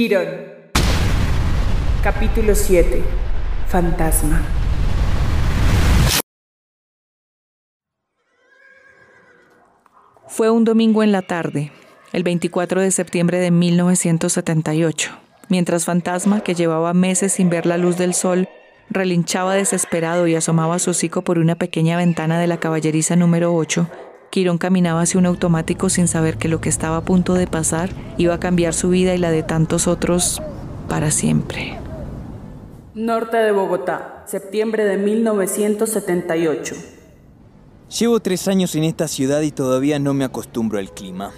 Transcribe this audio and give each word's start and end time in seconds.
Quirón. 0.00 0.28
Capítulo 2.02 2.54
7. 2.54 3.02
Fantasma. 3.68 4.40
Fue 10.26 10.48
un 10.48 10.64
domingo 10.64 11.02
en 11.02 11.12
la 11.12 11.20
tarde, 11.20 11.70
el 12.14 12.22
24 12.22 12.80
de 12.80 12.90
septiembre 12.92 13.40
de 13.40 13.50
1978, 13.50 15.10
mientras 15.50 15.84
Fantasma, 15.84 16.40
que 16.40 16.54
llevaba 16.54 16.94
meses 16.94 17.34
sin 17.34 17.50
ver 17.50 17.66
la 17.66 17.76
luz 17.76 17.98
del 17.98 18.14
sol, 18.14 18.48
relinchaba 18.88 19.54
desesperado 19.54 20.26
y 20.26 20.34
asomaba 20.34 20.78
su 20.78 20.92
hocico 20.92 21.20
por 21.20 21.38
una 21.38 21.56
pequeña 21.56 21.98
ventana 21.98 22.40
de 22.40 22.46
la 22.46 22.58
caballeriza 22.58 23.16
número 23.16 23.54
8, 23.54 23.86
Quirón 24.30 24.58
caminaba 24.58 25.02
hacia 25.02 25.18
un 25.18 25.26
automático 25.26 25.88
sin 25.88 26.06
saber 26.06 26.38
que 26.38 26.48
lo 26.48 26.60
que 26.60 26.68
estaba 26.68 26.98
a 26.98 27.04
punto 27.04 27.34
de 27.34 27.48
pasar 27.48 27.90
iba 28.16 28.34
a 28.34 28.40
cambiar 28.40 28.74
su 28.74 28.90
vida 28.90 29.12
y 29.14 29.18
la 29.18 29.32
de 29.32 29.42
tantos 29.42 29.88
otros 29.88 30.40
para 30.88 31.10
siempre. 31.10 31.78
Norte 32.94 33.36
de 33.38 33.50
Bogotá, 33.50 34.22
septiembre 34.26 34.84
de 34.84 34.98
1978. 34.98 36.76
Llevo 37.98 38.20
tres 38.20 38.46
años 38.46 38.76
en 38.76 38.84
esta 38.84 39.08
ciudad 39.08 39.40
y 39.40 39.50
todavía 39.50 39.98
no 39.98 40.14
me 40.14 40.24
acostumbro 40.24 40.78
al 40.78 40.92
clima. 40.92 41.32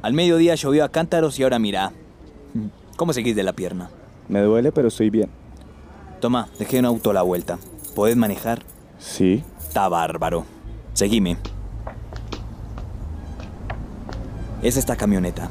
Al 0.00 0.14
mediodía 0.14 0.54
llovió 0.54 0.84
a 0.84 0.88
cántaros 0.88 1.38
y 1.38 1.42
ahora 1.42 1.58
mira. 1.58 1.92
¿Cómo 2.96 3.12
seguís 3.12 3.36
de 3.36 3.42
la 3.42 3.52
pierna? 3.52 3.90
Me 4.28 4.40
duele, 4.40 4.72
pero 4.72 4.88
estoy 4.88 5.10
bien. 5.10 5.28
Toma, 6.20 6.48
dejé 6.58 6.78
un 6.78 6.86
auto 6.86 7.10
a 7.10 7.14
la 7.14 7.22
vuelta. 7.22 7.58
¿Podés 7.94 8.16
manejar? 8.16 8.62
Sí. 8.98 9.42
Está 9.58 9.88
bárbaro. 9.88 10.46
Seguime. 10.94 11.36
Es 14.64 14.78
esta 14.78 14.96
camioneta. 14.96 15.50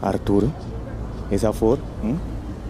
Arturo, 0.00 0.48
esa 1.30 1.52
Ford, 1.52 1.78
¿eh? 2.02 2.14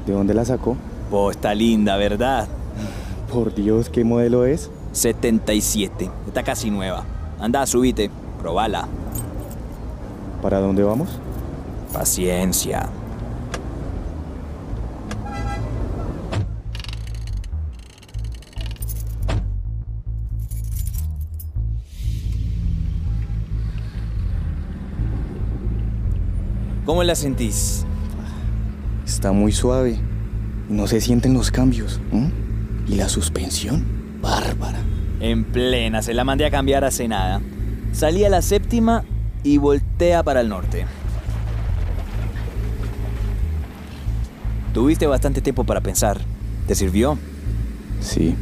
¿de 0.06 0.12
dónde 0.12 0.34
la 0.34 0.44
sacó? 0.44 0.76
Oh, 1.12 1.30
está 1.30 1.54
linda, 1.54 1.96
¿verdad? 1.96 2.48
Por 3.32 3.54
Dios, 3.54 3.88
¿qué 3.88 4.02
modelo 4.02 4.44
es? 4.44 4.72
77. 4.90 6.10
Está 6.26 6.42
casi 6.42 6.68
nueva. 6.68 7.04
Anda, 7.38 7.64
subite. 7.64 8.10
Probala. 8.40 8.88
¿Para 10.42 10.58
dónde 10.58 10.82
vamos? 10.82 11.10
Paciencia. 11.92 12.88
¿Cómo 26.84 27.02
la 27.02 27.14
sentís? 27.14 27.86
Está 29.06 29.32
muy 29.32 29.52
suave. 29.52 29.98
No 30.68 30.86
se 30.86 31.00
sienten 31.00 31.32
los 31.32 31.50
cambios. 31.50 31.98
¿eh? 32.12 32.30
¿Y 32.86 32.96
la 32.96 33.08
suspensión? 33.08 33.84
Bárbara. 34.20 34.80
En 35.20 35.44
plena, 35.44 36.02
se 36.02 36.12
la 36.12 36.24
mandé 36.24 36.44
a 36.44 36.50
cambiar 36.50 36.84
hace 36.84 37.08
nada. 37.08 37.40
Salí 37.92 38.24
a 38.24 38.28
la 38.28 38.42
séptima 38.42 39.04
y 39.42 39.56
voltea 39.56 40.22
para 40.22 40.42
el 40.42 40.50
norte. 40.50 40.84
Tuviste 44.74 45.06
bastante 45.06 45.40
tiempo 45.40 45.64
para 45.64 45.80
pensar. 45.80 46.20
¿Te 46.66 46.74
sirvió? 46.74 47.16
Sí. 48.00 48.34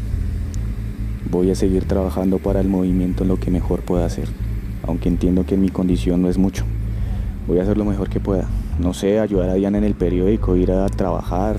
Voy 1.30 1.50
a 1.52 1.54
seguir 1.54 1.84
trabajando 1.84 2.38
para 2.38 2.60
el 2.60 2.68
movimiento 2.68 3.22
en 3.22 3.28
lo 3.28 3.38
que 3.38 3.52
mejor 3.52 3.82
pueda 3.82 4.06
hacer. 4.06 4.28
Aunque 4.82 5.08
entiendo 5.08 5.46
que 5.46 5.54
en 5.54 5.60
mi 5.60 5.68
condición 5.68 6.22
no 6.22 6.28
es 6.28 6.38
mucho. 6.38 6.64
Voy 7.46 7.58
a 7.58 7.62
hacer 7.62 7.76
lo 7.76 7.84
mejor 7.84 8.08
que 8.08 8.20
pueda. 8.20 8.46
No 8.78 8.94
sé, 8.94 9.18
ayudar 9.18 9.50
a 9.50 9.54
Diana 9.54 9.78
en 9.78 9.84
el 9.84 9.94
periódico, 9.94 10.56
ir 10.56 10.70
a 10.72 10.86
trabajar. 10.88 11.56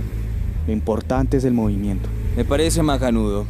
Lo 0.66 0.74
importante 0.74 1.38
es 1.38 1.44
el 1.44 1.54
movimiento. 1.54 2.10
Me 2.38 2.46
parece 2.46 2.82
macanudo. 2.82 3.46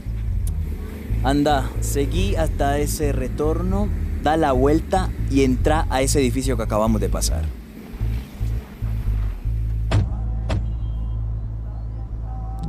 Anda, 1.23 1.69
seguí 1.79 2.35
hasta 2.35 2.79
ese 2.79 3.13
retorno, 3.13 3.87
da 4.23 4.35
la 4.35 4.51
vuelta 4.51 5.09
y 5.29 5.43
entra 5.43 5.85
a 5.89 6.01
ese 6.01 6.19
edificio 6.19 6.57
que 6.57 6.63
acabamos 6.63 6.99
de 6.99 7.09
pasar. 7.09 7.45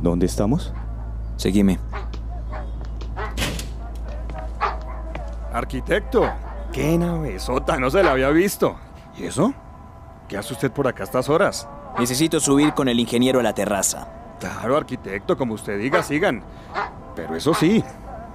¿Dónde 0.01 0.27
estamos? 0.27 0.71
Seguime. 1.35 1.79
Arquitecto, 5.51 6.29
qué 6.71 6.97
navezota, 6.97 7.77
no 7.77 7.89
se 7.89 8.03
la 8.03 8.11
había 8.11 8.29
visto. 8.29 8.75
¿Y 9.17 9.25
eso? 9.25 9.53
¿Qué 10.27 10.37
hace 10.37 10.53
usted 10.53 10.71
por 10.71 10.87
acá 10.87 11.03
a 11.03 11.05
estas 11.05 11.29
horas? 11.29 11.67
Necesito 11.99 12.39
subir 12.39 12.73
con 12.73 12.89
el 12.89 12.99
ingeniero 12.99 13.39
a 13.39 13.43
la 13.43 13.53
terraza. 13.53 14.07
Claro, 14.39 14.75
arquitecto, 14.75 15.37
como 15.37 15.53
usted 15.53 15.79
diga, 15.79 16.03
sigan. 16.03 16.43
Pero 17.15 17.35
eso 17.35 17.53
sí, 17.53 17.83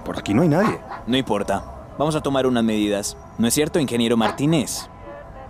por 0.03 0.17
aquí 0.17 0.33
no 0.33 0.41
hay 0.41 0.47
nadie. 0.47 0.79
No 1.05 1.17
importa. 1.17 1.63
Vamos 1.97 2.15
a 2.15 2.21
tomar 2.21 2.47
unas 2.47 2.63
medidas. 2.63 3.15
¿No 3.37 3.47
es 3.47 3.53
cierto, 3.53 3.79
ingeniero 3.79 4.17
Martínez? 4.17 4.89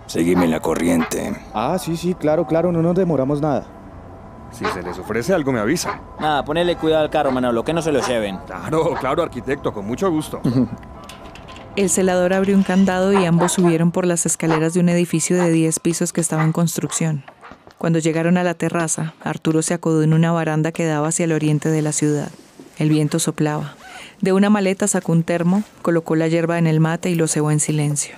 Seguime 0.06 0.48
la 0.48 0.60
corriente. 0.60 1.34
Ah, 1.54 1.78
sí, 1.78 1.96
sí, 1.96 2.14
claro, 2.14 2.46
claro, 2.46 2.72
no 2.72 2.82
nos 2.82 2.94
demoramos 2.94 3.40
nada. 3.40 3.64
Si 4.50 4.66
se 4.66 4.82
les 4.82 4.98
ofrece 4.98 5.32
algo, 5.32 5.50
me 5.52 5.60
avisa. 5.60 5.98
Nada, 6.20 6.44
ponele 6.44 6.76
cuidado 6.76 7.04
al 7.04 7.10
carro, 7.10 7.30
Manolo, 7.30 7.64
que 7.64 7.72
no 7.72 7.80
se 7.80 7.90
lo 7.90 8.00
lleven. 8.06 8.36
Claro, 8.44 8.92
claro, 9.00 9.22
arquitecto, 9.22 9.72
con 9.72 9.86
mucho 9.86 10.10
gusto. 10.10 10.40
El 11.74 11.88
celador 11.88 12.34
abrió 12.34 12.54
un 12.54 12.64
candado 12.64 13.14
y 13.18 13.24
ambos 13.24 13.52
subieron 13.52 13.92
por 13.92 14.06
las 14.06 14.26
escaleras 14.26 14.74
de 14.74 14.80
un 14.80 14.90
edificio 14.90 15.42
de 15.42 15.50
10 15.50 15.80
pisos 15.80 16.12
que 16.12 16.20
estaba 16.20 16.44
en 16.44 16.52
construcción. 16.52 17.24
Cuando 17.78 17.98
llegaron 17.98 18.36
a 18.36 18.44
la 18.44 18.52
terraza, 18.52 19.14
Arturo 19.22 19.62
se 19.62 19.72
acodó 19.72 20.02
en 20.02 20.12
una 20.12 20.32
baranda 20.32 20.70
que 20.70 20.84
daba 20.84 21.08
hacia 21.08 21.24
el 21.24 21.32
oriente 21.32 21.70
de 21.70 21.80
la 21.80 21.92
ciudad. 21.92 22.30
El 22.78 22.90
viento 22.90 23.18
soplaba. 23.18 23.74
De 24.20 24.34
una 24.34 24.50
maleta 24.50 24.86
sacó 24.86 25.12
un 25.12 25.22
termo, 25.22 25.64
colocó 25.80 26.14
la 26.14 26.28
hierba 26.28 26.58
en 26.58 26.66
el 26.66 26.78
mate 26.78 27.08
y 27.08 27.14
lo 27.14 27.26
cebó 27.26 27.50
en 27.50 27.58
silencio. 27.58 28.16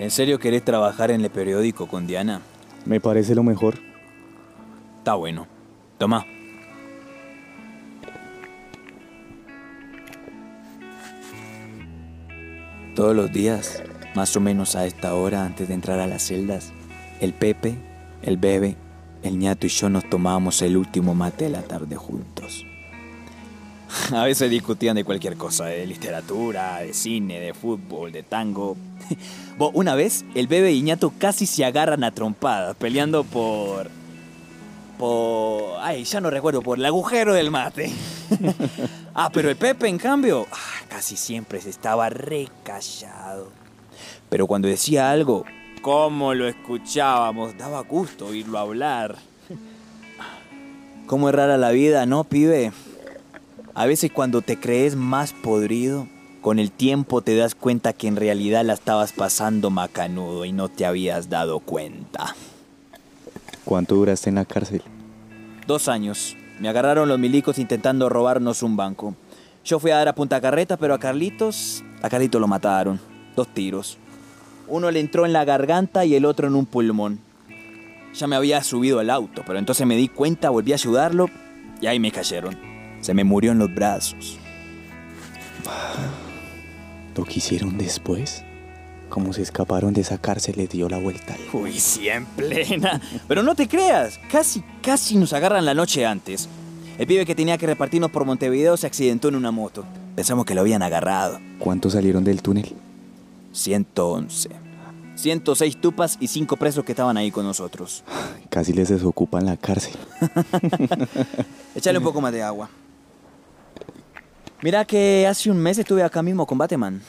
¿En 0.00 0.10
serio 0.10 0.40
querés 0.40 0.64
trabajar 0.64 1.12
en 1.12 1.20
el 1.20 1.30
periódico 1.30 1.86
con 1.86 2.08
Diana? 2.08 2.42
Me 2.84 3.00
parece 3.00 3.36
lo 3.36 3.44
mejor. 3.44 3.78
Está 4.98 5.14
bueno. 5.14 5.46
Toma. 5.98 6.26
Todos 12.94 13.16
los 13.16 13.32
días, 13.32 13.82
más 14.14 14.36
o 14.36 14.40
menos 14.40 14.76
a 14.76 14.86
esta 14.86 15.14
hora 15.14 15.44
antes 15.44 15.66
de 15.66 15.74
entrar 15.74 15.98
a 15.98 16.06
las 16.06 16.22
celdas, 16.28 16.72
el 17.20 17.32
Pepe, 17.32 17.74
el 18.22 18.36
Bebe, 18.36 18.76
el 19.24 19.36
ñato 19.36 19.66
y 19.66 19.70
yo 19.70 19.88
nos 19.88 20.08
tomábamos 20.08 20.62
el 20.62 20.76
último 20.76 21.12
mate 21.12 21.46
de 21.46 21.50
la 21.50 21.62
tarde 21.62 21.96
juntos. 21.96 22.64
A 24.12 24.22
veces 24.22 24.48
discutían 24.48 24.94
de 24.94 25.02
cualquier 25.02 25.36
cosa, 25.36 25.66
de 25.66 25.84
literatura, 25.86 26.78
de 26.78 26.94
cine, 26.94 27.40
de 27.40 27.52
fútbol, 27.52 28.12
de 28.12 28.22
tango. 28.22 28.76
Una 29.72 29.96
vez, 29.96 30.24
el 30.36 30.46
Bebe 30.46 30.72
y 30.72 30.80
ñato 30.80 31.12
casi 31.18 31.46
se 31.46 31.64
agarran 31.64 32.04
a 32.04 32.12
trompadas, 32.12 32.76
peleando 32.76 33.24
por... 33.24 33.90
Por... 34.98 35.80
Ay, 35.80 36.04
ya 36.04 36.20
no 36.20 36.30
recuerdo, 36.30 36.62
por 36.62 36.78
el 36.78 36.84
agujero 36.84 37.34
del 37.34 37.50
mate. 37.50 37.90
ah, 39.14 39.30
pero 39.32 39.50
el 39.50 39.56
Pepe, 39.56 39.88
en 39.88 39.98
cambio, 39.98 40.46
ah, 40.52 40.84
casi 40.88 41.16
siempre 41.16 41.60
se 41.60 41.70
estaba 41.70 42.08
recallado. 42.10 43.50
Pero 44.28 44.46
cuando 44.46 44.68
decía 44.68 45.10
algo, 45.10 45.44
¿cómo 45.82 46.34
lo 46.34 46.48
escuchábamos? 46.48 47.56
Daba 47.56 47.80
gusto 47.82 48.26
oírlo 48.26 48.58
hablar. 48.58 49.16
¿Cómo 51.06 51.28
es 51.28 51.34
rara 51.34 51.58
la 51.58 51.70
vida, 51.70 52.06
no, 52.06 52.24
pibe? 52.24 52.72
A 53.74 53.86
veces 53.86 54.10
cuando 54.10 54.40
te 54.40 54.58
crees 54.58 54.96
más 54.96 55.32
podrido, 55.32 56.08
con 56.40 56.58
el 56.58 56.70
tiempo 56.70 57.22
te 57.22 57.36
das 57.36 57.54
cuenta 57.54 57.92
que 57.92 58.06
en 58.06 58.16
realidad 58.16 58.64
la 58.64 58.74
estabas 58.74 59.12
pasando 59.12 59.70
macanudo 59.70 60.44
y 60.44 60.52
no 60.52 60.68
te 60.68 60.86
habías 60.86 61.28
dado 61.28 61.60
cuenta. 61.60 62.36
¿Cuánto 63.64 63.94
duraste 63.94 64.28
en 64.28 64.36
la 64.36 64.44
cárcel? 64.44 64.82
Dos 65.66 65.88
años. 65.88 66.36
Me 66.64 66.70
agarraron 66.70 67.10
los 67.10 67.18
milicos 67.18 67.58
intentando 67.58 68.08
robarnos 68.08 68.62
un 68.62 68.74
banco. 68.74 69.14
Yo 69.66 69.78
fui 69.78 69.90
a 69.90 69.96
dar 69.96 70.08
a 70.08 70.14
Punta 70.14 70.40
Carreta, 70.40 70.78
pero 70.78 70.94
a 70.94 70.98
Carlitos, 70.98 71.84
a 72.00 72.08
Carlitos 72.08 72.40
lo 72.40 72.48
mataron. 72.48 72.98
Dos 73.36 73.48
tiros. 73.48 73.98
Uno 74.66 74.90
le 74.90 75.00
entró 75.00 75.26
en 75.26 75.34
la 75.34 75.44
garganta 75.44 76.06
y 76.06 76.14
el 76.14 76.24
otro 76.24 76.46
en 76.48 76.54
un 76.54 76.64
pulmón. 76.64 77.20
Ya 78.14 78.26
me 78.26 78.36
había 78.36 78.62
subido 78.62 78.98
al 78.98 79.10
auto, 79.10 79.42
pero 79.46 79.58
entonces 79.58 79.86
me 79.86 79.94
di 79.94 80.08
cuenta, 80.08 80.48
volví 80.48 80.72
a 80.72 80.76
ayudarlo 80.76 81.28
y 81.82 81.86
ahí 81.86 82.00
me 82.00 82.10
cayeron. 82.10 82.58
Se 83.02 83.12
me 83.12 83.24
murió 83.24 83.52
en 83.52 83.58
los 83.58 83.74
brazos. 83.74 84.38
¿Lo 87.14 87.24
que 87.24 87.34
hicieron 87.40 87.76
después? 87.76 88.42
Como 89.14 89.32
se 89.32 89.42
escaparon 89.42 89.94
de 89.94 90.00
esa 90.00 90.18
cárcel, 90.18 90.56
les 90.56 90.68
dio 90.68 90.88
la 90.88 90.98
vuelta. 90.98 91.36
Uy, 91.52 91.78
sí, 91.78 92.08
en 92.08 92.26
plena. 92.26 93.00
Pero 93.28 93.44
no 93.44 93.54
te 93.54 93.68
creas, 93.68 94.18
casi, 94.28 94.64
casi 94.82 95.14
nos 95.14 95.32
agarran 95.32 95.64
la 95.64 95.72
noche 95.72 96.04
antes. 96.04 96.48
El 96.98 97.06
pibe 97.06 97.24
que 97.24 97.36
tenía 97.36 97.56
que 97.56 97.68
repartirnos 97.68 98.10
por 98.10 98.24
Montevideo 98.24 98.76
se 98.76 98.88
accidentó 98.88 99.28
en 99.28 99.36
una 99.36 99.52
moto. 99.52 99.84
Pensamos 100.16 100.44
que 100.44 100.56
lo 100.56 100.62
habían 100.62 100.82
agarrado. 100.82 101.38
¿Cuántos 101.60 101.92
salieron 101.92 102.24
del 102.24 102.42
túnel? 102.42 102.74
111. 103.52 104.48
106 105.14 105.80
tupas 105.80 106.16
y 106.18 106.26
5 106.26 106.56
presos 106.56 106.84
que 106.84 106.90
estaban 106.90 107.16
ahí 107.16 107.30
con 107.30 107.46
nosotros. 107.46 108.02
Casi 108.50 108.72
les 108.72 108.88
desocupan 108.88 109.46
la 109.46 109.56
cárcel. 109.56 109.94
Échale 111.76 111.98
un 111.98 112.04
poco 112.04 112.20
más 112.20 112.32
de 112.32 112.42
agua. 112.42 112.68
Mira 114.60 114.84
que 114.84 115.24
hace 115.28 115.52
un 115.52 115.58
mes 115.58 115.78
estuve 115.78 116.02
acá 116.02 116.20
mismo 116.20 116.44
con 116.48 116.58
Bateman. 116.58 117.00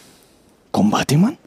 ¿Con 0.69 0.91
Bateman? 0.91 1.39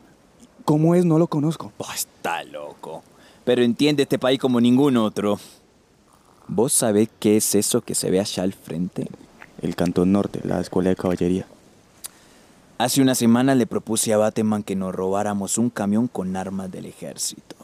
¿Cómo 0.68 0.94
es? 0.94 1.06
No 1.06 1.18
lo 1.18 1.28
conozco. 1.28 1.72
Oh, 1.78 1.92
está 1.94 2.44
loco. 2.44 3.02
Pero 3.46 3.62
entiende 3.62 4.02
este 4.02 4.18
país 4.18 4.38
como 4.38 4.60
ningún 4.60 4.98
otro. 4.98 5.40
¿Vos 6.46 6.74
sabés 6.74 7.08
qué 7.18 7.38
es 7.38 7.54
eso 7.54 7.80
que 7.80 7.94
se 7.94 8.10
ve 8.10 8.20
allá 8.20 8.42
al 8.42 8.52
frente? 8.52 9.08
El 9.62 9.74
Cantón 9.76 10.12
Norte, 10.12 10.40
la 10.44 10.60
Escuela 10.60 10.90
de 10.90 10.96
Caballería. 10.96 11.46
Hace 12.76 13.00
una 13.00 13.14
semana 13.14 13.54
le 13.54 13.66
propuse 13.66 14.12
a 14.12 14.18
Bateman 14.18 14.62
que 14.62 14.76
nos 14.76 14.94
robáramos 14.94 15.56
un 15.56 15.70
camión 15.70 16.06
con 16.06 16.36
armas 16.36 16.70
del 16.70 16.84
ejército. 16.84 17.56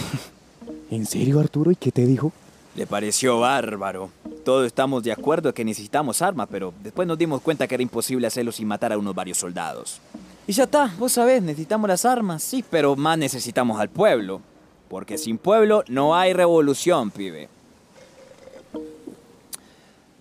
¿En 0.90 1.04
serio, 1.04 1.40
Arturo? 1.40 1.72
¿Y 1.72 1.76
qué 1.76 1.92
te 1.92 2.06
dijo? 2.06 2.32
Le 2.74 2.86
pareció 2.86 3.40
bárbaro. 3.40 4.08
Todos 4.46 4.66
estamos 4.66 5.02
de 5.02 5.12
acuerdo 5.12 5.52
que 5.52 5.62
necesitamos 5.62 6.22
armas, 6.22 6.48
pero 6.50 6.72
después 6.82 7.06
nos 7.06 7.18
dimos 7.18 7.42
cuenta 7.42 7.66
que 7.66 7.74
era 7.74 7.82
imposible 7.82 8.26
hacerlo 8.26 8.50
sin 8.50 8.66
matar 8.66 8.94
a 8.94 8.98
unos 8.98 9.14
varios 9.14 9.36
soldados. 9.36 10.00
Y 10.46 10.52
ya 10.52 10.64
está, 10.64 10.92
vos 10.98 11.12
sabés, 11.12 11.42
necesitamos 11.42 11.88
las 11.88 12.04
armas, 12.04 12.42
sí, 12.42 12.64
pero 12.68 12.96
más 12.96 13.16
necesitamos 13.16 13.80
al 13.80 13.88
pueblo. 13.88 14.40
Porque 14.88 15.16
sin 15.16 15.38
pueblo 15.38 15.84
no 15.88 16.14
hay 16.14 16.32
revolución, 16.32 17.10
pibe. 17.10 17.48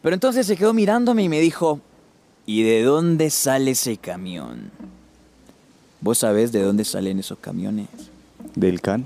Pero 0.01 0.13
entonces 0.13 0.47
se 0.47 0.57
quedó 0.57 0.73
mirándome 0.73 1.23
y 1.23 1.29
me 1.29 1.39
dijo, 1.39 1.79
¿y 2.45 2.63
de 2.63 2.83
dónde 2.83 3.29
sale 3.29 3.71
ese 3.71 3.97
camión? 3.97 4.71
¿Vos 6.01 6.19
sabés 6.19 6.51
de 6.51 6.61
dónde 6.61 6.83
salen 6.85 7.19
esos 7.19 7.37
camiones? 7.39 7.87
¿Del 8.55 8.81
CAN? 8.81 9.05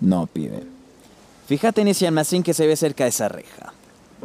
No, 0.00 0.26
pibe. 0.26 0.64
Fíjate 1.46 1.80
en 1.80 1.88
ese 1.88 2.06
almacén 2.06 2.42
que 2.42 2.54
se 2.54 2.66
ve 2.66 2.76
cerca 2.76 3.04
de 3.04 3.10
esa 3.10 3.28
reja. 3.28 3.72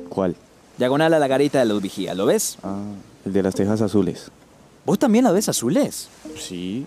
¿Cuál? 0.09 0.35
Diagonal 0.77 1.13
a 1.13 1.19
la 1.19 1.27
garita 1.27 1.59
de 1.59 1.65
los 1.65 1.81
vigías, 1.81 2.15
¿lo 2.17 2.25
ves? 2.25 2.57
Ah, 2.63 2.83
el 3.25 3.33
de 3.33 3.43
las 3.43 3.55
tejas 3.55 3.81
azules. 3.81 4.29
¿Vos 4.85 4.99
también 4.99 5.23
la 5.23 5.31
ves 5.31 5.49
azules? 5.49 6.09
Sí. 6.37 6.85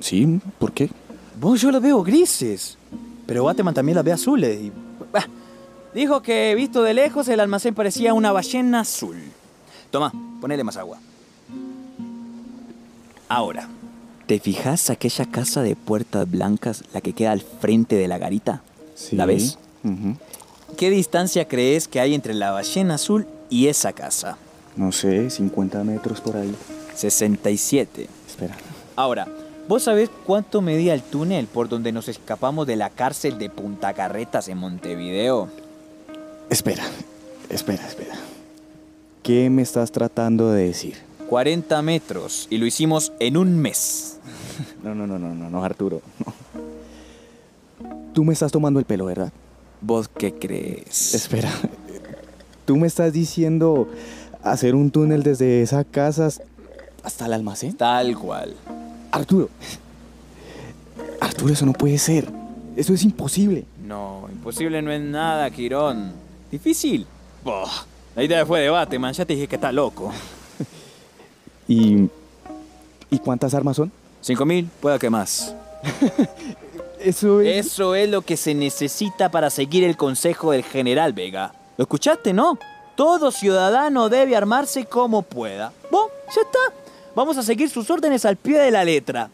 Sí, 0.00 0.40
¿por 0.58 0.72
qué? 0.72 0.90
Vos 1.40 1.60
yo 1.60 1.70
la 1.70 1.78
veo 1.78 2.02
grises. 2.02 2.76
Pero 3.26 3.44
Bateman 3.44 3.74
también 3.74 3.96
la 3.96 4.02
ve 4.02 4.12
azules. 4.12 4.60
Y, 4.60 4.72
bah, 5.12 5.26
dijo 5.94 6.22
que 6.22 6.54
visto 6.54 6.82
de 6.82 6.94
lejos 6.94 7.28
el 7.28 7.40
almacén 7.40 7.74
parecía 7.74 8.14
una 8.14 8.32
ballena 8.32 8.80
azul. 8.80 9.16
Toma, 9.90 10.12
ponele 10.40 10.64
más 10.64 10.76
agua. 10.76 10.98
Ahora, 13.28 13.68
¿te 14.26 14.40
fijas 14.40 14.90
aquella 14.90 15.26
casa 15.26 15.62
de 15.62 15.76
puertas 15.76 16.28
blancas, 16.28 16.82
la 16.94 17.00
que 17.00 17.12
queda 17.12 17.32
al 17.32 17.42
frente 17.42 17.96
de 17.96 18.08
la 18.08 18.18
garita? 18.18 18.62
Sí. 18.94 19.16
¿La 19.16 19.26
ves? 19.26 19.58
Ujú. 19.84 20.16
¿Qué 20.76 20.90
distancia 20.90 21.46
crees 21.46 21.86
que 21.88 22.00
hay 22.00 22.14
entre 22.14 22.34
la 22.34 22.50
ballena 22.50 22.94
azul 22.94 23.26
y 23.50 23.66
esa 23.66 23.92
casa? 23.92 24.38
No 24.76 24.92
sé, 24.92 25.28
50 25.30 25.84
metros 25.84 26.20
por 26.20 26.36
ahí. 26.36 26.54
67. 26.98 28.08
Espera. 28.26 28.56
Ahora, 28.96 29.28
¿vos 29.68 29.84
sabés 29.84 30.10
cuánto 30.26 30.60
medía 30.60 30.94
el 30.94 31.02
túnel 31.02 31.46
por 31.46 31.68
donde 31.68 31.92
nos 31.92 32.08
escapamos 32.08 32.66
de 32.66 32.76
la 32.76 32.90
cárcel 32.90 33.38
de 33.38 33.48
Punta 33.50 33.94
Carretas 33.94 34.48
en 34.48 34.58
Montevideo? 34.58 35.48
Espera, 36.50 36.84
espera, 37.48 37.86
espera. 37.86 38.14
¿Qué 39.22 39.48
me 39.50 39.62
estás 39.62 39.92
tratando 39.92 40.50
de 40.50 40.64
decir? 40.64 40.96
40 41.28 41.80
metros 41.82 42.48
y 42.50 42.58
lo 42.58 42.66
hicimos 42.66 43.12
en 43.20 43.36
un 43.36 43.58
mes. 43.58 44.16
No, 44.82 44.92
no, 44.94 45.06
no, 45.06 45.18
no, 45.18 45.34
no, 45.34 45.50
no, 45.50 45.64
Arturo. 45.64 46.02
no. 46.24 46.32
Tú 48.12 48.24
me 48.24 48.32
estás 48.32 48.50
tomando 48.50 48.80
el 48.80 48.86
pelo, 48.86 49.04
¿verdad? 49.04 49.32
¿Vos 49.80 50.08
qué 50.08 50.34
crees? 50.34 51.14
Espera. 51.14 51.50
Tú 52.64 52.76
me 52.76 52.86
estás 52.88 53.12
diciendo 53.12 53.88
hacer 54.42 54.74
un 54.74 54.90
túnel 54.90 55.22
desde 55.22 55.62
esa 55.62 55.84
casa 55.84 56.28
hasta 57.08 57.26
el 57.26 57.32
almacén. 57.32 57.76
Tal 57.76 58.16
cual. 58.16 58.54
Arturo. 59.10 59.48
Arturo, 61.20 61.52
eso 61.52 61.66
no 61.66 61.72
puede 61.72 61.98
ser. 61.98 62.30
Eso 62.76 62.94
es 62.94 63.02
imposible. 63.02 63.64
No, 63.84 64.28
imposible 64.30 64.80
no 64.82 64.92
es 64.92 65.00
nada, 65.00 65.50
Quirón. 65.50 66.12
Difícil. 66.50 67.06
Boh, 67.42 67.66
la 68.14 68.22
idea 68.22 68.46
fue 68.46 68.60
debate, 68.60 68.98
man. 68.98 69.12
Ya 69.14 69.24
te 69.24 69.34
dije 69.34 69.48
que 69.48 69.56
está 69.56 69.72
loco. 69.72 70.12
¿Y, 71.68 72.08
¿y 73.10 73.18
cuántas 73.18 73.54
armas 73.54 73.76
son? 73.76 73.90
¿Cinco 74.20 74.44
mil? 74.44 74.68
Pueda 74.80 74.98
que 74.98 75.10
más. 75.10 75.54
Eso 77.00 77.40
es... 77.40 77.66
Eso 77.66 77.94
es 77.94 78.08
lo 78.08 78.22
que 78.22 78.36
se 78.36 78.54
necesita 78.54 79.30
para 79.30 79.50
seguir 79.50 79.84
el 79.84 79.96
consejo 79.96 80.52
del 80.52 80.64
general 80.64 81.12
Vega. 81.12 81.54
¿Lo 81.76 81.84
escuchaste, 81.84 82.32
no? 82.32 82.58
Todo 82.96 83.30
ciudadano 83.30 84.08
debe 84.08 84.36
armarse 84.36 84.84
como 84.84 85.22
pueda. 85.22 85.72
Ya 86.34 86.42
está. 86.42 86.87
Vamos 87.18 87.36
a 87.36 87.42
seguir 87.42 87.68
sus 87.68 87.90
órdenes 87.90 88.24
al 88.24 88.36
pie 88.36 88.60
de 88.60 88.70
la 88.70 88.84
letra. 88.84 89.28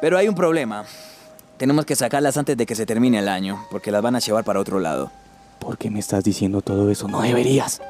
Pero 0.00 0.18
hay 0.18 0.26
un 0.26 0.34
problema. 0.34 0.84
Tenemos 1.56 1.86
que 1.86 1.94
sacarlas 1.94 2.36
antes 2.36 2.56
de 2.56 2.66
que 2.66 2.74
se 2.74 2.84
termine 2.84 3.20
el 3.20 3.28
año, 3.28 3.64
porque 3.70 3.92
las 3.92 4.02
van 4.02 4.16
a 4.16 4.18
llevar 4.18 4.42
para 4.42 4.58
otro 4.58 4.80
lado. 4.80 5.12
¿Por 5.60 5.78
qué 5.78 5.88
me 5.88 6.00
estás 6.00 6.24
diciendo 6.24 6.62
todo 6.62 6.90
eso? 6.90 7.06
No 7.06 7.22
deberías. 7.22 7.80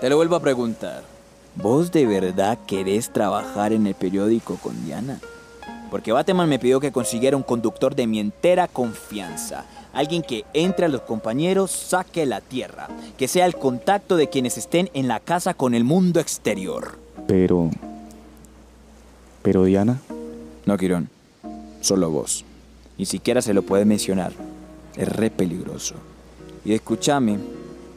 Te 0.00 0.08
lo 0.08 0.14
vuelvo 0.14 0.36
a 0.36 0.40
preguntar. 0.40 1.02
¿Vos 1.56 1.90
de 1.90 2.06
verdad 2.06 2.56
querés 2.64 3.12
trabajar 3.12 3.72
en 3.72 3.88
el 3.88 3.96
periódico 3.96 4.56
con 4.62 4.84
Diana? 4.84 5.18
Porque 5.90 6.12
Bateman 6.12 6.48
me 6.48 6.60
pidió 6.60 6.78
que 6.78 6.92
consiguiera 6.92 7.36
un 7.36 7.42
conductor 7.42 7.96
de 7.96 8.06
mi 8.06 8.20
entera 8.20 8.68
confianza. 8.68 9.64
Alguien 9.92 10.22
que 10.22 10.44
entre 10.52 10.86
a 10.86 10.88
los 10.88 11.00
compañeros, 11.00 11.72
saque 11.72 12.24
la 12.24 12.40
tierra. 12.40 12.86
Que 13.18 13.26
sea 13.26 13.46
el 13.46 13.56
contacto 13.56 14.16
de 14.16 14.28
quienes 14.28 14.58
estén 14.58 14.90
en 14.94 15.08
la 15.08 15.18
casa 15.18 15.54
con 15.54 15.74
el 15.74 15.82
mundo 15.82 16.20
exterior. 16.20 17.00
Pero... 17.26 17.68
Pero 19.44 19.62
Diana, 19.64 20.00
No, 20.64 20.78
Quirón. 20.78 21.10
Solo 21.82 22.10
vos. 22.10 22.46
Ni 22.96 23.04
siquiera 23.04 23.42
se 23.42 23.52
lo 23.52 23.62
puede 23.62 23.84
mencionar. 23.84 24.32
Es 24.96 25.06
re 25.06 25.30
peligroso. 25.30 25.96
Y 26.64 26.72
escúchame, 26.72 27.38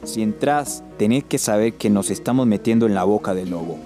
si 0.04 0.20
entras, 0.20 0.82
tenés 0.98 1.24
que 1.24 1.38
saber 1.38 1.72
que 1.72 1.88
nos 1.88 2.10
estamos 2.10 2.46
metiendo 2.46 2.84
en 2.84 2.94
la 2.94 3.04
boca 3.04 3.32
del 3.32 3.48
lobo. 3.48 3.78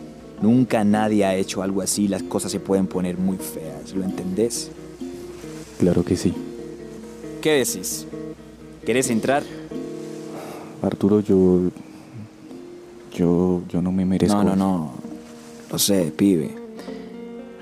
Nunca 0.42 0.82
nadie 0.82 1.24
ha 1.24 1.36
hecho 1.36 1.62
algo 1.62 1.82
así, 1.82 2.08
las 2.08 2.24
cosas 2.24 2.50
se 2.50 2.58
pueden 2.58 2.88
poner 2.88 3.16
muy 3.16 3.36
feas, 3.36 3.94
¿lo 3.94 4.02
entendés? 4.02 4.72
claro 5.78 6.04
que 6.04 6.16
sí. 6.16 6.34
¿Qué 7.40 7.52
decís? 7.52 8.06
¿Querés 8.84 9.08
entrar? 9.08 9.44
Arturo, 10.82 11.20
yo... 11.20 11.70
Yo... 13.14 13.62
Yo 13.68 13.82
no 13.82 13.92
me 13.92 14.04
merezco... 14.04 14.42
No, 14.42 14.42
no, 14.42 14.56
no. 14.56 14.92
Lo 15.70 15.78
sé, 15.78 16.12
pibe. 16.16 16.61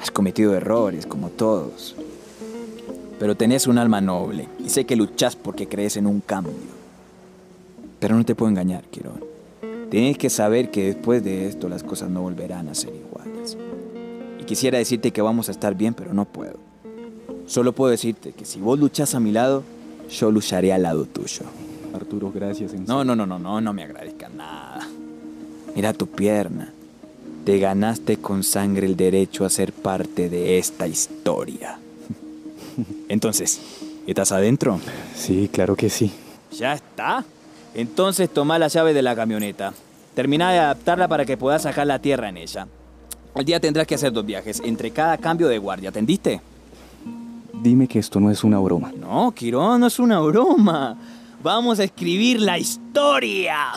Has 0.00 0.11
cometido 0.11 0.54
errores, 0.54 1.07
como 1.07 1.28
todos. 1.28 1.95
Pero 3.19 3.37
tenés 3.37 3.66
un 3.66 3.76
alma 3.76 4.00
noble 4.00 4.49
y 4.64 4.71
sé 4.71 4.87
que 4.87 4.97
luchás 4.97 5.37
porque 5.37 5.69
crees 5.69 5.97
en 5.97 6.07
un 6.07 6.21
cambio. 6.21 6.54
Pero 7.99 8.16
no 8.16 8.25
te 8.25 8.35
puedo 8.35 8.50
engañar, 8.50 8.85
Quirón. 8.85 9.23
Tienes 9.90 10.16
que 10.16 10.30
saber 10.30 10.71
que 10.71 10.87
después 10.87 11.23
de 11.23 11.47
esto 11.47 11.69
las 11.69 11.83
cosas 11.83 12.09
no 12.09 12.23
volverán 12.23 12.69
a 12.69 12.75
ser 12.75 12.95
iguales. 12.95 13.59
Y 14.40 14.45
quisiera 14.45 14.78
decirte 14.78 15.11
que 15.11 15.21
vamos 15.21 15.49
a 15.49 15.52
estar 15.52 15.75
bien, 15.75 15.92
pero 15.92 16.14
no 16.14 16.25
puedo. 16.25 16.54
Solo 17.47 17.75
puedo 17.75 17.90
decirte 17.90 18.33
que 18.33 18.47
si 18.47 18.61
vos 18.61 18.78
luchás 18.78 19.14
a 19.14 19.21
mi 19.21 19.33
lado, 19.33 19.64
yo 20.09 20.30
lucharé 20.30 20.73
al 20.73 20.85
lado 20.85 21.04
tuyo. 21.04 21.42
Arturo, 21.92 22.33
gracias. 22.33 22.73
en 22.73 22.87
No, 22.87 23.04
no, 23.04 23.14
no, 23.14 23.26
no, 23.26 23.38
no, 23.38 23.61
no 23.61 23.73
me 23.73 23.83
agradezcas 23.83 24.33
nada. 24.33 24.88
Mira 25.75 25.92
tu 25.92 26.07
pierna. 26.07 26.73
Te 27.50 27.59
ganaste 27.59 28.19
con 28.19 28.45
sangre 28.45 28.87
el 28.87 28.97
derecho 28.97 29.45
a 29.45 29.50
ser 29.50 29.73
parte 29.73 30.28
de 30.28 30.59
esta 30.59 30.87
historia. 30.87 31.80
Entonces, 33.09 33.61
¿estás 34.07 34.30
adentro? 34.30 34.78
Sí, 35.16 35.50
claro 35.52 35.75
que 35.75 35.90
sí. 35.90 36.12
Ya 36.57 36.75
está. 36.75 37.25
Entonces 37.75 38.30
toma 38.30 38.57
la 38.61 38.69
llave 38.69 38.95
de 38.95 39.02
la 39.02 39.16
camioneta. 39.16 39.75
Termina 40.14 40.52
de 40.52 40.61
adaptarla 40.61 41.09
para 41.09 41.25
que 41.25 41.37
puedas 41.37 41.62
sacar 41.62 41.88
la 41.88 41.99
tierra 41.99 42.28
en 42.28 42.37
ella. 42.37 42.69
Al 43.35 43.45
día 43.45 43.59
tendrás 43.59 43.88
que 43.88 43.97
hacer 43.97 44.12
dos 44.12 44.25
viajes 44.25 44.62
entre 44.64 44.92
cada 44.92 45.19
cambio 45.19 45.49
de 45.49 45.59
guardia, 45.59 45.88
¿entendiste? 45.88 46.40
Dime 47.52 47.88
que 47.88 47.99
esto 47.99 48.21
no 48.21 48.30
es 48.30 48.45
una 48.45 48.61
broma. 48.61 48.92
No, 48.97 49.33
Quirón, 49.33 49.80
no 49.80 49.88
es 49.88 49.99
una 49.99 50.21
broma. 50.21 50.97
Vamos 51.42 51.80
a 51.80 51.83
escribir 51.83 52.40
la 52.40 52.61
historia. 52.61 53.73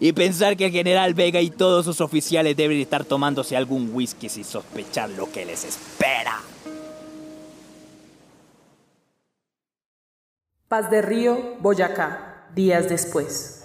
Y 0.00 0.12
pensar 0.12 0.56
que 0.56 0.66
el 0.66 0.72
general 0.72 1.14
Vega 1.14 1.40
y 1.40 1.50
todos 1.50 1.84
sus 1.84 2.00
oficiales 2.00 2.56
deben 2.56 2.78
estar 2.78 3.04
tomándose 3.04 3.56
algún 3.56 3.90
whisky 3.92 4.28
sin 4.28 4.44
sospechar 4.44 5.10
lo 5.10 5.30
que 5.30 5.44
les 5.44 5.64
espera. 5.64 6.40
Paz 10.68 10.90
de 10.90 11.00
Río, 11.00 11.56
Boyacá, 11.60 12.48
días 12.54 12.88
después. 12.88 13.55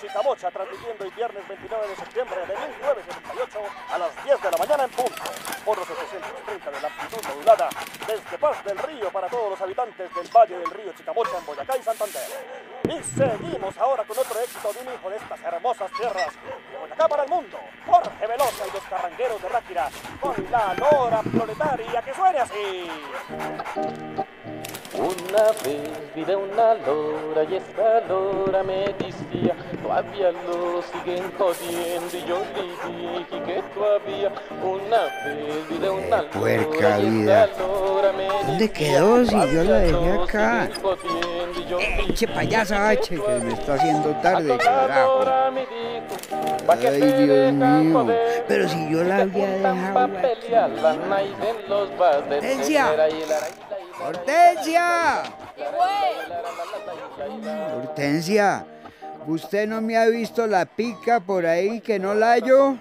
Chicamocha, 0.00 0.50
transmitiendo 0.50 1.04
el 1.04 1.10
viernes 1.10 1.46
29 1.46 1.88
de 1.88 1.96
septiembre 1.96 2.40
de 2.40 2.56
1978 2.56 3.58
a 3.92 3.98
las 3.98 4.24
10 4.24 4.40
de 4.40 4.50
la 4.50 4.56
mañana 4.56 4.84
en 4.84 4.90
punto, 4.90 5.22
por 5.62 5.76
los 5.76 5.86
730 5.86 6.70
de 6.70 6.80
la 6.80 6.88
amplitud 6.88 7.28
modulada, 7.28 7.68
desde 8.06 8.38
Paz 8.38 8.64
del 8.64 8.78
Río 8.78 9.10
para 9.12 9.28
todos 9.28 9.50
los 9.50 9.60
habitantes 9.60 10.14
del 10.14 10.28
Valle 10.28 10.58
del 10.58 10.70
Río 10.70 10.92
Chicamocha 10.96 11.36
en 11.36 11.44
Boyacá 11.44 11.76
y 11.76 11.82
Santander. 11.82 12.22
Y 12.88 13.02
seguimos 13.02 13.76
ahora 13.76 14.04
con 14.04 14.18
otro 14.18 14.40
éxito 14.40 14.72
de 14.72 14.80
un 14.80 14.94
hijo 14.94 15.10
de 15.10 15.16
estas 15.16 15.40
hermosas 15.42 15.90
tierras, 15.92 16.32
de 16.72 16.78
Boyacá 16.78 17.08
para 17.08 17.24
el 17.24 17.28
mundo, 17.28 17.58
Jorge 17.84 18.26
Velosa 18.26 18.66
y 18.66 18.72
los 18.72 18.84
carrangueros 18.84 19.42
de 19.42 19.48
Ráquira, 19.50 19.90
con 20.18 20.50
la 20.50 20.74
lora 20.74 21.20
proletaria 21.22 22.00
que 22.00 22.14
suene 22.14 22.38
así. 22.38 22.90
Una 24.92 25.44
vez 25.64 25.88
vi 26.16 26.24
de 26.24 26.34
una 26.34 26.74
lora 26.74 27.44
y 27.48 27.54
esta 27.54 28.00
lora 28.08 28.62
me 28.64 28.86
decía, 28.98 29.54
todavía 29.82 30.32
lo 30.32 30.82
siguen 30.82 31.30
jodiendo 31.38 32.16
y 32.16 32.24
yo 32.28 32.38
le 32.56 32.62
dije 33.22 33.42
que 33.46 33.62
todavía 33.72 34.32
una 34.62 35.02
vez 35.24 35.68
vi 35.68 35.78
de 35.78 35.90
una 35.90 36.16
lora 36.22 36.30
puerca 36.32 36.96
vida. 36.98 37.48
¿Dónde 38.46 38.72
quedó 38.72 39.24
si 39.24 39.32
yo 39.52 39.62
la 39.64 39.78
dejé 39.78 39.92
"Todavía 39.92 40.14
lo 40.14 40.22
acá? 40.24 40.68
Eche 42.08 42.26
payasa, 42.26 42.88
H, 42.88 43.14
que 43.14 43.38
me 43.44 43.52
está 43.52 43.74
haciendo 43.74 44.10
tarde, 44.20 44.54
"A 44.54 44.58
toda 44.58 44.86
carajo. 44.88 45.18
lora 45.20 45.50
me 45.52 45.60
dijo, 45.60 46.66
"Pa' 46.66 46.76
que 46.76 46.88
Ay, 46.88 47.00
Dios 47.00 47.52
mío. 47.52 47.92
joder". 48.02 48.44
Pero 48.48 48.68
si 48.68 48.90
yo 48.90 49.04
la 49.04 49.18
había 49.18 49.46
dejado 49.46 50.08
aquí. 50.08 50.40
Hortensia. 54.06 55.22
¡Hortensia! 57.76 58.66
¿usted 59.26 59.68
no 59.68 59.80
me 59.80 59.96
ha 59.96 60.06
visto 60.06 60.46
la 60.46 60.64
pica 60.64 61.20
por 61.20 61.46
ahí 61.46 61.80
que 61.80 61.98
no 61.98 62.14
la 62.14 62.32
hallo? 62.32 62.76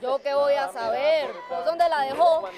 ¿Yo 0.00 0.18
qué 0.18 0.34
voy 0.34 0.54
a 0.54 0.70
saber? 0.72 1.28
¿Por 1.48 1.64
dónde 1.64 1.88
la 1.88 2.02
dejó? 2.02 2.48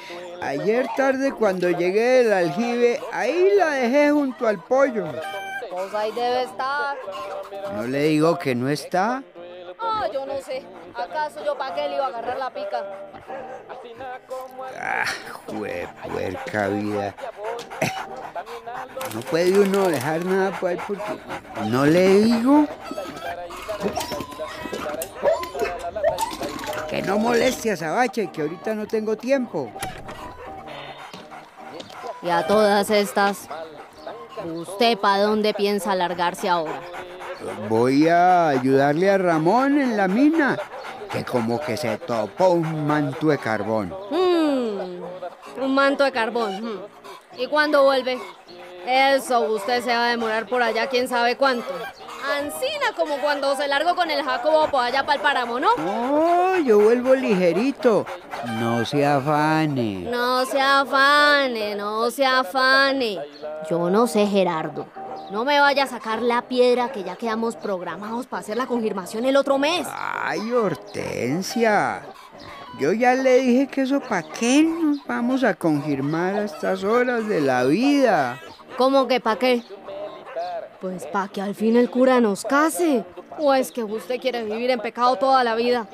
Ayer 0.41 0.87
tarde 0.97 1.33
cuando 1.33 1.69
llegué 1.69 2.23
del 2.23 2.33
aljibe, 2.33 3.01
ahí 3.13 3.51
la 3.55 3.73
dejé 3.73 4.11
junto 4.13 4.49
al 4.49 4.63
pollo. 4.65 5.07
Pues 5.71 5.95
ahí 5.95 6.11
debe 6.13 6.45
estar. 6.45 6.97
No 7.75 7.83
le 7.83 8.05
digo 8.05 8.39
que 8.39 8.55
no 8.55 8.71
está. 8.71 9.23
Ah, 9.79 10.07
yo 10.13 10.27
no 10.27 10.41
sé. 10.41 10.65
¿Acaso 10.95 11.45
yo 11.45 11.57
para 11.57 11.75
qué 11.75 11.89
le 11.89 11.97
iba 11.97 12.05
a 12.05 12.09
agarrar 12.09 12.39
la 12.39 12.51
pica? 12.51 12.85
Ah, 14.81 15.05
puerca 15.47 16.69
vida. 16.69 17.15
No 19.15 19.21
puede 19.21 19.59
uno 19.59 19.89
dejar 19.89 20.25
nada 20.25 20.59
por 20.59 20.71
ahí 20.71 20.79
porque 20.87 21.19
no 21.67 21.87
le 21.87 22.09
digo. 22.09 22.67
Que 26.89 27.03
no 27.03 27.19
moleste 27.19 27.73
a 27.73 27.77
Sabache, 27.77 28.31
que 28.31 28.43
ahorita 28.43 28.75
no 28.75 28.87
tengo 28.87 29.17
tiempo. 29.17 29.71
Y 32.23 32.31
a 32.31 32.47
todas 32.47 32.89
estas, 32.91 33.49
¿usted 34.45 34.97
para 34.99 35.25
dónde 35.25 35.53
piensa 35.53 35.95
largarse 35.95 36.49
ahora? 36.49 36.81
Voy 37.69 38.09
a 38.09 38.49
ayudarle 38.49 39.11
a 39.11 39.19
Ramón 39.19 39.81
en 39.81 39.97
la 39.97 40.09
mina, 40.09 40.59
que 41.11 41.25
como 41.25 41.61
que 41.61 41.77
se 41.77 41.97
topó 41.99 42.49
un 42.49 42.87
manto 42.87 43.29
de 43.29 43.39
carbón. 43.39 43.95
Hmm, 44.11 45.63
un 45.63 45.75
manto 45.75 46.05
de 46.05 46.13
carbón. 46.13 46.63
hmm. 46.63 46.81
¿Y 47.39 47.47
cuándo 47.47 47.83
vuelve? 47.85 48.19
Eso, 48.87 49.41
usted 49.53 49.83
se 49.83 49.95
va 49.95 50.07
a 50.07 50.11
demorar 50.11 50.47
por 50.47 50.63
allá 50.63 50.89
quién 50.89 51.09
sabe 51.09 51.37
cuánto. 51.37 51.73
Ancina 52.39 52.93
como 52.97 53.17
cuando 53.19 53.57
se 53.57 53.67
largó 53.67 53.95
con 53.95 54.11
el 54.11 54.23
Jacobo 54.23 54.69
por 54.69 54.83
allá 54.83 55.05
para 55.05 55.17
el 55.17 55.21
páramo, 55.21 55.59
¿no? 55.59 55.75
No, 55.77 56.59
yo 56.59 56.79
vuelvo 56.79 57.15
ligerito. 57.15 58.07
No 58.59 58.85
se 58.85 59.05
afane. 59.05 60.07
No 60.11 60.45
se 60.45 60.61
afane, 60.61 61.75
no 61.75 62.11
se 62.11 62.27
afane. 62.27 63.19
Yo 63.71 63.91
no 63.91 64.07
sé, 64.07 64.27
Gerardo. 64.27 64.87
No 65.35 65.45
me 65.45 65.59
vaya 65.59 65.83
a 65.83 65.87
sacar 65.89 66.23
la 66.23 66.43
piedra 66.43 66.93
que 66.93 67.03
ya 67.03 67.17
quedamos 67.17 67.57
programados 67.57 68.29
para 68.29 68.43
hacer 68.43 68.57
la 68.57 68.67
confirmación 68.67 69.25
el 69.25 69.37
otro 69.37 69.59
mes. 69.59 69.85
Ay, 69.93 70.53
Hortensia. 70.53 72.03
Yo 72.79 72.93
ya 72.93 73.15
le 73.15 73.39
dije 73.39 73.67
que 73.67 73.81
eso 73.81 73.99
para 73.99 74.23
qué 74.23 74.63
nos 74.63 75.05
vamos 75.05 75.43
a 75.43 75.55
confirmar 75.55 76.37
a 76.37 76.45
estas 76.45 76.85
horas 76.85 77.27
de 77.27 77.41
la 77.41 77.65
vida. 77.65 78.41
¿Cómo 78.79 79.09
que 79.09 79.19
pa' 79.19 79.35
qué? 79.35 79.65
Pues 80.81 81.05
pa' 81.07 81.27
que 81.27 81.43
al 81.43 81.57
fin 81.57 81.75
el 81.75 81.91
cura 81.91 82.21
nos 82.21 82.45
case. 82.45 83.05
¿O 83.37 83.53
es 83.53 83.73
que 83.73 83.83
usted 83.83 84.21
quiere 84.21 84.45
vivir 84.45 84.71
en 84.71 84.79
pecado 84.79 85.17
toda 85.17 85.43
la 85.43 85.57
vida? 85.57 85.89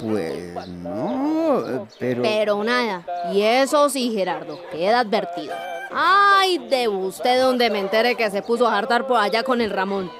Pues 0.00 0.66
no, 0.68 1.86
pero... 1.98 2.22
Pero 2.22 2.64
nada. 2.64 3.04
Y 3.32 3.42
eso 3.42 3.88
sí, 3.88 4.12
Gerardo, 4.14 4.58
queda 4.70 5.00
advertido. 5.00 5.54
Ay, 5.92 6.58
de 6.68 6.88
usted 6.88 7.40
donde 7.40 7.70
me 7.70 7.78
entere 7.78 8.14
que 8.16 8.30
se 8.30 8.42
puso 8.42 8.66
a 8.66 8.78
hartar 8.78 9.06
por 9.06 9.18
allá 9.20 9.42
con 9.42 9.60
el 9.60 9.70
Ramón. 9.70 10.10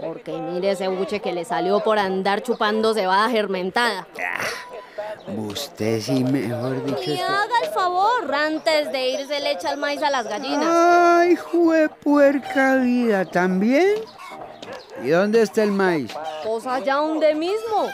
Porque 0.00 0.32
mire 0.32 0.70
ese 0.72 0.88
buche 0.88 1.20
que 1.20 1.32
le 1.32 1.44
salió 1.44 1.80
por 1.80 1.98
andar 1.98 2.42
chupando 2.42 2.94
cebada 2.94 3.28
germentada. 3.28 4.06
Usted 5.36 6.00
sí, 6.00 6.24
mejor 6.24 6.84
dicho... 6.84 6.98
Y 7.02 7.16
que- 7.16 7.22
haga 7.22 7.60
el 7.64 7.70
favor, 7.70 8.34
antes 8.34 8.90
de 8.92 9.08
irse 9.10 9.40
le 9.40 9.52
echa 9.52 9.72
el 9.72 9.78
maíz 9.78 10.02
a 10.02 10.10
las 10.10 10.26
gallinas. 10.26 10.66
Ay, 10.68 11.36
jue 11.36 11.88
puerca 11.88 12.76
vida, 12.76 13.24
¿también? 13.24 13.96
¿Y 15.02 15.08
dónde 15.08 15.42
está 15.42 15.62
el 15.62 15.72
maíz? 15.72 16.12
Pues 16.44 16.66
allá 16.66 16.96
donde 16.96 17.34
mismo. 17.34 17.88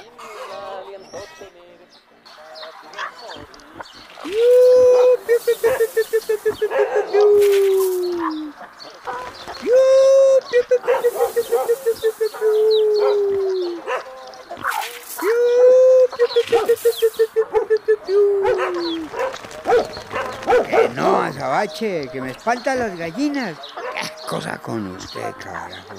Que 20.68 20.88
no, 20.90 21.20
azabache, 21.20 22.08
que 22.12 22.20
me 22.20 22.32
espantan 22.32 22.78
las 22.78 22.98
gallinas. 22.98 23.56
¿Qué 23.58 24.26
cosa 24.28 24.58
con 24.58 24.96
usted, 24.96 25.32
carajo? 25.38 25.94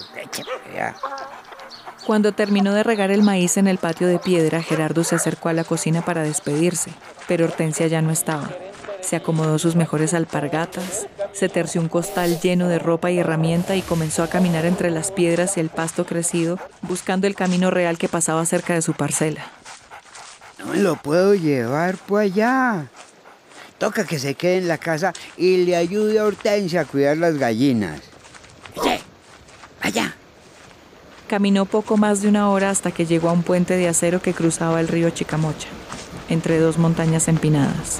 Allá. 0.66 0.96
Cuando 2.08 2.32
terminó 2.32 2.74
de 2.74 2.84
regar 2.84 3.12
el 3.12 3.22
maíz 3.22 3.58
en 3.58 3.68
el 3.68 3.80
patio 3.80 4.08
de 4.08 4.18
piedra, 4.18 4.64
Gerardo 4.64 5.04
se 5.04 5.16
acercó 5.16 5.50
a 5.50 5.54
la 5.54 5.66
cocina 5.66 6.06
para 6.06 6.24
despedirse, 6.24 6.90
pero 7.28 7.44
Hortensia 7.44 7.88
ya 7.88 8.02
no 8.02 8.12
estaba. 8.12 8.50
Se 9.02 9.18
acomodó 9.18 9.60
sus 9.60 9.76
mejores 9.76 10.14
alpargatas, 10.14 11.08
se 11.34 11.50
terció 11.50 11.82
un 11.82 11.90
costal 11.90 12.40
lleno 12.40 12.70
de 12.70 12.80
ropa 12.80 13.12
y 13.12 13.20
herramienta 13.20 13.76
y 13.76 13.82
comenzó 13.82 14.24
a 14.24 14.30
caminar 14.30 14.64
entre 14.64 14.90
las 14.90 15.12
piedras 15.12 15.58
y 15.58 15.60
el 15.60 15.68
pasto 15.68 16.06
crecido, 16.06 16.58
buscando 16.84 17.28
el 17.28 17.36
camino 17.36 17.72
real 17.72 17.98
que 17.98 18.08
pasaba 18.08 18.46
cerca 18.46 18.74
de 18.74 18.82
su 18.82 18.94
parcela. 18.94 19.46
No 20.60 20.68
me 20.68 20.78
lo 20.78 20.96
puedo 20.96 21.36
llevar 21.36 21.98
por 21.98 22.22
allá. 22.22 22.88
Toca 23.80 24.06
que 24.06 24.18
se 24.18 24.36
quede 24.36 24.60
en 24.60 24.70
la 24.70 24.78
casa 24.78 25.12
y 25.36 25.66
le 25.66 25.76
ayude 25.76 26.20
a 26.20 26.24
Hortensia 26.24 26.82
a 26.82 26.86
cuidar 26.86 27.18
las 27.18 27.38
gallinas. 27.38 28.00
Eche, 28.78 29.02
allá. 29.82 30.16
Caminó 31.28 31.66
poco 31.66 31.98
más 31.98 32.22
de 32.22 32.30
una 32.30 32.50
hora 32.50 32.70
hasta 32.70 32.92
que 32.92 33.06
llegó 33.06 33.28
a 33.30 33.34
un 33.34 33.44
puente 33.44 33.76
de 33.76 33.90
acero 33.90 34.22
que 34.22 34.34
cruzaba 34.34 34.80
el 34.80 34.88
río 34.88 35.10
Chicamocha, 35.10 35.68
entre 36.30 36.58
dos 36.58 36.78
montañas 36.78 37.28
empinadas. 37.28 38.00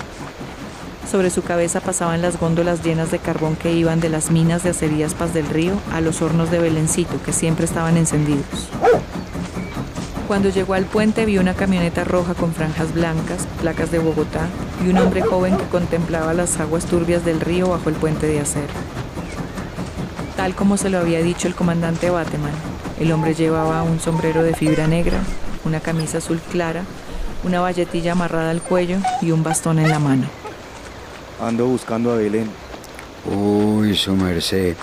Sobre 1.12 1.30
su 1.30 1.42
cabeza 1.42 1.82
pasaban 1.82 2.22
las 2.22 2.40
góndolas 2.40 2.86
llenas 2.86 3.12
de 3.12 3.20
carbón 3.20 3.58
que 3.58 3.74
iban 3.74 4.00
de 4.00 4.08
las 4.08 4.32
minas 4.32 4.64
de 4.64 4.70
acerías 4.70 5.14
Paz 5.14 5.34
del 5.34 5.46
Río 5.50 5.74
a 5.92 6.00
los 6.00 6.22
hornos 6.22 6.52
de 6.52 6.60
Belencito, 6.60 7.22
que 7.22 7.34
siempre 7.34 7.66
estaban 7.66 7.98
encendidos. 7.98 8.70
Cuando 10.30 10.48
llegó 10.48 10.74
al 10.76 10.86
puente 10.86 11.26
vio 11.26 11.42
una 11.42 11.54
camioneta 11.54 12.06
roja 12.06 12.34
con 12.34 12.54
franjas 12.54 12.94
blancas, 12.94 13.46
placas 13.60 13.92
de 13.92 14.00
Bogotá, 14.00 14.48
y 14.86 14.90
un 14.90 15.00
hombre 15.00 15.22
joven 15.22 15.58
que 15.58 15.66
contemplaba 15.66 16.34
las 16.34 16.62
aguas 16.62 16.86
turbias 16.86 17.26
del 17.26 17.42
río 17.42 17.70
bajo 17.70 17.90
el 17.90 17.96
puente 17.96 18.26
de 18.26 18.40
acero. 18.40 18.74
Tal 20.38 20.56
como 20.56 20.78
se 20.78 20.90
lo 20.90 21.00
había 21.00 21.22
dicho 21.22 21.50
el 21.50 21.56
comandante 21.56 22.10
Bateman, 22.10 22.77
el 23.00 23.12
hombre 23.12 23.34
llevaba 23.34 23.84
un 23.84 24.00
sombrero 24.00 24.44
de 24.44 24.56
fibra 24.56 24.88
negra, 24.88 25.20
una 25.66 25.80
camisa 25.80 26.18
azul 26.18 26.40
clara, 26.52 26.84
una 27.44 27.62
valletilla 27.62 28.14
amarrada 28.14 28.52
al 28.52 28.62
cuello 28.62 28.98
y 29.22 29.32
un 29.32 29.44
bastón 29.44 29.80
en 29.80 29.90
la 29.90 30.00
mano. 30.00 30.26
Ando 31.42 31.68
buscando 31.68 32.12
a 32.12 32.16
Belén. 32.18 32.50
Uy, 33.26 33.96
su 33.96 34.16
merced. 34.16 34.76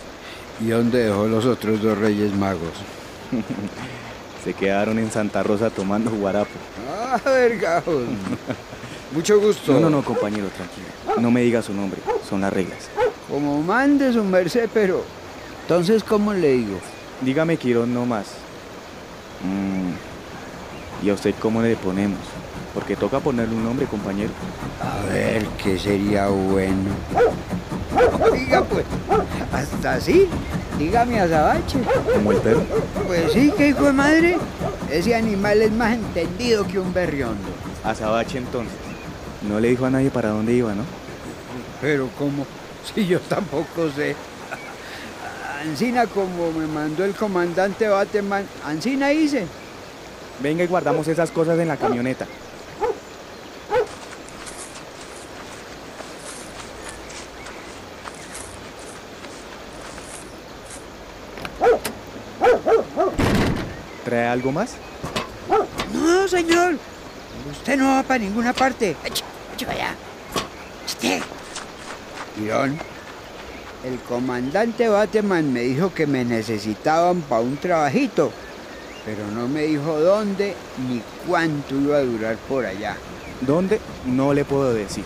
¿Y 0.61 0.69
dónde 0.69 1.05
dejó 1.05 1.27
los 1.27 1.45
otros 1.47 1.83
dos 1.83 1.99
reyes 1.99 2.33
magos? 2.35 2.73
Se 4.45 4.55
quedaron 4.55 4.99
en 4.99 5.11
Santa 5.11 5.43
Rosa 5.43 5.71
tomando 5.71 6.11
guarapo. 6.11 6.51
Ah, 6.89 7.19
vergajos. 7.25 8.05
Mucho 9.13 9.41
gusto. 9.41 9.73
No, 9.73 9.81
no, 9.81 9.91
no, 9.91 10.05
compañero, 10.05 10.47
tranquilo. 10.49 10.87
No 11.21 11.31
me 11.31 11.41
diga 11.43 11.63
su 11.63 11.73
nombre, 11.73 12.01
son 12.29 12.43
las 12.43 12.53
reglas. 12.53 12.91
Como 13.29 13.61
mande 13.63 14.13
su 14.13 14.23
merced, 14.23 14.69
pero... 14.73 15.05
Entonces, 15.63 16.05
¿cómo 16.05 16.35
le 16.35 16.53
digo? 16.53 16.79
Dígame 17.21 17.57
Quirón 17.57 17.95
no 17.95 18.07
más. 18.07 18.27
Mm, 19.43 21.05
¿Y 21.07 21.11
a 21.11 21.15
usted 21.15 21.35
cómo 21.41 21.63
le 21.63 21.77
ponemos? 21.77 22.19
Porque 22.73 22.97
toca 22.97 23.21
ponerle 23.21 23.55
un 23.55 23.65
nombre, 23.65 23.87
compañero. 23.87 24.33
A 24.81 25.07
ver, 25.13 25.47
¿qué 25.63 25.79
sería 25.79 26.29
bueno? 26.29 26.91
Oiga, 28.31 28.65
pues, 28.65 28.85
hasta 29.53 29.95
así. 29.95 30.29
Dígame 30.79 31.21
azabache. 31.21 31.79
¿Como 32.15 32.33
el 32.33 32.39
perro? 32.39 32.63
Pues 33.07 33.33
sí, 33.33 33.53
que 33.57 33.69
hijo 33.69 33.85
de 33.85 33.93
madre. 33.93 34.39
Ese 34.91 35.15
animal 35.15 35.63
es 35.63 35.73
más 35.73 35.95
entendido 35.95 36.67
que 36.67 36.79
un 36.81 36.93
berriondo. 36.93 37.49
Azabache 37.85 38.39
entonces. 38.39 38.75
No 39.49 39.61
le 39.61 39.69
dijo 39.69 39.87
a 39.87 39.91
nadie 39.91 40.11
para 40.11 40.31
dónde 40.31 40.53
iba, 40.53 40.75
¿no? 40.75 40.83
Pero 41.81 42.09
¿cómo? 42.19 42.47
Si 42.93 43.07
yo 43.07 43.21
tampoco 43.21 43.91
sé. 43.95 44.17
Ancina 45.65 46.07
como 46.07 46.53
me 46.53 46.67
mandó 46.67 47.05
el 47.05 47.15
comandante 47.15 47.89
Bateman, 47.89 48.47
Ancina 48.67 49.13
hice. 49.13 49.47
Venga 50.41 50.63
y 50.63 50.67
guardamos 50.67 51.09
esas 51.09 51.31
cosas 51.31 51.59
en 51.59 51.69
la 51.69 51.77
camioneta. 51.79 52.27
¿Trae 64.05 64.27
algo 64.27 64.53
más? 64.53 64.75
No, 65.95 66.29
señor. 66.29 66.77
Usted 67.51 67.79
no 67.79 67.95
va 67.95 68.03
para 68.03 68.19
ninguna 68.19 68.53
parte. 68.53 68.97
Eche, 69.03 69.25
eche 69.55 69.65
para 69.67 69.79
allá. 69.79 69.97
El 73.85 73.99
comandante 73.99 74.89
Bateman 74.89 75.53
me 75.53 75.61
dijo 75.61 75.93
que 75.93 76.07
me 76.07 76.25
necesitaban 76.25 77.21
para 77.21 77.43
un 77.43 77.59
trabajito, 77.59 78.33
pero 79.05 79.31
no 79.31 79.47
me 79.47 79.65
dijo 79.65 80.01
dónde 80.01 80.55
ni 80.89 81.03
cuánto 81.29 81.75
iba 81.75 81.99
a 81.99 82.03
durar 82.03 82.37
por 82.49 82.65
allá. 82.65 82.97
¿Dónde? 83.43 83.81
No 84.07 84.33
le 84.33 84.47
puedo 84.47 84.73
decir. 84.73 85.05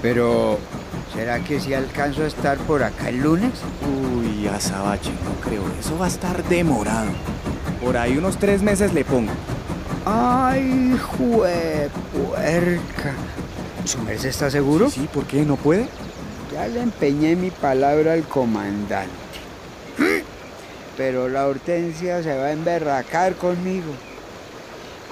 Pero, 0.00 0.58
¿será 1.12 1.40
que 1.40 1.58
si 1.58 1.74
alcanzo 1.74 2.22
a 2.22 2.28
estar 2.28 2.56
por 2.58 2.84
acá 2.84 3.08
el 3.08 3.20
lunes? 3.20 3.50
Uy, 3.82 4.46
azabache, 4.46 5.10
no 5.24 5.32
creo. 5.44 5.62
Eso 5.80 5.98
va 5.98 6.04
a 6.04 6.08
estar 6.08 6.44
demorado. 6.44 7.10
Por 7.82 7.96
ahí 7.96 8.16
unos 8.16 8.36
tres 8.36 8.62
meses 8.62 8.94
le 8.94 9.04
pongo. 9.04 9.32
Ay, 10.06 10.96
jue 11.00 11.90
puerca. 12.12 13.14
¿Su 13.84 13.98
merced 14.02 14.28
está 14.28 14.50
seguro? 14.52 14.88
Sí, 14.88 15.08
¿por 15.12 15.24
qué? 15.24 15.44
¿No 15.44 15.56
puede? 15.56 15.88
Ya 16.52 16.68
le 16.68 16.82
empeñé 16.82 17.34
mi 17.34 17.50
palabra 17.50 18.12
al 18.12 18.24
comandante. 18.24 19.10
Pero 20.96 21.28
la 21.28 21.46
hortensia 21.46 22.22
se 22.22 22.36
va 22.36 22.46
a 22.46 22.52
emberracar 22.52 23.34
conmigo. 23.36 23.92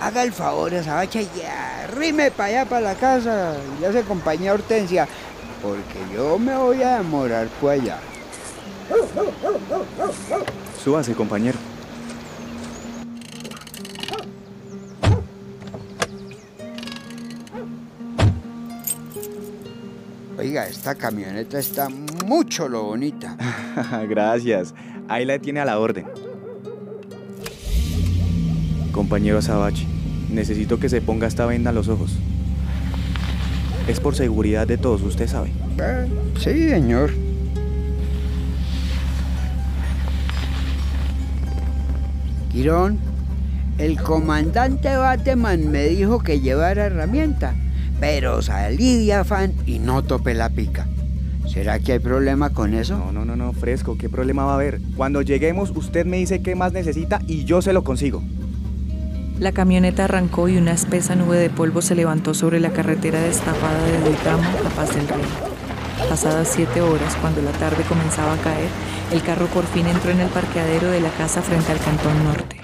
Haga 0.00 0.22
el 0.22 0.32
favor, 0.32 0.74
Azabache, 0.74 1.22
y 1.22 1.42
arrime 1.42 2.30
para 2.30 2.48
allá, 2.48 2.64
para 2.66 2.80
la 2.80 2.94
casa. 2.94 3.54
Y 3.76 3.80
le 3.80 3.86
hace 3.86 4.02
compañía 4.02 4.52
Hortensia. 4.52 5.06
Porque 5.62 6.14
yo 6.14 6.38
me 6.38 6.56
voy 6.56 6.82
a 6.82 6.98
demorar 6.98 7.48
por 7.60 7.72
allá. 7.72 7.98
Súbase, 10.82 11.14
compañero. 11.14 11.58
Oiga, 20.40 20.66
esta 20.66 20.94
camioneta 20.94 21.58
está 21.58 21.90
mucho 22.24 22.66
lo 22.66 22.84
bonita. 22.84 23.36
Gracias. 24.08 24.74
Ahí 25.06 25.26
la 25.26 25.38
tiene 25.38 25.60
a 25.60 25.66
la 25.66 25.78
orden. 25.78 26.06
Compañero 28.90 29.36
Azabache, 29.36 29.86
necesito 30.30 30.80
que 30.80 30.88
se 30.88 31.02
ponga 31.02 31.26
esta 31.26 31.44
venda 31.44 31.68
en 31.68 31.76
los 31.76 31.88
ojos. 31.88 32.16
Es 33.86 34.00
por 34.00 34.16
seguridad 34.16 34.66
de 34.66 34.78
todos, 34.78 35.02
usted 35.02 35.28
sabe. 35.28 35.52
Eh, 35.78 36.08
sí, 36.38 36.70
señor. 36.70 37.10
Quirón, 42.50 42.98
el 43.76 44.00
comandante 44.00 44.96
Bateman 44.96 45.70
me 45.70 45.84
dijo 45.88 46.20
que 46.20 46.40
llevara 46.40 46.86
herramienta, 46.86 47.54
pero 48.00 48.40
salí 48.40 49.06
de 49.06 49.14
afán 49.14 49.52
y 49.66 49.78
no 49.78 50.02
topé 50.02 50.34
la 50.34 50.48
pica. 50.48 50.88
¿Será 51.46 51.78
que 51.78 51.92
hay 51.92 51.98
problema 51.98 52.50
con 52.50 52.74
eso? 52.74 52.96
No, 52.96 53.12
no, 53.12 53.24
no, 53.24 53.36
no, 53.36 53.52
fresco. 53.52 53.98
¿Qué 53.98 54.08
problema 54.08 54.44
va 54.44 54.52
a 54.52 54.54
haber? 54.54 54.80
Cuando 54.96 55.20
lleguemos, 55.20 55.70
usted 55.74 56.06
me 56.06 56.16
dice 56.16 56.42
qué 56.42 56.54
más 56.54 56.72
necesita 56.72 57.20
y 57.26 57.44
yo 57.44 57.60
se 57.60 57.72
lo 57.72 57.84
consigo. 57.84 58.22
La 59.38 59.52
camioneta 59.52 60.04
arrancó 60.04 60.48
y 60.48 60.58
una 60.58 60.72
espesa 60.72 61.16
nube 61.16 61.38
de 61.38 61.50
polvo 61.50 61.82
se 61.82 61.94
levantó 61.94 62.34
sobre 62.34 62.60
la 62.60 62.70
carretera 62.70 63.20
destapada 63.20 63.84
de 63.84 64.00
Duitamo 64.00 64.42
a 64.42 64.76
Paz 64.76 64.94
del 64.94 65.08
Río. 65.08 66.08
Pasadas 66.08 66.48
siete 66.48 66.80
horas, 66.82 67.16
cuando 67.20 67.42
la 67.42 67.52
tarde 67.52 67.82
comenzaba 67.88 68.34
a 68.34 68.38
caer, 68.38 68.68
el 69.12 69.22
carro 69.22 69.46
por 69.46 69.64
fin 69.64 69.86
entró 69.86 70.10
en 70.10 70.20
el 70.20 70.28
parqueadero 70.28 70.90
de 70.90 71.00
la 71.00 71.10
casa 71.10 71.42
frente 71.42 71.72
al 71.72 71.78
Cantón 71.80 72.24
Norte. 72.24 72.59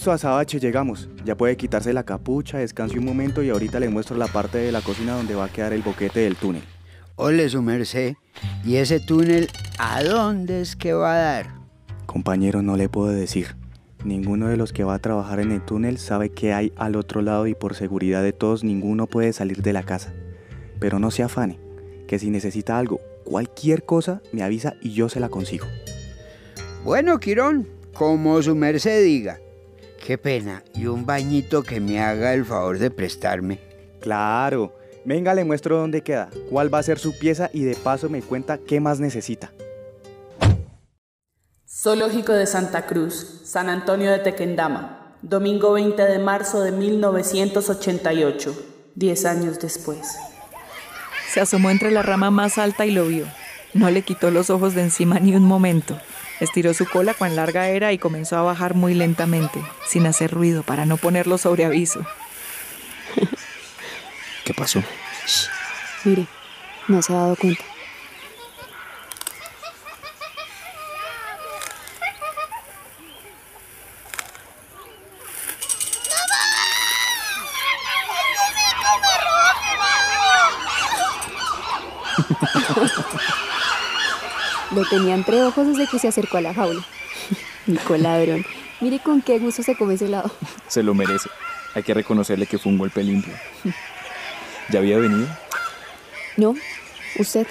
Listo, 0.00 0.12
Azabache, 0.12 0.58
llegamos. 0.58 1.10
Ya 1.26 1.36
puede 1.36 1.58
quitarse 1.58 1.92
la 1.92 2.04
capucha, 2.04 2.56
descanse 2.56 2.98
un 2.98 3.04
momento 3.04 3.42
y 3.42 3.50
ahorita 3.50 3.78
le 3.78 3.90
muestro 3.90 4.16
la 4.16 4.28
parte 4.28 4.56
de 4.56 4.72
la 4.72 4.80
cocina 4.80 5.14
donde 5.14 5.34
va 5.34 5.44
a 5.44 5.52
quedar 5.52 5.74
el 5.74 5.82
boquete 5.82 6.20
del 6.20 6.36
túnel. 6.36 6.62
Ole, 7.16 7.46
su 7.50 7.60
merced. 7.60 8.14
¿Y 8.64 8.76
ese 8.76 8.98
túnel 8.98 9.50
a 9.78 10.02
dónde 10.02 10.62
es 10.62 10.74
que 10.74 10.94
va 10.94 11.12
a 11.12 11.18
dar? 11.18 11.46
Compañero, 12.06 12.62
no 12.62 12.78
le 12.78 12.88
puedo 12.88 13.08
decir. 13.08 13.56
Ninguno 14.02 14.48
de 14.48 14.56
los 14.56 14.72
que 14.72 14.84
va 14.84 14.94
a 14.94 15.00
trabajar 15.00 15.38
en 15.38 15.52
el 15.52 15.62
túnel 15.62 15.98
sabe 15.98 16.30
qué 16.30 16.54
hay 16.54 16.72
al 16.76 16.96
otro 16.96 17.20
lado 17.20 17.46
y 17.46 17.54
por 17.54 17.74
seguridad 17.74 18.22
de 18.22 18.32
todos 18.32 18.64
ninguno 18.64 19.06
puede 19.06 19.34
salir 19.34 19.60
de 19.60 19.74
la 19.74 19.82
casa. 19.82 20.14
Pero 20.78 20.98
no 20.98 21.10
se 21.10 21.24
afane, 21.24 21.60
que 22.08 22.18
si 22.18 22.30
necesita 22.30 22.78
algo, 22.78 23.02
cualquier 23.24 23.84
cosa, 23.84 24.22
me 24.32 24.42
avisa 24.42 24.76
y 24.80 24.94
yo 24.94 25.10
se 25.10 25.20
la 25.20 25.28
consigo. 25.28 25.66
Bueno, 26.84 27.20
Quirón, 27.20 27.68
como 27.92 28.40
su 28.40 28.56
merced 28.56 29.04
diga. 29.04 29.40
Qué 30.04 30.16
pena, 30.16 30.64
y 30.74 30.86
un 30.86 31.04
bañito 31.04 31.62
que 31.62 31.78
me 31.78 32.00
haga 32.00 32.32
el 32.32 32.46
favor 32.46 32.78
de 32.78 32.90
prestarme. 32.90 33.60
Claro. 34.00 34.74
Venga, 35.04 35.34
le 35.34 35.44
muestro 35.44 35.76
dónde 35.76 36.02
queda, 36.02 36.30
cuál 36.48 36.72
va 36.72 36.78
a 36.78 36.82
ser 36.82 36.98
su 36.98 37.18
pieza 37.18 37.50
y 37.52 37.64
de 37.64 37.76
paso 37.76 38.08
me 38.08 38.22
cuenta 38.22 38.58
qué 38.58 38.80
más 38.80 38.98
necesita. 38.98 39.52
Zoológico 41.68 42.32
de 42.32 42.46
Santa 42.46 42.86
Cruz, 42.86 43.42
San 43.44 43.68
Antonio 43.68 44.10
de 44.10 44.18
Tequendama, 44.18 45.16
domingo 45.22 45.72
20 45.72 46.02
de 46.02 46.18
marzo 46.18 46.62
de 46.62 46.72
1988, 46.72 48.54
10 48.94 49.24
años 49.26 49.60
después. 49.60 50.16
Se 51.30 51.40
asomó 51.40 51.70
entre 51.70 51.90
la 51.90 52.02
rama 52.02 52.30
más 52.30 52.58
alta 52.58 52.86
y 52.86 52.90
lo 52.90 53.06
vio. 53.06 53.26
No 53.74 53.90
le 53.90 54.02
quitó 54.02 54.30
los 54.30 54.50
ojos 54.50 54.74
de 54.74 54.82
encima 54.82 55.20
ni 55.20 55.36
un 55.36 55.44
momento. 55.44 55.98
Estiró 56.40 56.72
su 56.74 56.86
cola 56.86 57.14
cuán 57.14 57.36
larga 57.36 57.68
era 57.68 57.92
y 57.92 57.98
comenzó 57.98 58.36
a 58.36 58.42
bajar 58.42 58.74
muy 58.74 58.94
lentamente, 58.94 59.60
sin 59.86 60.06
hacer 60.06 60.30
ruido 60.30 60.62
para 60.62 60.86
no 60.86 60.96
ponerlo 60.96 61.38
sobre 61.38 61.64
aviso. 61.64 62.00
¿Qué 64.44 64.54
pasó? 64.54 64.82
Mire, 66.04 66.26
no 66.88 67.02
se 67.02 67.12
ha 67.12 67.16
dado 67.16 67.36
cuenta. 67.36 67.62
Tenía 84.90 85.14
entre 85.14 85.42
ojos 85.42 85.66
desde 85.68 85.86
que 85.86 85.98
se 85.98 86.08
acercó 86.08 86.38
a 86.38 86.40
la 86.42 86.52
jaula. 86.52 86.84
Nico 87.66 87.96
ladrón. 87.96 88.44
Mire 88.80 88.98
con 88.98 89.22
qué 89.22 89.38
gusto 89.38 89.62
se 89.62 89.76
come 89.76 89.94
ese 89.94 90.06
helado. 90.06 90.30
Se 90.68 90.82
lo 90.82 90.94
merece. 90.94 91.30
Hay 91.74 91.82
que 91.82 91.94
reconocerle 91.94 92.46
que 92.46 92.58
fue 92.58 92.72
un 92.72 92.78
golpe 92.78 93.02
limpio. 93.02 93.32
¿Ya 94.70 94.80
había 94.80 94.98
venido? 94.98 95.28
No, 96.36 96.54
usted. 97.18 97.46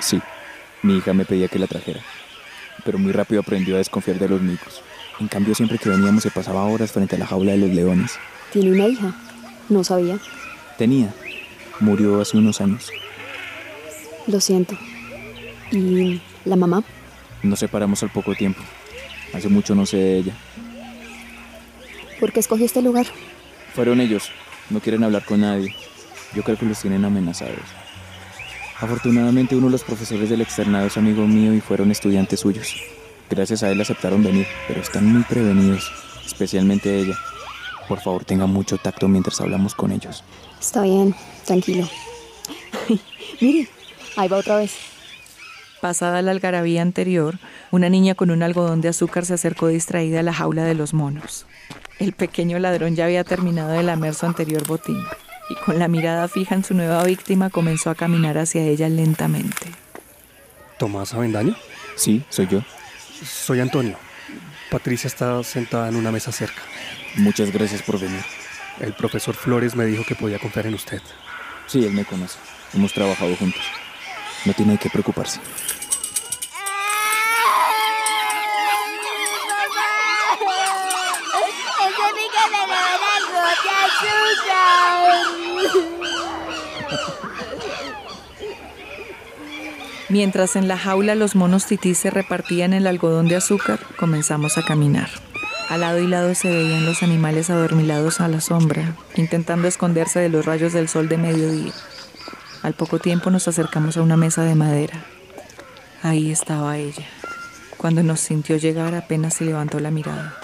Sí. 0.00 0.20
Mi 0.82 0.98
hija 0.98 1.12
me 1.12 1.24
pedía 1.24 1.48
que 1.48 1.58
la 1.58 1.66
trajera. 1.66 2.00
Pero 2.84 2.98
muy 2.98 3.12
rápido 3.12 3.40
aprendió 3.40 3.74
a 3.74 3.78
desconfiar 3.78 4.18
de 4.18 4.28
los 4.28 4.40
micos. 4.40 4.82
En 5.20 5.28
cambio, 5.28 5.54
siempre 5.54 5.78
que 5.78 5.88
veníamos 5.88 6.22
se 6.22 6.30
pasaba 6.30 6.64
horas 6.64 6.92
frente 6.92 7.16
a 7.16 7.18
la 7.18 7.26
jaula 7.26 7.52
de 7.52 7.58
los 7.58 7.70
leones. 7.70 8.12
¿Tiene 8.52 8.70
una 8.70 8.86
hija? 8.86 9.14
No 9.68 9.82
sabía. 9.82 10.18
Tenía. 10.78 11.12
Murió 11.80 12.20
hace 12.20 12.36
unos 12.36 12.60
años. 12.60 12.90
Lo 14.26 14.40
siento. 14.40 14.78
¿Y 15.70 16.20
la 16.44 16.56
mamá? 16.56 16.82
Nos 17.42 17.58
separamos 17.58 18.02
al 18.02 18.10
poco 18.10 18.34
tiempo. 18.34 18.60
Hace 19.32 19.48
mucho 19.48 19.74
no 19.74 19.86
sé 19.86 19.96
de 19.96 20.18
ella. 20.18 20.34
¿Por 22.18 22.32
qué 22.32 22.40
escogió 22.40 22.66
este 22.66 22.82
lugar? 22.82 23.06
Fueron 23.74 24.00
ellos. 24.00 24.30
No 24.70 24.80
quieren 24.80 25.04
hablar 25.04 25.24
con 25.24 25.40
nadie. 25.40 25.74
Yo 26.34 26.42
creo 26.42 26.58
que 26.58 26.66
los 26.66 26.80
tienen 26.80 27.04
amenazados. 27.04 27.60
Afortunadamente 28.80 29.56
uno 29.56 29.66
de 29.66 29.72
los 29.72 29.84
profesores 29.84 30.30
del 30.30 30.40
externado 30.40 30.86
es 30.86 30.96
amigo 30.96 31.26
mío 31.26 31.54
y 31.54 31.60
fueron 31.60 31.90
estudiantes 31.90 32.40
suyos. 32.40 32.74
Gracias 33.28 33.62
a 33.62 33.70
él 33.70 33.80
aceptaron 33.80 34.22
venir, 34.22 34.46
pero 34.66 34.80
están 34.80 35.06
muy 35.06 35.22
prevenidos, 35.22 35.90
especialmente 36.24 36.98
ella. 36.98 37.16
Por 37.88 38.00
favor, 38.00 38.24
tenga 38.24 38.46
mucho 38.46 38.78
tacto 38.78 39.08
mientras 39.08 39.40
hablamos 39.40 39.74
con 39.74 39.92
ellos. 39.92 40.22
Está 40.60 40.82
bien, 40.82 41.14
tranquilo. 41.44 41.88
Mire, 43.40 43.68
ahí 44.16 44.28
va 44.28 44.36
otra 44.38 44.56
vez. 44.56 44.74
Pasada 45.80 46.22
la 46.22 46.32
algarabía 46.32 46.82
anterior, 46.82 47.38
una 47.70 47.88
niña 47.88 48.14
con 48.14 48.30
un 48.30 48.42
algodón 48.42 48.80
de 48.80 48.88
azúcar 48.88 49.24
se 49.24 49.34
acercó 49.34 49.68
distraída 49.68 50.20
a 50.20 50.22
la 50.24 50.32
jaula 50.32 50.64
de 50.64 50.74
los 50.74 50.92
monos. 50.92 51.46
El 52.00 52.12
pequeño 52.12 52.58
ladrón 52.58 52.96
ya 52.96 53.04
había 53.04 53.22
terminado 53.22 53.70
de 53.70 53.82
lamer 53.84 54.14
su 54.14 54.26
anterior 54.26 54.66
botín 54.66 55.02
y 55.50 55.54
con 55.54 55.78
la 55.78 55.88
mirada 55.88 56.26
fija 56.28 56.54
en 56.54 56.64
su 56.64 56.74
nueva 56.74 57.04
víctima 57.04 57.48
comenzó 57.48 57.90
a 57.90 57.94
caminar 57.94 58.38
hacia 58.38 58.62
ella 58.62 58.88
lentamente. 58.88 59.68
¿Tomás 60.78 61.14
Avendaño? 61.14 61.56
Sí, 61.96 62.24
soy 62.28 62.48
yo. 62.48 62.62
Soy 63.24 63.60
Antonio. 63.60 63.96
Patricia 64.70 65.08
está 65.08 65.42
sentada 65.44 65.88
en 65.88 65.96
una 65.96 66.12
mesa 66.12 66.32
cerca. 66.32 66.62
Muchas 67.16 67.52
gracias 67.52 67.82
por 67.82 67.98
venir. 67.98 68.22
El 68.80 68.92
profesor 68.92 69.34
Flores 69.34 69.74
me 69.74 69.86
dijo 69.86 70.04
que 70.04 70.14
podía 70.14 70.38
confiar 70.38 70.66
en 70.66 70.74
usted. 70.74 71.00
Sí, 71.66 71.84
él 71.84 71.92
me 71.92 72.04
conoce. 72.04 72.38
Hemos 72.74 72.92
trabajado 72.92 73.34
juntos. 73.36 73.62
No 74.44 74.52
tiene 74.54 74.78
qué 74.78 74.88
preocuparse. 74.90 75.40
Mientras 90.08 90.56
en 90.56 90.68
la 90.68 90.78
jaula 90.78 91.14
los 91.14 91.36
monos 91.36 91.66
tití 91.66 91.94
se 91.94 92.08
repartían 92.08 92.72
el 92.72 92.86
algodón 92.86 93.28
de 93.28 93.36
azúcar, 93.36 93.78
comenzamos 93.98 94.56
a 94.56 94.62
caminar. 94.62 95.10
Al 95.68 95.82
lado 95.82 95.98
y 95.98 96.06
lado 96.06 96.34
se 96.34 96.48
veían 96.48 96.86
los 96.86 97.02
animales 97.02 97.50
adormilados 97.50 98.22
a 98.22 98.28
la 98.28 98.40
sombra, 98.40 98.94
intentando 99.16 99.68
esconderse 99.68 100.18
de 100.18 100.30
los 100.30 100.46
rayos 100.46 100.72
del 100.72 100.88
sol 100.88 101.10
de 101.10 101.18
mediodía. 101.18 101.72
Al 102.62 102.74
poco 102.74 102.98
tiempo 102.98 103.30
nos 103.30 103.48
acercamos 103.48 103.96
a 103.96 104.02
una 104.02 104.16
mesa 104.16 104.42
de 104.42 104.54
madera. 104.54 105.04
Ahí 106.02 106.30
estaba 106.30 106.76
ella. 106.76 107.06
Cuando 107.76 108.02
nos 108.02 108.20
sintió 108.20 108.56
llegar 108.56 108.94
apenas 108.94 109.34
se 109.34 109.44
levantó 109.44 109.78
la 109.78 109.90
mirada. 109.90 110.36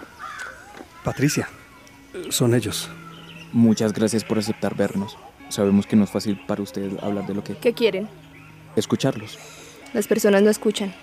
Patricia, 1.03 1.48
son 2.31 2.55
ellos. 2.55 2.88
Muchas 3.53 3.92
gracias 3.92 4.24
por 4.24 4.38
aceptar 4.38 4.74
vernos. 4.77 5.16
Sabemos 5.48 5.87
que 5.87 5.96
no 5.96 6.05
es 6.05 6.11
fácil 6.11 6.40
para 6.46 6.62
usted 6.62 6.92
hablar 7.03 7.27
de 7.27 7.35
lo 7.35 7.44
que... 7.44 7.57
¿Qué 7.57 7.72
quieren? 7.72 8.09
Escucharlos. 8.77 9.38
Las 9.92 10.07
personas 10.07 10.42
no 10.42 10.50
escuchan. 10.50 10.94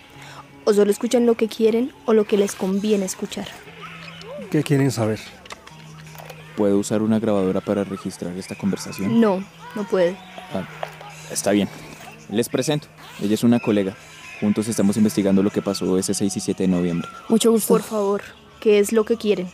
O 0.66 0.74
solo 0.74 0.92
escuchan 0.92 1.26
lo 1.26 1.36
que 1.36 1.48
quieren 1.48 1.92
o 2.06 2.14
lo 2.14 2.26
que 2.26 2.38
les 2.38 2.56
conviene 2.56 3.06
escuchar. 3.06 3.48
¿Qué 4.50 4.64
quieren 4.64 4.92
saber? 4.92 5.20
¿Puedo 6.56 6.78
usar 6.78 7.02
una 7.02 7.20
grabadora 7.20 7.62
para 7.62 7.84
registrar 7.84 8.36
esta 8.38 8.56
conversación? 8.56 9.20
No, 9.20 9.44
no 9.76 9.84
puede. 9.86 10.18
Ah, 10.54 10.68
está 11.32 11.52
bien. 11.52 11.70
Les 12.30 12.50
presento. 12.50 12.88
Ella 13.22 13.34
es 13.34 13.44
una 13.44 13.60
colega. 13.60 13.96
Juntos 14.40 14.68
estamos 14.68 14.98
investigando 14.98 15.44
lo 15.44 15.52
que 15.52 15.62
pasó 15.62 15.98
ese 15.98 16.14
6 16.14 16.38
y 16.38 16.40
7 16.40 16.64
de 16.64 16.68
noviembre. 16.68 17.08
Mucho 17.30 17.52
gusto. 17.52 17.74
Por 17.74 17.84
favor, 17.84 18.22
¿qué 18.60 18.80
es 18.80 18.92
lo 18.92 19.06
que 19.06 19.18
quieren? 19.18 19.48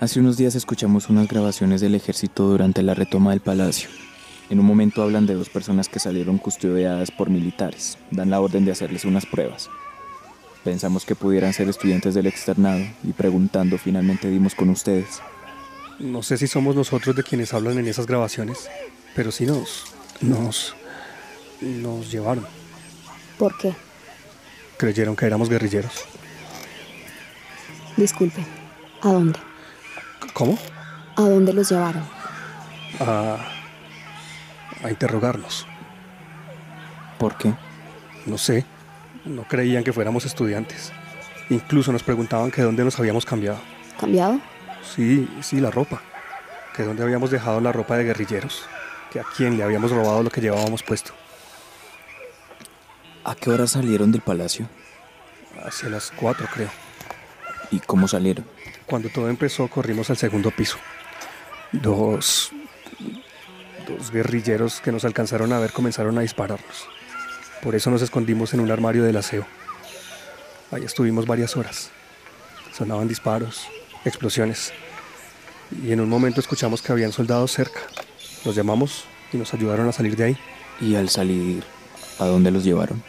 Hace 0.00 0.20
unos 0.20 0.36
días 0.36 0.54
escuchamos 0.54 1.08
unas 1.08 1.26
grabaciones 1.26 1.80
del 1.80 1.96
ejército 1.96 2.44
durante 2.44 2.84
la 2.84 2.94
retoma 2.94 3.30
del 3.30 3.40
palacio. 3.40 3.88
En 4.48 4.60
un 4.60 4.66
momento 4.66 5.02
hablan 5.02 5.26
de 5.26 5.34
dos 5.34 5.48
personas 5.48 5.88
que 5.88 5.98
salieron 5.98 6.38
custodiadas 6.38 7.10
por 7.10 7.30
militares. 7.30 7.98
Dan 8.12 8.30
la 8.30 8.40
orden 8.40 8.64
de 8.64 8.70
hacerles 8.70 9.04
unas 9.04 9.26
pruebas. 9.26 9.68
Pensamos 10.62 11.04
que 11.04 11.16
pudieran 11.16 11.52
ser 11.52 11.68
estudiantes 11.68 12.14
del 12.14 12.26
externado 12.26 12.78
y 13.02 13.12
preguntando 13.12 13.76
finalmente 13.76 14.30
dimos 14.30 14.54
con 14.54 14.70
ustedes. 14.70 15.20
No 15.98 16.22
sé 16.22 16.38
si 16.38 16.46
somos 16.46 16.76
nosotros 16.76 17.16
de 17.16 17.24
quienes 17.24 17.52
hablan 17.54 17.78
en 17.78 17.88
esas 17.88 18.06
grabaciones, 18.06 18.68
pero 19.14 19.32
sí 19.32 19.46
nos... 19.46 19.86
nos... 20.20 20.76
nos 21.60 22.10
llevaron. 22.10 22.46
¿Por 23.36 23.56
qué? 23.58 23.74
Creyeron 24.76 25.16
que 25.16 25.26
éramos 25.26 25.48
guerrilleros. 25.48 26.04
Disculpe, 27.96 28.44
¿a 29.02 29.12
dónde? 29.12 29.40
¿Cómo? 30.32 30.56
¿A 31.16 31.22
dónde 31.22 31.52
los 31.52 31.68
llevaron? 31.68 32.04
A... 33.00 33.38
a 34.84 34.90
interrogarnos. 34.90 35.66
¿Por 37.18 37.36
qué? 37.36 37.52
No 38.24 38.38
sé. 38.38 38.64
No 39.24 39.42
creían 39.48 39.82
que 39.82 39.92
fuéramos 39.92 40.24
estudiantes. 40.24 40.92
Incluso 41.50 41.90
nos 41.90 42.04
preguntaban 42.04 42.52
que 42.52 42.62
dónde 42.62 42.84
nos 42.84 42.98
habíamos 43.00 43.26
cambiado. 43.26 43.58
¿Cambiado? 43.98 44.40
Sí, 44.82 45.28
sí, 45.42 45.60
la 45.60 45.70
ropa. 45.70 46.02
Que 46.74 46.82
dónde 46.82 47.02
habíamos 47.02 47.30
dejado 47.30 47.60
la 47.60 47.72
ropa 47.72 47.96
de 47.96 48.04
guerrilleros. 48.04 48.64
Que 49.10 49.20
a 49.20 49.24
quién 49.36 49.56
le 49.56 49.64
habíamos 49.64 49.90
robado 49.90 50.22
lo 50.22 50.30
que 50.30 50.40
llevábamos 50.40 50.82
puesto. 50.82 51.12
¿A 53.24 53.34
qué 53.34 53.50
hora 53.50 53.66
salieron 53.66 54.12
del 54.12 54.22
palacio? 54.22 54.68
Hacia 55.64 55.88
las 55.88 56.10
cuatro, 56.10 56.46
creo. 56.52 56.70
¿Y 57.70 57.80
cómo 57.80 58.08
salieron? 58.08 58.46
Cuando 58.86 59.08
todo 59.08 59.28
empezó, 59.28 59.68
corrimos 59.68 60.08
al 60.10 60.16
segundo 60.16 60.50
piso. 60.50 60.78
Dos. 61.72 62.52
dos 63.86 64.10
guerrilleros 64.10 64.80
que 64.80 64.92
nos 64.92 65.04
alcanzaron 65.04 65.52
a 65.52 65.58
ver 65.58 65.72
comenzaron 65.72 66.16
a 66.18 66.22
dispararnos. 66.22 66.88
Por 67.62 67.74
eso 67.74 67.90
nos 67.90 68.02
escondimos 68.02 68.54
en 68.54 68.60
un 68.60 68.70
armario 68.70 69.04
del 69.04 69.16
aseo. 69.16 69.46
Ahí 70.70 70.84
estuvimos 70.84 71.26
varias 71.26 71.56
horas. 71.56 71.90
Sonaban 72.72 73.08
disparos, 73.08 73.68
explosiones. 74.04 74.72
Y 75.82 75.92
en 75.92 76.00
un 76.00 76.08
momento 76.08 76.40
escuchamos 76.40 76.82
que 76.82 76.92
habían 76.92 77.12
soldados 77.12 77.52
cerca. 77.52 77.80
Los 78.44 78.54
llamamos 78.54 79.04
y 79.32 79.36
nos 79.36 79.52
ayudaron 79.54 79.88
a 79.88 79.92
salir 79.92 80.16
de 80.16 80.24
ahí. 80.24 80.36
¿Y 80.80 80.94
al 80.94 81.08
salir, 81.08 81.64
a 82.18 82.26
dónde 82.26 82.50
los 82.50 82.64
llevaron? 82.64 83.02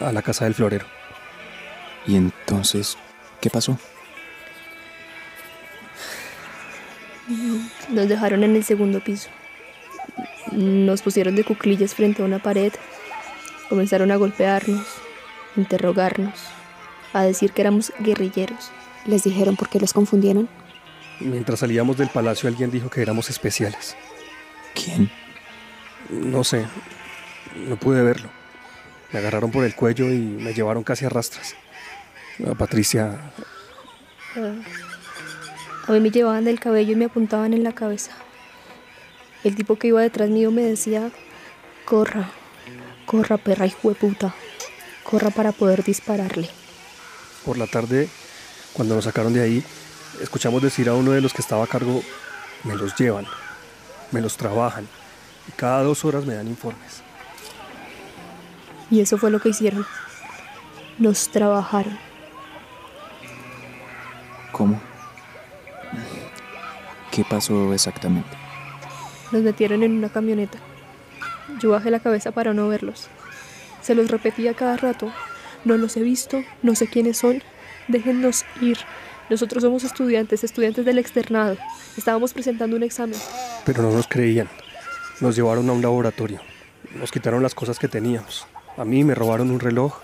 A 0.00 0.12
la 0.12 0.22
casa 0.22 0.44
del 0.44 0.54
florero. 0.54 0.86
¿Y 2.06 2.16
entonces 2.16 2.98
qué 3.40 3.50
pasó? 3.50 3.78
Nos 7.88 8.08
dejaron 8.08 8.44
en 8.44 8.56
el 8.56 8.64
segundo 8.64 9.02
piso. 9.02 9.30
Nos 10.52 11.00
pusieron 11.00 11.36
de 11.36 11.44
cuclillas 11.44 11.94
frente 11.94 12.22
a 12.22 12.26
una 12.26 12.38
pared. 12.38 12.72
Comenzaron 13.68 14.10
a 14.10 14.16
golpearnos, 14.16 14.86
interrogarnos, 15.56 16.38
a 17.14 17.22
decir 17.22 17.52
que 17.52 17.62
éramos 17.62 17.92
guerrilleros. 18.00 18.70
¿Les 19.06 19.22
dijeron 19.24 19.56
por 19.56 19.68
qué 19.68 19.78
los 19.80 19.92
confundieron? 19.92 20.48
Mientras 21.20 21.60
salíamos 21.60 21.96
del 21.96 22.08
palacio 22.08 22.48
alguien 22.48 22.70
dijo 22.70 22.90
que 22.90 23.02
éramos 23.02 23.30
especiales. 23.30 23.96
¿Quién? 24.74 25.10
No 26.10 26.42
sé. 26.44 26.66
No 27.68 27.76
pude 27.76 28.02
verlo. 28.02 28.28
Me 29.12 29.20
agarraron 29.20 29.50
por 29.50 29.64
el 29.64 29.74
cuello 29.74 30.10
y 30.10 30.18
me 30.18 30.54
llevaron 30.54 30.82
casi 30.82 31.04
a 31.04 31.08
rastras. 31.08 31.54
A 32.50 32.54
Patricia. 32.54 33.32
A 35.86 35.92
mí 35.92 36.00
me 36.00 36.10
llevaban 36.10 36.44
del 36.44 36.58
cabello 36.58 36.92
y 36.92 36.96
me 36.96 37.04
apuntaban 37.04 37.54
en 37.54 37.62
la 37.62 37.72
cabeza. 37.72 38.12
El 39.44 39.54
tipo 39.54 39.76
que 39.76 39.88
iba 39.88 40.00
detrás 40.00 40.30
mío 40.30 40.50
me 40.50 40.62
decía, 40.62 41.10
corra, 41.84 42.30
corra 43.04 43.36
perra 43.36 43.66
hijo 43.66 43.90
de 43.90 43.94
puta, 43.94 44.34
corra 45.04 45.30
para 45.30 45.52
poder 45.52 45.84
dispararle. 45.84 46.48
Por 47.44 47.58
la 47.58 47.66
tarde, 47.66 48.08
cuando 48.74 48.94
nos 48.94 49.04
sacaron 49.04 49.32
de 49.32 49.40
ahí, 49.40 49.64
escuchamos 50.20 50.60
decir 50.60 50.88
a 50.88 50.94
uno 50.94 51.12
de 51.12 51.20
los 51.20 51.32
que 51.32 51.40
estaba 51.40 51.64
a 51.64 51.68
cargo, 51.68 52.02
me 52.64 52.76
los 52.76 52.94
llevan, 52.96 53.26
me 54.10 54.20
los 54.20 54.36
trabajan, 54.36 54.86
y 55.48 55.52
cada 55.52 55.82
dos 55.82 56.04
horas 56.04 56.26
me 56.26 56.34
dan 56.34 56.48
informes. 56.48 57.02
Y 58.90 59.00
eso 59.00 59.16
fue 59.16 59.30
lo 59.30 59.40
que 59.40 59.48
hicieron. 59.48 59.86
Nos 60.98 61.30
trabajaron. 61.30 61.98
¿Cómo? 64.52 64.80
¿Qué 67.10 67.24
pasó 67.24 67.72
exactamente? 67.72 68.30
Nos 69.32 69.42
metieron 69.42 69.82
en 69.82 69.92
una 69.92 70.08
camioneta. 70.08 70.58
Yo 71.60 71.70
bajé 71.70 71.90
la 71.90 72.00
cabeza 72.00 72.32
para 72.32 72.54
no 72.54 72.68
verlos. 72.68 73.08
Se 73.82 73.94
los 73.94 74.10
repetía 74.10 74.54
cada 74.54 74.76
rato. 74.76 75.12
No 75.64 75.76
los 75.76 75.96
he 75.96 76.02
visto, 76.02 76.42
no 76.62 76.74
sé 76.74 76.88
quiénes 76.88 77.18
son. 77.18 77.42
Déjennos 77.88 78.44
ir. 78.60 78.78
Nosotros 79.30 79.62
somos 79.62 79.84
estudiantes, 79.84 80.44
estudiantes 80.44 80.84
del 80.84 80.98
externado. 80.98 81.56
Estábamos 81.96 82.32
presentando 82.32 82.76
un 82.76 82.82
examen. 82.82 83.18
Pero 83.64 83.82
no 83.82 83.90
nos 83.90 84.06
creían. 84.06 84.48
Nos 85.20 85.36
llevaron 85.36 85.68
a 85.70 85.72
un 85.72 85.82
laboratorio. 85.82 86.40
Nos 86.94 87.10
quitaron 87.10 87.42
las 87.42 87.54
cosas 87.54 87.78
que 87.78 87.88
teníamos. 87.88 88.46
A 88.76 88.84
mí 88.84 89.04
me 89.04 89.14
robaron 89.14 89.50
un 89.50 89.60
reloj, 89.60 89.98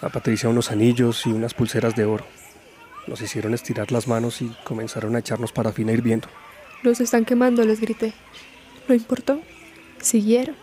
a 0.00 0.08
Patricia 0.08 0.48
unos 0.48 0.70
anillos 0.70 1.26
y 1.26 1.32
unas 1.32 1.54
pulseras 1.54 1.94
de 1.96 2.04
oro. 2.04 2.24
Nos 3.06 3.20
hicieron 3.20 3.52
estirar 3.52 3.90
las 3.92 4.06
manos 4.06 4.40
y 4.42 4.54
comenzaron 4.64 5.16
a 5.16 5.18
echarnos 5.18 5.52
parafina 5.52 5.92
hirviendo. 5.92 6.28
Los 6.82 7.00
están 7.00 7.24
quemando, 7.24 7.64
les 7.64 7.80
grité. 7.80 8.12
No 8.88 8.94
importó. 8.94 9.40
Siguieron. 10.00 10.56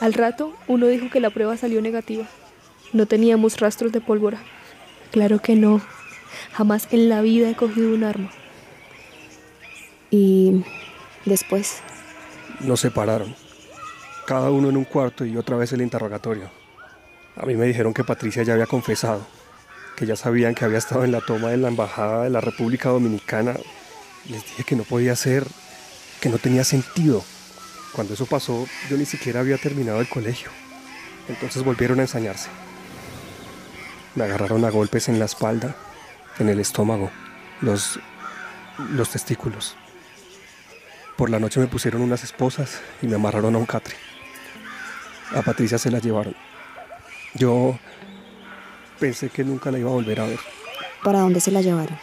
Al 0.00 0.14
rato, 0.14 0.54
uno 0.68 0.86
dijo 0.86 1.10
que 1.10 1.20
la 1.20 1.30
prueba 1.30 1.56
salió 1.56 1.80
negativa. 1.80 2.26
No 2.92 3.06
teníamos 3.06 3.58
rastros 3.58 3.92
de 3.92 4.00
pólvora. 4.00 4.42
Claro 5.10 5.40
que 5.40 5.54
no. 5.56 5.80
Jamás 6.52 6.88
en 6.90 7.08
la 7.08 7.20
vida 7.20 7.50
he 7.50 7.54
cogido 7.54 7.94
un 7.94 8.04
arma. 8.04 8.30
Y 10.10 10.64
después, 11.24 11.80
Nos 12.60 12.80
separaron. 12.80 13.34
Cada 14.26 14.50
uno 14.50 14.70
en 14.70 14.76
un 14.76 14.84
cuarto 14.84 15.24
y 15.24 15.36
otra 15.36 15.56
vez 15.56 15.72
el 15.72 15.82
interrogatorio. 15.82 16.50
A 17.36 17.44
mí 17.44 17.54
me 17.54 17.66
dijeron 17.66 17.92
que 17.92 18.02
Patricia 18.02 18.42
ya 18.42 18.54
había 18.54 18.66
confesado, 18.66 19.26
que 19.94 20.06
ya 20.06 20.16
sabían 20.16 20.54
que 20.54 20.64
había 20.64 20.78
estado 20.78 21.04
en 21.04 21.12
la 21.12 21.20
toma 21.20 21.50
de 21.50 21.58
la 21.58 21.68
embajada 21.68 22.24
de 22.24 22.30
la 22.30 22.40
República 22.40 22.88
Dominicana. 22.88 23.54
Les 24.28 24.42
dije 24.42 24.64
que 24.64 24.74
no 24.76 24.84
podía 24.84 25.14
ser, 25.16 25.46
que 26.20 26.30
no 26.30 26.38
tenía 26.38 26.64
sentido. 26.64 27.22
Cuando 27.92 28.14
eso 28.14 28.26
pasó, 28.26 28.66
yo 28.88 28.96
ni 28.96 29.04
siquiera 29.04 29.40
había 29.40 29.58
terminado 29.58 30.00
el 30.00 30.08
colegio. 30.08 30.50
Entonces 31.28 31.62
volvieron 31.62 31.98
a 31.98 32.02
ensañarse. 32.02 32.48
Me 34.16 34.24
agarraron 34.24 34.64
a 34.64 34.70
golpes 34.70 35.08
en 35.08 35.20
la 35.20 35.26
espalda, 35.26 35.76
en 36.38 36.48
el 36.48 36.58
estómago, 36.58 37.10
los, 37.60 38.00
los 38.90 39.10
testículos. 39.10 39.76
Por 41.16 41.30
la 41.30 41.38
noche 41.38 41.60
me 41.60 41.68
pusieron 41.68 42.02
unas 42.02 42.24
esposas 42.24 42.80
y 43.00 43.06
me 43.06 43.14
amarraron 43.14 43.54
a 43.54 43.58
un 43.58 43.66
catre. 43.66 43.94
A 45.34 45.42
Patricia 45.42 45.78
se 45.78 45.90
la 45.90 46.00
llevaron. 46.00 46.34
Yo 47.34 47.78
pensé 48.98 49.28
que 49.28 49.44
nunca 49.44 49.70
la 49.70 49.78
iba 49.78 49.90
a 49.90 49.94
volver 49.94 50.20
a 50.20 50.26
ver. 50.26 50.40
¿para 51.06 51.20
dónde 51.20 51.38
se 51.38 51.52
la 51.52 51.62
llevaron? 51.62 51.96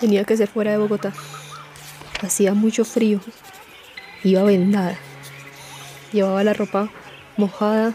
Tenía 0.00 0.24
que 0.24 0.36
ser 0.36 0.48
fuera 0.48 0.72
de 0.72 0.76
Bogotá. 0.76 1.14
Hacía 2.22 2.52
mucho 2.52 2.84
frío. 2.84 3.20
Iba 4.22 4.42
vendada. 4.42 4.98
Llevaba 6.12 6.44
la 6.44 6.52
ropa 6.52 6.90
mojada, 7.38 7.94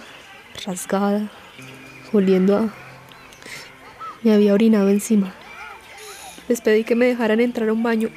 rasgada, 0.65 1.29
oliendo 2.13 2.57
a... 2.57 2.84
Me 4.25 4.33
había 4.33 4.55
orinado 4.55 4.89
encima. 4.89 5.35
Les 6.47 6.59
pedí 6.59 6.83
que 6.83 6.95
me 6.95 7.05
dejaran 7.05 7.39
entrar 7.39 7.69
a 7.69 7.73
un 7.73 7.83
baño. 7.83 8.09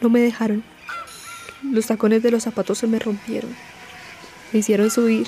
No 0.00 0.08
me 0.08 0.20
dejaron. 0.20 0.62
Los 1.64 1.88
tacones 1.88 2.22
de 2.22 2.30
los 2.30 2.44
zapatos 2.44 2.78
se 2.78 2.86
me 2.86 3.00
rompieron. 3.00 3.50
Me 4.52 4.60
hicieron 4.60 4.88
subir. 4.88 5.26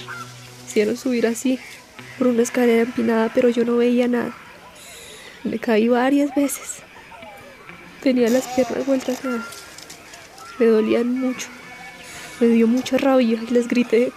Hicieron 0.68 0.96
subir 0.96 1.26
así, 1.26 1.58
por 2.16 2.28
una 2.28 2.42
escalera 2.42 2.82
empinada, 2.82 3.32
pero 3.34 3.48
yo 3.48 3.64
no 3.64 3.76
veía 3.76 4.06
nada. 4.06 4.32
Me 5.42 5.58
caí 5.58 5.88
varias 5.88 6.32
veces. 6.36 6.76
Tenía 8.00 8.30
las 8.30 8.46
piernas 8.54 8.86
vueltas 8.86 9.24
nada. 9.24 9.44
Me 10.60 10.66
dolían 10.66 11.12
mucho. 11.12 11.48
Me 12.38 12.46
dio 12.46 12.68
mucha 12.68 12.98
rabia 12.98 13.40
y 13.42 13.52
les 13.52 13.66
grité, 13.66 14.12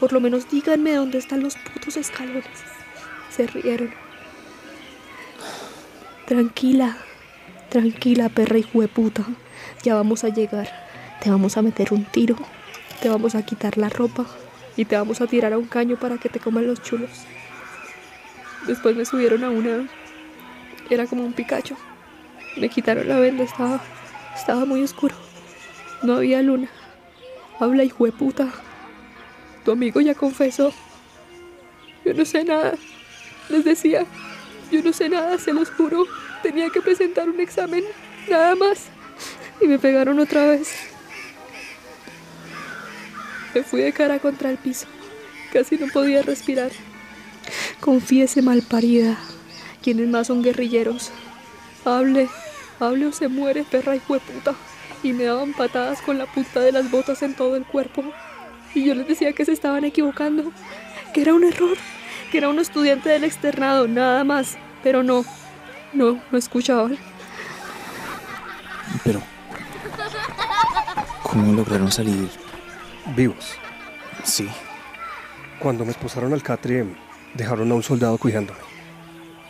por 0.00 0.14
lo 0.14 0.20
menos 0.20 0.48
díganme 0.48 0.94
dónde 0.94 1.18
están 1.18 1.42
los 1.42 1.56
putos 1.56 1.98
escalones. 1.98 2.46
Se 3.28 3.46
rieron. 3.48 4.07
Tranquila, 6.28 6.98
tranquila, 7.70 8.28
perra 8.28 8.58
y 8.58 8.62
puta. 8.62 9.24
Ya 9.82 9.94
vamos 9.94 10.24
a 10.24 10.28
llegar. 10.28 10.68
Te 11.22 11.30
vamos 11.30 11.56
a 11.56 11.62
meter 11.62 11.94
un 11.94 12.04
tiro. 12.04 12.36
Te 13.00 13.08
vamos 13.08 13.34
a 13.34 13.46
quitar 13.46 13.78
la 13.78 13.88
ropa. 13.88 14.26
Y 14.76 14.84
te 14.84 14.94
vamos 14.94 15.22
a 15.22 15.26
tirar 15.26 15.54
a 15.54 15.58
un 15.58 15.64
caño 15.64 15.96
para 15.96 16.18
que 16.18 16.28
te 16.28 16.38
coman 16.38 16.66
los 16.66 16.82
chulos. 16.82 17.08
Después 18.66 18.94
me 18.94 19.06
subieron 19.06 19.42
a 19.42 19.48
una... 19.48 19.88
Era 20.90 21.06
como 21.06 21.24
un 21.24 21.32
picacho. 21.32 21.78
Me 22.58 22.68
quitaron 22.68 23.08
la 23.08 23.18
venda, 23.18 23.44
estaba, 23.44 23.80
estaba 24.36 24.66
muy 24.66 24.82
oscuro. 24.82 25.14
No 26.02 26.16
había 26.16 26.42
luna. 26.42 26.68
Habla, 27.58 27.84
hijo 27.84 28.04
de 28.04 28.12
puta. 28.12 28.52
Tu 29.64 29.70
amigo 29.70 30.02
ya 30.02 30.14
confesó. 30.14 30.74
Yo 32.04 32.12
no 32.12 32.26
sé 32.26 32.44
nada. 32.44 32.74
Les 33.48 33.64
decía, 33.64 34.04
yo 34.70 34.82
no 34.82 34.92
sé 34.92 35.08
nada, 35.08 35.38
se 35.38 35.52
los 35.52 35.70
juro. 35.70 36.04
Tenía 36.42 36.70
que 36.70 36.80
presentar 36.80 37.28
un 37.28 37.40
examen, 37.40 37.84
nada 38.28 38.54
más. 38.54 38.84
Y 39.60 39.66
me 39.66 39.78
pegaron 39.78 40.18
otra 40.18 40.46
vez. 40.46 40.72
Me 43.54 43.62
fui 43.62 43.80
de 43.80 43.92
cara 43.92 44.18
contra 44.18 44.50
el 44.50 44.58
piso. 44.58 44.86
Casi 45.52 45.76
no 45.76 45.86
podía 45.88 46.22
respirar. 46.22 46.70
Confiese, 47.80 48.42
malparida. 48.42 49.18
¿Quiénes 49.82 50.08
más 50.08 50.26
son 50.26 50.42
guerrilleros? 50.42 51.10
Hable, 51.84 52.28
hable 52.78 53.06
o 53.06 53.12
se 53.12 53.28
muere, 53.28 53.64
perra 53.64 53.96
y 53.96 54.00
puta. 54.00 54.54
Y 55.02 55.12
me 55.12 55.24
daban 55.24 55.54
patadas 55.54 56.02
con 56.02 56.18
la 56.18 56.26
punta 56.26 56.60
de 56.60 56.72
las 56.72 56.90
botas 56.90 57.22
en 57.22 57.34
todo 57.34 57.56
el 57.56 57.64
cuerpo. 57.64 58.04
Y 58.74 58.84
yo 58.84 58.94
les 58.94 59.08
decía 59.08 59.32
que 59.32 59.44
se 59.44 59.52
estaban 59.52 59.84
equivocando, 59.84 60.52
que 61.14 61.22
era 61.22 61.34
un 61.34 61.44
error, 61.44 61.78
que 62.30 62.38
era 62.38 62.48
un 62.48 62.58
estudiante 62.58 63.08
del 63.08 63.24
externado, 63.24 63.88
nada 63.88 64.24
más. 64.24 64.56
Pero 64.82 65.02
no, 65.02 65.24
no, 65.92 66.20
no 66.30 66.38
escuchaban. 66.38 66.96
Pero, 69.04 69.20
¿cómo 71.22 71.52
lograron 71.52 71.90
salir? 71.90 72.28
Vivos. 73.16 73.54
Sí. 74.24 74.48
Cuando 75.58 75.84
me 75.84 75.90
esposaron 75.90 76.32
al 76.32 76.42
catre, 76.42 76.86
dejaron 77.34 77.70
a 77.72 77.74
un 77.74 77.82
soldado 77.82 78.18
cuidándome. 78.18 78.60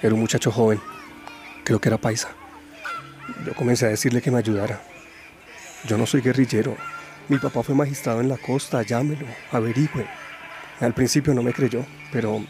Era 0.01 0.15
un 0.15 0.21
muchacho 0.21 0.51
joven, 0.51 0.81
creo 1.65 1.81
que 1.81 1.89
era 1.89 1.99
paisa. 1.99 2.29
Yo 3.45 3.55
comencé 3.55 3.87
a 3.87 3.91
decirle 3.91 4.23
que 4.23 4.31
me 4.31 4.39
ayudara. 4.39 4.81
Yo 5.87 5.99
no 5.99 6.07
soy 6.07 6.21
guerrillero. 6.21 6.77
Mi 7.29 7.39
papá 7.39 7.63
fue 7.63 7.75
magistrado 7.75 8.21
en 8.21 8.29
la 8.29 8.39
costa, 8.39 8.83
llámelo, 8.83 9.27
averigüe. 9.53 10.07
Al 10.81 10.95
principio 10.95 11.35
no 11.35 11.43
me 11.43 11.53
creyó, 11.53 11.85
pero 12.11 12.43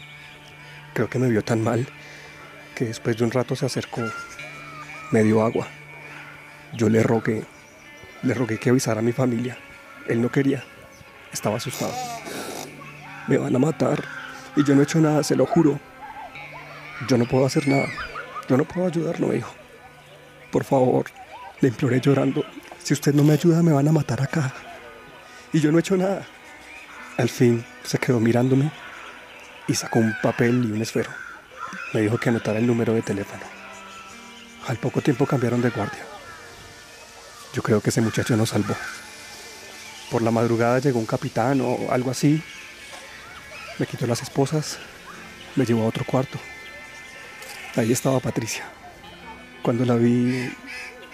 creo 0.93 1.09
que 1.09 1.19
me 1.19 1.29
vio 1.29 1.43
tan 1.43 1.63
mal 1.63 1.87
que 2.75 2.85
después 2.85 3.17
de 3.17 3.23
un 3.23 3.31
rato 3.31 3.55
se 3.55 3.65
acercó, 3.65 4.01
me 5.11 5.23
dio 5.23 5.43
agua. 5.43 5.67
Yo 6.73 6.89
le 6.89 7.03
rogué, 7.03 7.43
le 8.23 8.33
rogué 8.33 8.57
que 8.57 8.69
avisara 8.69 8.99
a 8.99 9.03
mi 9.03 9.11
familia. 9.11 9.57
Él 10.07 10.21
no 10.21 10.31
quería, 10.31 10.63
estaba 11.31 11.57
asustado. 11.57 11.93
Me 13.27 13.37
van 13.37 13.55
a 13.55 13.59
matar 13.59 14.03
y 14.55 14.63
yo 14.63 14.75
no 14.75 14.81
he 14.81 14.83
hecho 14.83 14.99
nada, 14.99 15.23
se 15.23 15.35
lo 15.35 15.45
juro. 15.45 15.79
Yo 17.07 17.17
no 17.17 17.25
puedo 17.25 17.45
hacer 17.45 17.67
nada, 17.67 17.87
yo 18.47 18.57
no 18.57 18.65
puedo 18.65 18.87
ayudarlo, 18.87 19.27
me 19.27 19.35
dijo. 19.35 19.53
Por 20.51 20.63
favor, 20.63 21.05
le 21.61 21.67
imploré 21.69 21.99
llorando. 21.99 22.43
Si 22.81 22.93
usted 22.93 23.13
no 23.13 23.23
me 23.23 23.33
ayuda, 23.33 23.61
me 23.61 23.71
van 23.71 23.87
a 23.87 23.91
matar 23.91 24.21
acá. 24.21 24.53
Y 25.53 25.59
yo 25.59 25.71
no 25.71 25.77
he 25.77 25.81
hecho 25.81 25.97
nada. 25.97 26.25
Al 27.17 27.29
fin 27.29 27.63
se 27.83 27.97
quedó 27.97 28.19
mirándome 28.19 28.71
y 29.69 29.75
sacó 29.75 29.99
un 29.99 30.15
papel 30.21 30.65
y 30.65 30.71
un 30.71 30.81
esfero. 30.81 31.11
Me 31.93 32.01
dijo 32.01 32.17
que 32.17 32.29
anotara 32.29 32.57
el 32.57 32.65
número 32.65 32.93
de 32.93 33.03
teléfono. 33.03 33.43
Al 34.67 34.77
poco 34.77 35.01
tiempo 35.01 35.27
cambiaron 35.27 35.61
de 35.61 35.69
guardia. 35.69 36.03
Yo 37.53 37.61
creo 37.61 37.79
que 37.79 37.91
ese 37.91 38.01
muchacho 38.01 38.35
nos 38.35 38.49
salvó. 38.49 38.75
Por 40.09 40.23
la 40.23 40.31
madrugada 40.31 40.79
llegó 40.79 40.99
un 40.99 41.05
capitán 41.05 41.61
o 41.61 41.91
algo 41.91 42.09
así. 42.09 42.41
Me 43.77 43.85
quitó 43.85 44.07
las 44.07 44.23
esposas, 44.23 44.79
me 45.55 45.65
llevó 45.65 45.83
a 45.83 45.87
otro 45.87 46.03
cuarto. 46.03 46.39
Ahí 47.75 47.91
estaba 47.91 48.19
Patricia. 48.19 48.65
Cuando 49.61 49.85
la 49.85 49.95
vi, 49.95 50.51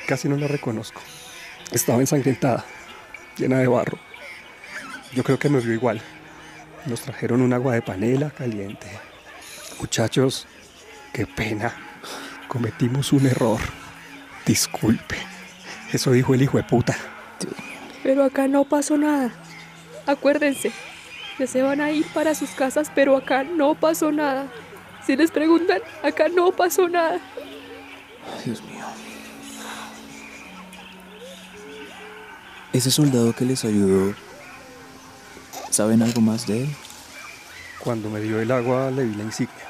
casi 0.08 0.30
no 0.30 0.38
la 0.38 0.48
reconozco. 0.48 1.02
Estaba 1.72 2.00
ensangrentada, 2.00 2.64
llena 3.38 3.60
de 3.60 3.68
barro. 3.68 4.00
Yo 5.14 5.24
creo 5.24 5.38
que 5.38 5.50
me 5.50 5.60
vio 5.60 5.74
igual. 5.74 6.02
Nos 6.86 7.02
trajeron 7.02 7.42
un 7.42 7.54
agua 7.54 7.74
de 7.74 7.82
panela 7.82 8.30
caliente. 8.30 8.88
Muchachos, 9.80 10.46
qué 11.12 11.26
pena. 11.26 11.74
Cometimos 12.48 13.12
un 13.12 13.26
error. 13.26 13.60
Disculpe. 14.46 15.16
Eso 15.92 16.12
dijo 16.12 16.34
el 16.36 16.44
hijo 16.44 16.58
de 16.58 16.64
puta. 16.64 16.96
Pero 18.04 18.24
acá 18.24 18.48
no 18.48 18.66
pasó 18.66 18.98
nada. 18.98 19.32
Acuérdense, 20.06 20.72
que 21.38 21.48
se 21.48 21.64
van 21.64 21.82
a 21.82 21.92
ir 21.92 22.06
para 22.14 22.36
sus 22.36 22.52
casas, 22.52 22.92
pero 22.94 23.18
acá 23.18 23.44
no 23.44 23.74
pasó 23.74 24.12
nada. 24.12 24.48
Si 25.06 25.16
les 25.16 25.32
preguntan, 25.32 25.80
acá 26.04 26.28
no 26.30 26.52
pasó 26.52 26.88
nada. 26.88 27.20
Dios 28.44 28.62
mío. 28.64 28.86
Ese 32.74 32.92
soldado 32.92 33.34
que 33.34 33.46
les 33.46 33.64
ayudó, 33.66 34.14
¿saben 35.76 36.02
algo 36.02 36.22
más 36.22 36.48
de 36.48 36.64
él? 36.64 36.70
Cuando 37.80 38.10
me 38.10 38.22
dio 38.22 38.40
el 38.40 38.50
agua 38.50 38.92
le 38.92 39.04
vi 39.04 39.14
la 39.16 39.24
insignia. 39.24 39.66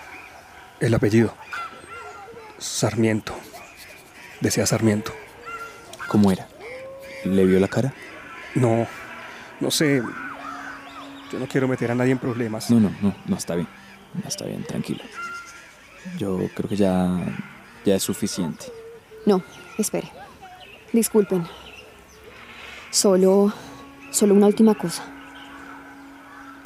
El 0.79 0.93
apellido. 0.93 1.33
Sarmiento. 2.59 3.33
Decía 4.39 4.67
Sarmiento. 4.67 5.11
¿Cómo 6.07 6.31
era? 6.31 6.47
¿Le 7.23 7.43
vio 7.47 7.59
la 7.59 7.67
cara? 7.67 7.91
No, 8.53 8.85
no 9.59 9.71
sé. 9.71 10.03
Yo 11.31 11.39
no 11.39 11.47
quiero 11.47 11.67
meter 11.67 11.89
a 11.89 11.95
nadie 11.95 12.11
en 12.11 12.19
problemas. 12.19 12.69
No, 12.69 12.79
no, 12.79 12.95
no, 13.01 13.15
no 13.25 13.35
está 13.35 13.55
bien. 13.55 13.67
No 14.13 14.27
está 14.27 14.45
bien, 14.45 14.63
tranquilo. 14.63 15.03
Yo 16.19 16.37
creo 16.53 16.69
que 16.69 16.75
ya, 16.75 17.17
ya 17.83 17.95
es 17.95 18.03
suficiente. 18.03 18.67
No, 19.25 19.41
espere. 19.79 20.11
Disculpen. 20.93 21.47
Solo... 22.91 23.51
Solo 24.11 24.35
una 24.35 24.45
última 24.45 24.75
cosa. 24.75 25.14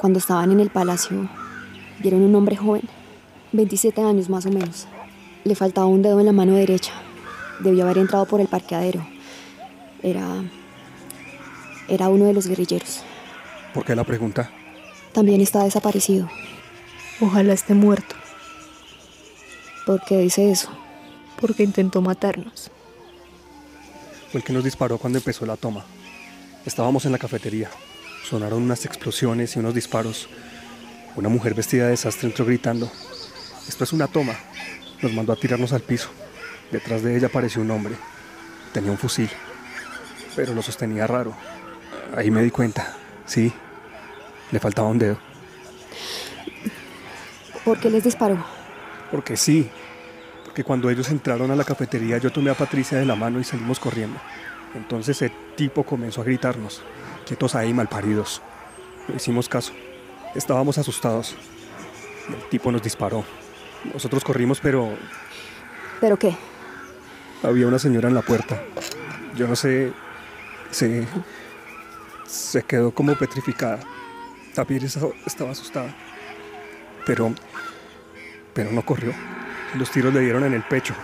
Cuando 0.00 0.18
estaban 0.18 0.50
en 0.50 0.60
el 0.60 0.70
palacio, 0.70 1.28
vieron 1.98 2.22
un 2.22 2.34
hombre 2.34 2.56
joven, 2.56 2.88
27 3.52 4.00
años 4.00 4.30
más 4.30 4.46
o 4.46 4.50
menos. 4.50 4.86
Le 5.44 5.54
faltaba 5.54 5.86
un 5.88 6.00
dedo 6.00 6.18
en 6.20 6.24
la 6.24 6.32
mano 6.32 6.54
derecha. 6.54 6.94
Debió 7.58 7.84
haber 7.84 7.98
entrado 7.98 8.24
por 8.24 8.40
el 8.40 8.48
parqueadero. 8.48 9.06
Era... 10.02 10.42
Era 11.86 12.08
uno 12.08 12.24
de 12.24 12.32
los 12.32 12.46
guerrilleros. 12.46 13.02
¿Por 13.74 13.84
qué 13.84 13.94
la 13.94 14.04
pregunta? 14.04 14.50
También 15.12 15.42
está 15.42 15.64
desaparecido. 15.64 16.30
Ojalá 17.20 17.52
esté 17.52 17.74
muerto, 17.74 18.14
¿Por 19.84 20.02
qué 20.02 20.16
dice 20.16 20.50
eso? 20.50 20.70
porque 21.38 21.62
intentó 21.62 22.00
matarnos. 22.00 22.70
Fue 24.30 24.40
el 24.40 24.44
que 24.44 24.54
nos 24.54 24.64
disparó 24.64 24.96
cuando 24.96 25.18
empezó 25.18 25.44
la 25.44 25.56
toma. 25.58 25.84
Estábamos 26.64 27.04
en 27.04 27.12
la 27.12 27.18
cafetería. 27.18 27.70
Sonaron 28.30 28.62
unas 28.62 28.86
explosiones 28.86 29.56
y 29.56 29.58
unos 29.58 29.74
disparos. 29.74 30.28
Una 31.16 31.28
mujer 31.28 31.52
vestida 31.52 31.86
de 31.86 31.90
desastre 31.90 32.28
entró 32.28 32.44
gritando. 32.44 32.88
Esto 33.66 33.82
es 33.82 33.92
una 33.92 34.06
toma. 34.06 34.36
Nos 35.02 35.12
mandó 35.12 35.32
a 35.32 35.36
tirarnos 35.36 35.72
al 35.72 35.80
piso. 35.80 36.10
Detrás 36.70 37.02
de 37.02 37.16
ella 37.16 37.26
apareció 37.26 37.60
un 37.60 37.72
hombre. 37.72 37.96
Tenía 38.72 38.92
un 38.92 38.98
fusil. 38.98 39.28
Pero 40.36 40.54
lo 40.54 40.62
sostenía 40.62 41.08
raro. 41.08 41.34
Ahí 42.16 42.30
me 42.30 42.40
di 42.44 42.52
cuenta. 42.52 42.94
Sí. 43.26 43.52
Le 44.52 44.60
faltaba 44.60 44.86
un 44.86 45.00
dedo. 45.00 45.18
¿Por 47.64 47.80
qué 47.80 47.90
les 47.90 48.04
disparó? 48.04 48.46
Porque 49.10 49.36
sí. 49.36 49.68
Porque 50.44 50.62
cuando 50.62 50.88
ellos 50.88 51.10
entraron 51.10 51.50
a 51.50 51.56
la 51.56 51.64
cafetería 51.64 52.18
yo 52.18 52.30
tomé 52.30 52.52
a 52.52 52.54
Patricia 52.54 52.96
de 52.96 53.06
la 53.06 53.16
mano 53.16 53.40
y 53.40 53.44
salimos 53.44 53.80
corriendo. 53.80 54.20
Entonces 54.76 55.20
el 55.20 55.32
tipo 55.56 55.82
comenzó 55.82 56.20
a 56.20 56.24
gritarnos. 56.24 56.80
Quietos 57.30 57.54
ahí, 57.54 57.72
malparidos. 57.72 58.42
No 59.06 59.14
hicimos 59.14 59.48
caso. 59.48 59.72
Estábamos 60.34 60.78
asustados. 60.78 61.36
El 62.28 62.48
tipo 62.48 62.72
nos 62.72 62.82
disparó. 62.82 63.24
Nosotros 63.94 64.24
corrimos, 64.24 64.58
pero 64.60 64.90
¿Pero 66.00 66.16
qué? 66.16 66.34
había 67.44 67.68
una 67.68 67.78
señora 67.78 68.08
en 68.08 68.16
la 68.16 68.22
puerta. 68.22 68.60
Yo 69.36 69.46
no 69.46 69.54
sé. 69.54 69.92
Se. 70.72 71.06
Se 72.26 72.64
quedó 72.64 72.90
como 72.92 73.14
petrificada. 73.14 73.78
Esa- 74.68 75.06
estaba 75.24 75.52
asustada. 75.52 75.94
Pero. 77.06 77.32
Pero 78.54 78.72
no 78.72 78.84
corrió. 78.84 79.12
Los 79.76 79.88
tiros 79.92 80.12
le 80.12 80.18
dieron 80.18 80.42
en 80.42 80.52
el 80.54 80.64
pecho. 80.64 80.94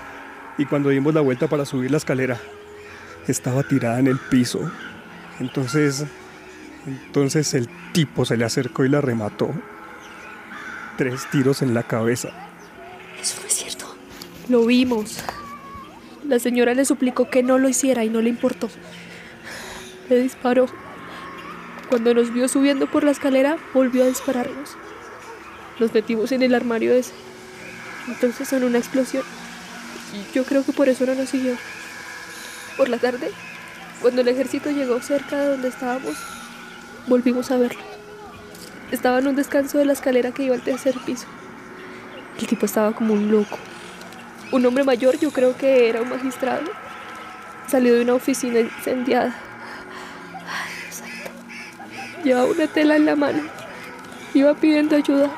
Y 0.58 0.64
cuando 0.66 0.88
dimos 0.88 1.14
la 1.14 1.20
vuelta 1.20 1.46
para 1.46 1.64
subir 1.64 1.92
la 1.92 1.98
escalera, 1.98 2.40
estaba 3.28 3.62
tirada 3.62 4.00
en 4.00 4.08
el 4.08 4.18
piso. 4.18 4.68
Entonces. 5.40 6.04
Entonces 6.86 7.52
el 7.54 7.68
tipo 7.92 8.24
se 8.24 8.36
le 8.36 8.44
acercó 8.44 8.84
y 8.84 8.88
la 8.88 9.00
remató. 9.00 9.50
Tres 10.96 11.28
tiros 11.30 11.62
en 11.62 11.74
la 11.74 11.82
cabeza. 11.82 12.28
Eso 13.20 13.40
no 13.40 13.46
es 13.48 13.52
cierto. 13.52 13.96
Lo 14.48 14.64
vimos. 14.64 15.18
La 16.24 16.38
señora 16.38 16.74
le 16.74 16.84
suplicó 16.84 17.28
que 17.28 17.42
no 17.42 17.58
lo 17.58 17.68
hiciera 17.68 18.04
y 18.04 18.08
no 18.08 18.20
le 18.20 18.30
importó. 18.30 18.68
Le 20.08 20.20
disparó. 20.20 20.66
Cuando 21.88 22.14
nos 22.14 22.32
vio 22.32 22.48
subiendo 22.48 22.88
por 22.90 23.04
la 23.04 23.10
escalera, 23.10 23.58
volvió 23.74 24.04
a 24.04 24.08
dispararnos. 24.08 24.76
Nos 25.78 25.92
metimos 25.92 26.32
en 26.32 26.42
el 26.42 26.54
armario 26.54 26.92
ese. 26.92 27.12
Entonces 28.08 28.48
sonó 28.48 28.66
una 28.66 28.78
explosión. 28.78 29.24
Y 30.14 30.34
yo 30.34 30.44
creo 30.44 30.64
que 30.64 30.72
por 30.72 30.88
eso 30.88 31.04
no 31.06 31.14
nos 31.14 31.28
siguió. 31.28 31.56
Por 32.76 32.88
la 32.88 32.98
tarde, 32.98 33.30
cuando 34.00 34.20
el 34.20 34.28
ejército 34.28 34.70
llegó 34.70 35.00
cerca 35.00 35.36
de 35.36 35.50
donde 35.50 35.68
estábamos, 35.68 36.16
volvimos 37.06 37.50
a 37.50 37.56
verlo. 37.56 37.80
Estaba 38.90 39.18
en 39.18 39.28
un 39.28 39.36
descanso 39.36 39.78
de 39.78 39.84
la 39.84 39.92
escalera 39.92 40.32
que 40.32 40.44
iba 40.44 40.54
al 40.54 40.62
tercer 40.62 40.94
piso. 41.04 41.26
El 42.38 42.46
tipo 42.46 42.66
estaba 42.66 42.92
como 42.92 43.14
un 43.14 43.30
loco. 43.30 43.58
Un 44.52 44.64
hombre 44.66 44.84
mayor, 44.84 45.18
yo 45.18 45.30
creo 45.32 45.56
que 45.56 45.88
era 45.88 46.02
un 46.02 46.08
magistrado. 46.08 46.62
Salió 47.66 47.94
de 47.94 48.02
una 48.02 48.14
oficina 48.14 48.60
incendiada. 48.60 49.34
Ay. 50.46 52.22
Llevaba 52.22 52.46
una 52.46 52.66
tela 52.68 52.96
en 52.96 53.06
la 53.06 53.16
mano. 53.16 53.42
Iba 54.34 54.54
pidiendo 54.54 54.94
ayuda. 54.94 55.30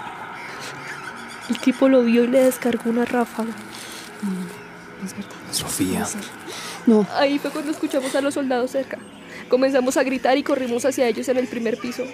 El 1.48 1.58
tipo 1.58 1.88
lo 1.88 2.02
vio 2.02 2.24
y 2.24 2.26
le 2.26 2.44
descargó 2.44 2.90
una 2.90 3.06
ráfaga. 3.06 3.52
Es 5.04 5.12
verdad. 5.12 5.30
Sofía. 5.52 6.00
No, 6.00 6.06
Ahí 7.14 7.38
fue 7.38 7.50
cuando 7.50 7.70
escuchamos 7.70 8.14
a 8.14 8.20
los 8.20 8.34
soldados 8.34 8.70
cerca. 8.70 8.98
Comenzamos 9.48 9.96
a 9.96 10.02
gritar 10.02 10.36
y 10.38 10.42
corrimos 10.42 10.84
hacia 10.84 11.06
ellos 11.08 11.28
en 11.28 11.36
el 11.38 11.46
primer 11.48 11.78
piso. 11.78 12.04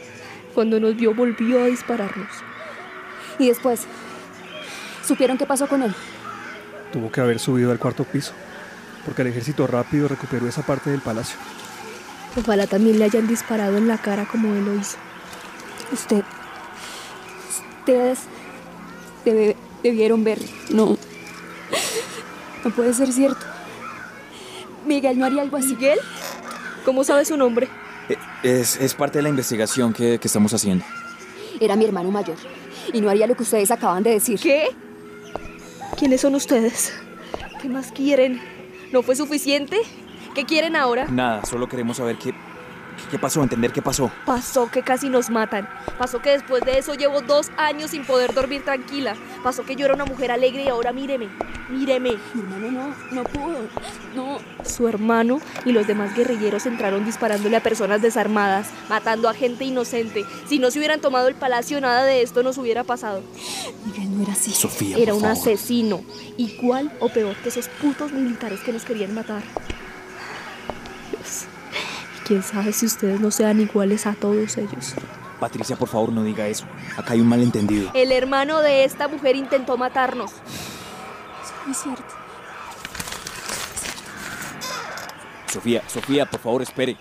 Cuando 0.55 0.79
nos 0.81 0.97
vio, 0.97 1.15
volvió 1.15 1.63
a 1.63 1.67
dispararnos. 1.67 2.29
y 3.39 3.49
después. 3.49 3.83
¿Supieron 5.07 5.37
qué 5.37 5.45
pasó 5.47 5.67
con 5.69 5.83
él? 5.83 5.95
Tuvo 6.93 7.11
que 7.11 7.21
haber 7.21 7.39
subido 7.39 7.73
al 7.73 7.79
cuarto 7.79 8.05
piso, 8.05 8.33
porque 9.05 9.23
el 9.23 9.29
ejército 9.29 9.67
rápido 9.67 10.07
recuperó 10.09 10.47
esa 10.49 10.63
parte 10.63 10.91
del 10.91 11.01
palacio. 11.01 11.37
Ojalá 12.41 12.67
también 12.67 12.99
le 12.99 13.05
hayan 13.05 13.27
disparado 13.29 13.77
en 13.77 13.87
la 13.89 13.99
cara 13.99 14.27
como 14.27 14.55
él 14.55 14.65
lo 14.65 14.75
hizo. 14.75 14.97
Usted. 15.93 16.23
Ustedes. 17.81 18.21
debe- 19.25 19.57
debieron 19.83 20.25
ver. 20.25 20.39
No. 20.71 20.97
No 22.65 22.71
puede 22.71 22.95
ser 22.95 23.13
cierto. 23.13 23.45
Miguel 24.85 25.19
no 25.19 25.25
haría 25.27 25.43
algo 25.43 25.57
así. 25.57 25.75
¿Miguel? 25.75 25.99
¿Cómo 26.85 27.05
sabe 27.05 27.25
su 27.25 27.37
nombre? 27.37 27.69
Eh, 28.09 28.17
Es, 28.43 28.77
es 28.77 28.95
parte 28.95 29.19
de 29.19 29.23
la 29.23 29.29
investigación 29.29 29.93
que, 29.93 30.19
que 30.19 30.29
estamos 30.29 30.53
haciendo. 30.53 30.85
Era 31.61 31.77
mi 31.77 31.85
hermano 31.85 32.11
mayor. 32.11 32.37
Y 32.93 33.01
no 33.01 33.09
haría 33.09 33.27
lo 33.27 33.35
que 33.37 33.43
ustedes 33.45 33.71
acaban 33.71 34.03
de 34.03 34.11
decir. 34.11 34.39
¿Qué? 34.41 34.69
¿Quiénes 35.99 36.21
son 36.21 36.35
ustedes? 36.35 36.93
¿Qué 37.63 37.69
más 37.69 37.93
quieren? 37.93 38.41
¿No 38.93 39.03
fue 39.03 39.17
suficiente? 39.17 39.79
¿Qué 40.35 40.45
quieren 40.45 40.77
ahora? 40.77 41.07
Nada, 41.07 41.45
solo 41.47 41.69
queremos 41.69 41.97
saber 41.97 42.17
qué, 42.17 42.35
qué- 42.97 43.11
qué 43.13 43.19
pasó, 43.19 43.43
entender 43.43 43.73
qué 43.73 43.83
pasó. 43.83 44.11
Pasó 44.25 44.71
que 44.71 44.83
casi 44.83 45.09
nos 45.09 45.31
matan. 45.31 45.69
Pasó 45.99 46.21
que 46.21 46.31
después 46.31 46.63
de 46.65 46.79
eso 46.79 46.95
llevo 46.95 47.21
dos 47.21 47.51
años 47.57 47.91
sin 47.93 48.05
poder 48.05 48.35
dormir 48.35 48.65
tranquila. 48.65 49.15
Pasó 49.43 49.65
que 49.65 49.77
yo 49.77 49.85
era 49.85 49.95
una 49.95 50.05
mujer 50.05 50.31
alegre 50.31 50.65
y 50.65 50.69
ahora 50.69 50.93
míreme. 50.93 51.29
Míreme. 51.69 52.13
Mi 52.35 52.41
hermano 52.43 52.71
no, 52.71 52.95
no 53.13 53.25
pudo. 53.25 53.57
No. 54.15 54.39
Su 54.65 54.87
hermano 54.89 55.41
y 55.65 55.73
los 55.73 55.87
demás 55.87 56.15
guerrilleros 56.15 56.67
entraron 56.67 57.05
disparándole 57.05 57.57
a 57.57 57.63
personas 57.63 58.03
desarmadas, 58.03 58.69
matando 58.89 59.29
a 59.29 59.35
gente 59.35 59.65
inocente. 59.65 60.25
Si 60.49 60.59
no 60.59 60.71
se 60.71 60.79
hubieran 60.79 61.01
tomado 61.01 61.29
el 61.29 61.35
palacio, 61.35 61.81
nada 61.81 62.05
de 62.05 62.23
esto 62.23 62.43
nos 62.43 62.59
hubiera 62.59 62.85
pasado. 62.85 63.23
Miguel 63.87 64.17
no 64.17 64.23
era 64.23 64.33
así. 64.33 64.53
Sofía, 64.53 64.97
Era 64.97 65.13
por 65.13 65.23
un 65.23 65.29
favor. 65.29 65.39
asesino, 65.39 66.03
igual 66.37 66.93
o 67.01 67.09
peor 67.09 67.35
que 67.37 67.49
esos 67.49 67.69
putos 67.69 68.13
militares 68.13 68.61
que 68.61 68.73
nos 68.73 68.85
querían 68.85 69.15
matar. 69.15 69.43
Quién 72.25 72.43
sabe 72.43 72.73
si 72.73 72.87
ustedes 72.87 73.21
no 73.21 73.31
sean 73.31 73.61
iguales 73.61 74.07
a 74.07 74.15
todos 74.15 74.57
ellos. 74.57 74.95
Patricia, 75.39 75.77
por 75.77 75.89
favor, 75.89 76.11
no 76.11 76.23
diga 76.23 76.47
eso. 76.47 76.65
Acá 76.97 77.13
hay 77.13 77.21
un 77.21 77.29
malentendido. 77.29 77.91
El 77.93 78.13
hermano 78.13 78.61
de 78.63 78.85
esta 78.85 79.09
mujer 79.09 79.37
intentó 79.37 79.77
matarnos. 79.77 80.33
Eso 80.33 81.55
no 81.67 81.73
es 81.73 81.79
cierto. 81.79 82.15
Sofía, 85.53 85.83
Sofía, 85.87 86.27
por 86.27 86.41
favor, 86.41 86.63
espere. 86.63 86.97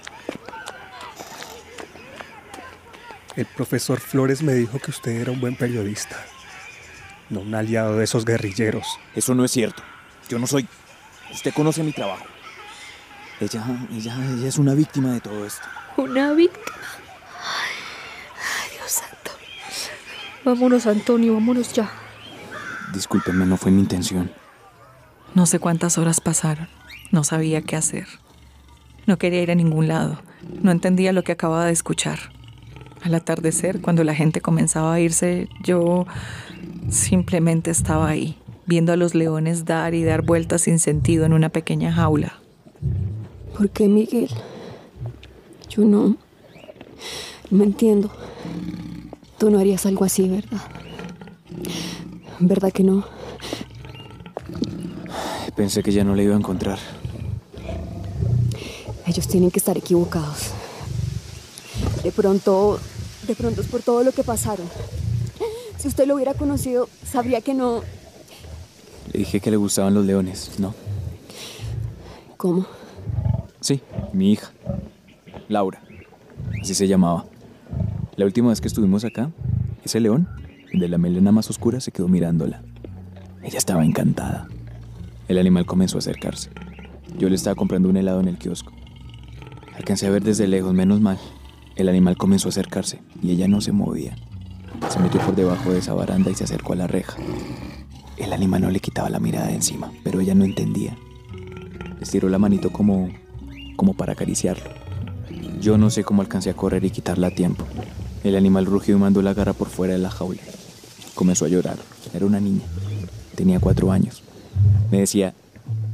El 3.36 3.46
profesor 3.46 4.00
Flores 4.00 4.44
me 4.44 4.54
dijo 4.54 4.78
que 4.78 4.92
usted 4.92 5.12
era 5.12 5.32
un 5.32 5.40
buen 5.40 5.56
periodista, 5.56 6.18
no 7.30 7.40
un 7.40 7.56
aliado 7.56 7.98
de 7.98 8.04
esos 8.04 8.26
guerrilleros. 8.26 8.86
Eso 9.16 9.34
no 9.34 9.44
es 9.44 9.52
cierto. 9.52 9.82
Yo 10.30 10.38
no 10.38 10.46
soy. 10.46 10.68
Usted 11.32 11.54
conoce 11.54 11.82
mi 11.82 11.94
trabajo. 11.94 12.26
Ella, 13.40 13.66
ella, 13.92 14.16
ella 14.34 14.48
es 14.48 14.58
una 14.58 14.74
víctima 14.74 15.14
de 15.14 15.22
todo 15.22 15.46
esto. 15.46 15.62
Una 15.98 16.34
víctima. 16.34 16.64
Ay, 17.42 18.78
Dios 18.78 18.92
santo. 18.92 19.32
Vámonos, 20.46 20.88
Antonio, 20.88 21.34
vámonos 21.34 21.74
ya. 21.74 21.92
Discúlpeme, 22.94 23.46
no 23.46 23.58
fue 23.58 23.72
mi 23.72 23.82
intención. 23.82 24.32
No 25.34 25.46
sé 25.46 25.60
cuántas 25.60 25.98
horas 25.98 26.22
pasaron. 26.22 26.68
No 27.12 27.24
sabía 27.24 27.62
qué 27.62 27.76
hacer. 27.76 28.08
No 29.08 29.18
quería 29.18 29.42
ir 29.42 29.52
a 29.52 29.56
ningún 29.56 29.88
lado. 29.88 30.22
No 30.62 30.72
entendía 30.72 31.12
lo 31.12 31.24
que 31.24 31.32
acababa 31.32 31.66
de 31.66 31.74
escuchar. 31.74 32.20
Al 33.02 33.16
atardecer, 33.16 33.82
cuando 33.82 34.04
la 34.04 34.16
gente 34.16 34.42
comenzaba 34.42 34.94
a 34.94 35.00
irse, 35.00 35.50
yo 35.62 36.06
simplemente 36.90 37.72
estaba 37.72 38.08
ahí, 38.08 38.38
viendo 38.66 38.94
a 38.94 38.96
los 38.96 39.14
leones 39.14 39.66
dar 39.66 39.94
y 39.94 40.04
dar 40.04 40.22
vueltas 40.22 40.62
sin 40.62 40.80
sentido 40.80 41.26
en 41.26 41.34
una 41.34 41.50
pequeña 41.50 41.92
jaula. 41.92 42.40
¿Por 43.58 43.70
qué, 43.70 43.88
Miguel? 43.88 44.30
Yo 45.70 45.84
no. 45.84 46.18
No 47.50 47.64
entiendo. 47.64 48.12
Tú 49.38 49.50
no 49.50 49.60
harías 49.60 49.86
algo 49.86 50.06
así, 50.06 50.28
¿verdad? 50.28 50.62
¿Verdad 52.40 52.72
que 52.72 52.84
no? 52.84 53.06
Pensé 55.56 55.84
que 55.84 55.92
ya 55.92 56.04
no 56.04 56.16
la 56.16 56.24
iba 56.24 56.36
a 56.36 56.40
encontrar. 56.40 56.80
Ellos 59.06 59.28
tienen 59.28 59.52
que 59.52 59.60
estar 59.60 59.78
equivocados. 59.78 60.52
De 62.04 62.12
pronto, 62.12 62.80
de 63.28 63.36
pronto 63.36 63.62
es 63.62 63.68
por 63.68 63.82
todo 63.82 64.04
lo 64.04 64.12
que 64.12 64.24
pasaron. 64.24 64.68
Si 65.78 65.88
usted 65.88 66.08
lo 66.08 66.16
hubiera 66.16 66.34
conocido, 66.34 66.90
sabría 67.06 67.42
que 67.42 67.54
no... 67.54 67.84
Le 69.12 69.20
dije 69.20 69.40
que 69.40 69.52
le 69.52 69.58
gustaban 69.58 69.94
los 69.94 70.06
leones, 70.06 70.52
¿no? 70.58 70.74
¿Cómo? 72.38 72.66
Sí, 73.64 73.80
mi 74.12 74.34
hija. 74.34 74.52
Laura. 75.48 75.82
Así 76.62 76.76
se 76.76 76.86
llamaba. 76.86 77.24
La 78.18 78.26
última 78.26 78.50
vez 78.50 78.60
que 78.60 78.68
estuvimos 78.68 79.06
acá, 79.06 79.32
ese 79.86 80.02
león, 80.02 80.28
de 80.74 80.90
la 80.90 80.98
melena 80.98 81.32
más 81.32 81.50
oscura, 81.50 81.80
se 81.80 81.94
quedó 81.94 82.10
mirándola. 82.10 82.62
Ella 83.42 83.58
estaba 83.58 83.86
encantada. 83.86 84.50
El 85.30 85.38
animal 85.38 85.66
comenzó 85.66 85.98
a 85.98 86.00
acercarse. 86.00 86.50
Yo 87.18 87.30
le 87.30 87.36
estaba 87.36 87.56
comprando 87.56 87.88
un 87.88 87.96
helado 87.96 88.20
en 88.20 88.28
el 88.28 88.38
kiosco. 88.38 88.74
Alcancé 89.78 90.08
a 90.08 90.10
ver 90.10 90.24
desde 90.24 90.46
lejos, 90.46 90.74
menos 90.74 91.00
mal. 91.00 91.18
El 91.78 91.88
animal 91.88 92.18
comenzó 92.18 92.50
a 92.50 92.52
acercarse 92.52 93.00
y 93.22 93.32
ella 93.32 93.48
no 93.48 93.62
se 93.62 93.72
movía. 93.72 94.18
Se 94.90 95.00
metió 95.00 95.22
por 95.22 95.38
debajo 95.38 95.72
de 95.72 95.80
esa 95.80 95.94
baranda 95.94 96.30
y 96.30 96.36
se 96.36 96.44
acercó 96.44 96.74
a 96.74 96.76
la 96.76 96.88
reja. 96.88 97.16
El 98.18 98.34
animal 98.34 98.64
no 98.64 98.72
le 98.72 98.82
quitaba 98.82 99.10
la 99.10 99.22
mirada 99.22 99.48
de 99.48 99.56
encima, 99.56 99.90
pero 100.04 100.20
ella 100.20 100.36
no 100.36 100.44
entendía. 100.44 100.98
Estiró 102.02 102.28
la 102.28 102.40
manito 102.40 102.70
como, 102.70 103.08
como 103.76 103.94
para 103.94 104.14
acariciarlo. 104.14 104.70
Yo 105.60 105.78
no 105.78 105.90
sé 105.90 106.04
cómo 106.04 106.22
alcancé 106.22 106.50
a 106.50 106.56
correr 106.56 106.84
y 106.84 106.90
quitarla 106.90 107.28
a 107.28 107.32
tiempo. 107.32 107.66
El 108.24 108.36
animal 108.36 108.66
rugió 108.66 108.96
y 108.96 109.00
mandó 109.00 109.22
la 109.22 109.34
garra 109.34 109.54
por 109.54 109.70
fuera 109.70 109.94
de 109.94 110.00
la 110.00 110.10
jaula. 110.10 110.42
Comenzó 111.16 111.46
a 111.46 111.50
llorar. 111.50 111.78
Era 112.14 112.26
una 112.26 112.40
niña. 112.40 112.64
Tenía 113.36 113.60
cuatro 113.60 113.92
años. 113.92 114.24
Me 114.92 115.00
decía, 115.00 115.34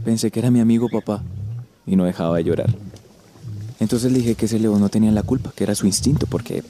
pensé 0.03 0.32
que 0.32 0.39
era 0.39 0.51
mi 0.51 0.59
amigo 0.59 0.89
papá. 0.89 1.23
Y 1.86 1.95
no 1.95 2.05
dejaba 2.05 2.38
de 2.38 2.43
llorar. 2.43 2.75
Entonces 3.80 4.11
le 4.11 4.19
dije 4.19 4.36
que 4.36 4.45
ese 4.45 4.59
león 4.59 4.82
no 4.82 4.89
tenía 4.89 5.11
la 5.11 5.23
culpa, 5.23 5.51
que 5.55 5.63
era 5.63 5.73
su 5.73 5.88
instinto, 5.88 6.27
porque. 6.27 6.63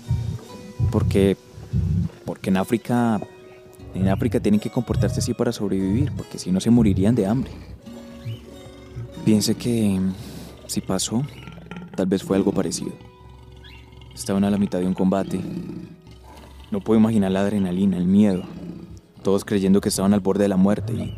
Porque. 0.92 1.38
Porque 2.26 2.50
en 2.50 2.58
África. 2.58 3.20
En 3.96 4.08
África 4.08 4.40
tienen 4.40 4.60
que 4.60 4.70
comportarse 4.70 5.20
así 5.20 5.34
para 5.34 5.52
sobrevivir, 5.52 6.12
porque 6.16 6.38
si 6.38 6.52
no 6.52 6.60
se 6.60 6.70
morirían 6.70 7.16
de 7.16 7.26
hambre. 7.26 7.52
Piense 9.26 9.56
que. 9.56 10.00
Si 10.70 10.82
pasó, 10.82 11.24
tal 11.96 12.06
vez 12.06 12.22
fue 12.22 12.38
algo 12.38 12.52
parecido. 12.52 12.92
Estaban 14.14 14.44
a 14.44 14.52
la 14.52 14.60
mitad 14.60 14.78
de 14.78 14.86
un 14.86 14.94
combate. 14.94 15.42
No 16.70 16.80
puedo 16.80 17.00
imaginar 17.00 17.32
la 17.32 17.42
adrenalina, 17.42 17.98
el 17.98 18.06
miedo. 18.06 18.44
Todos 19.24 19.46
creyendo 19.46 19.82
que 19.82 19.90
estaban 19.90 20.14
al 20.14 20.20
borde 20.20 20.44
de 20.44 20.50
la 20.50 20.58
muerte 20.58 20.94
y. 20.94 21.18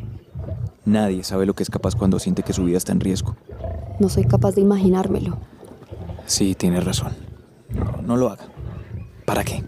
Nadie 0.86 1.22
sabe 1.22 1.44
lo 1.44 1.52
que 1.52 1.64
es 1.64 1.68
capaz 1.68 1.94
cuando 1.94 2.18
siente 2.18 2.42
que 2.42 2.54
su 2.54 2.64
vida 2.64 2.78
está 2.78 2.92
en 2.92 3.00
riesgo. 3.00 3.36
No 4.00 4.08
soy 4.08 4.24
capaz 4.24 4.54
de 4.54 4.62
imaginármelo. 4.62 5.36
Sí, 6.24 6.54
tiene 6.54 6.80
razón. 6.80 7.12
No, 7.68 8.00
no 8.00 8.16
lo 8.16 8.30
haga. 8.30 8.46
¿Para 9.26 9.44
qué? 9.44 9.62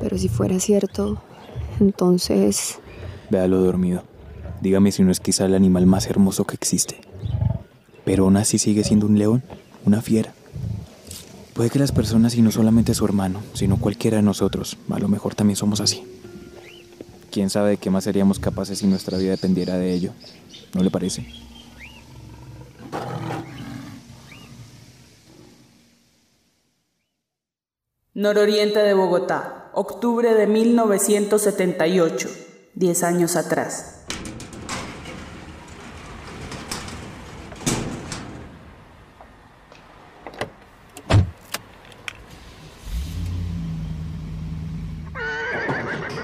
Pero 0.00 0.16
si 0.18 0.28
fuera 0.28 0.60
cierto, 0.60 1.20
entonces... 1.80 2.78
Véalo 3.28 3.60
dormido. 3.60 4.04
Dígame 4.60 4.92
si 4.92 5.02
no 5.02 5.10
es 5.10 5.18
quizá 5.18 5.46
el 5.46 5.56
animal 5.56 5.86
más 5.86 6.06
hermoso 6.06 6.44
que 6.44 6.54
existe. 6.54 7.07
Pero 8.08 8.24
aún 8.24 8.38
así 8.38 8.56
sigue 8.56 8.84
siendo 8.84 9.04
un 9.04 9.18
león, 9.18 9.42
una 9.84 10.00
fiera. 10.00 10.32
Puede 11.52 11.68
que 11.68 11.78
las 11.78 11.92
personas, 11.92 12.34
y 12.36 12.40
no 12.40 12.50
solamente 12.50 12.94
su 12.94 13.04
hermano, 13.04 13.42
sino 13.52 13.76
cualquiera 13.76 14.16
de 14.16 14.22
nosotros, 14.22 14.78
a 14.88 14.98
lo 14.98 15.08
mejor 15.08 15.34
también 15.34 15.56
somos 15.56 15.82
así. 15.82 16.04
¿Quién 17.30 17.50
sabe 17.50 17.68
de 17.68 17.76
qué 17.76 17.90
más 17.90 18.04
seríamos 18.04 18.38
capaces 18.38 18.78
si 18.78 18.86
nuestra 18.86 19.18
vida 19.18 19.32
dependiera 19.32 19.76
de 19.76 19.92
ello? 19.92 20.12
¿No 20.72 20.82
le 20.82 20.90
parece? 20.90 21.26
Nororiente 28.14 28.78
de 28.78 28.94
Bogotá, 28.94 29.70
octubre 29.74 30.32
de 30.32 30.46
1978, 30.46 32.28
10 32.74 33.02
años 33.02 33.36
atrás. 33.36 33.97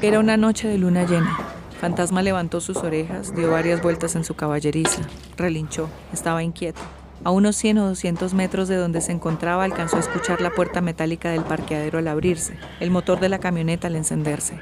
Era 0.04 0.20
una 0.20 0.36
noche 0.36 0.68
de 0.68 0.76
luna 0.76 1.06
llena. 1.06 1.34
Fantasma 1.80 2.20
levantó 2.20 2.60
sus 2.60 2.76
orejas, 2.76 3.34
dio 3.34 3.50
varias 3.50 3.80
vueltas 3.80 4.14
en 4.16 4.22
su 4.22 4.34
caballeriza, 4.34 5.00
relinchó, 5.38 5.88
estaba 6.12 6.42
inquieto. 6.42 6.82
A 7.24 7.30
unos 7.30 7.56
100 7.56 7.78
o 7.78 7.86
200 7.86 8.34
metros 8.34 8.68
de 8.68 8.76
donde 8.76 9.00
se 9.00 9.12
encontraba 9.12 9.64
alcanzó 9.64 9.96
a 9.96 10.00
escuchar 10.00 10.42
la 10.42 10.50
puerta 10.50 10.82
metálica 10.82 11.30
del 11.30 11.42
parqueadero 11.42 11.98
al 11.98 12.08
abrirse, 12.08 12.58
el 12.80 12.90
motor 12.90 13.18
de 13.18 13.30
la 13.30 13.38
camioneta 13.38 13.86
al 13.86 13.96
encenderse. 13.96 14.60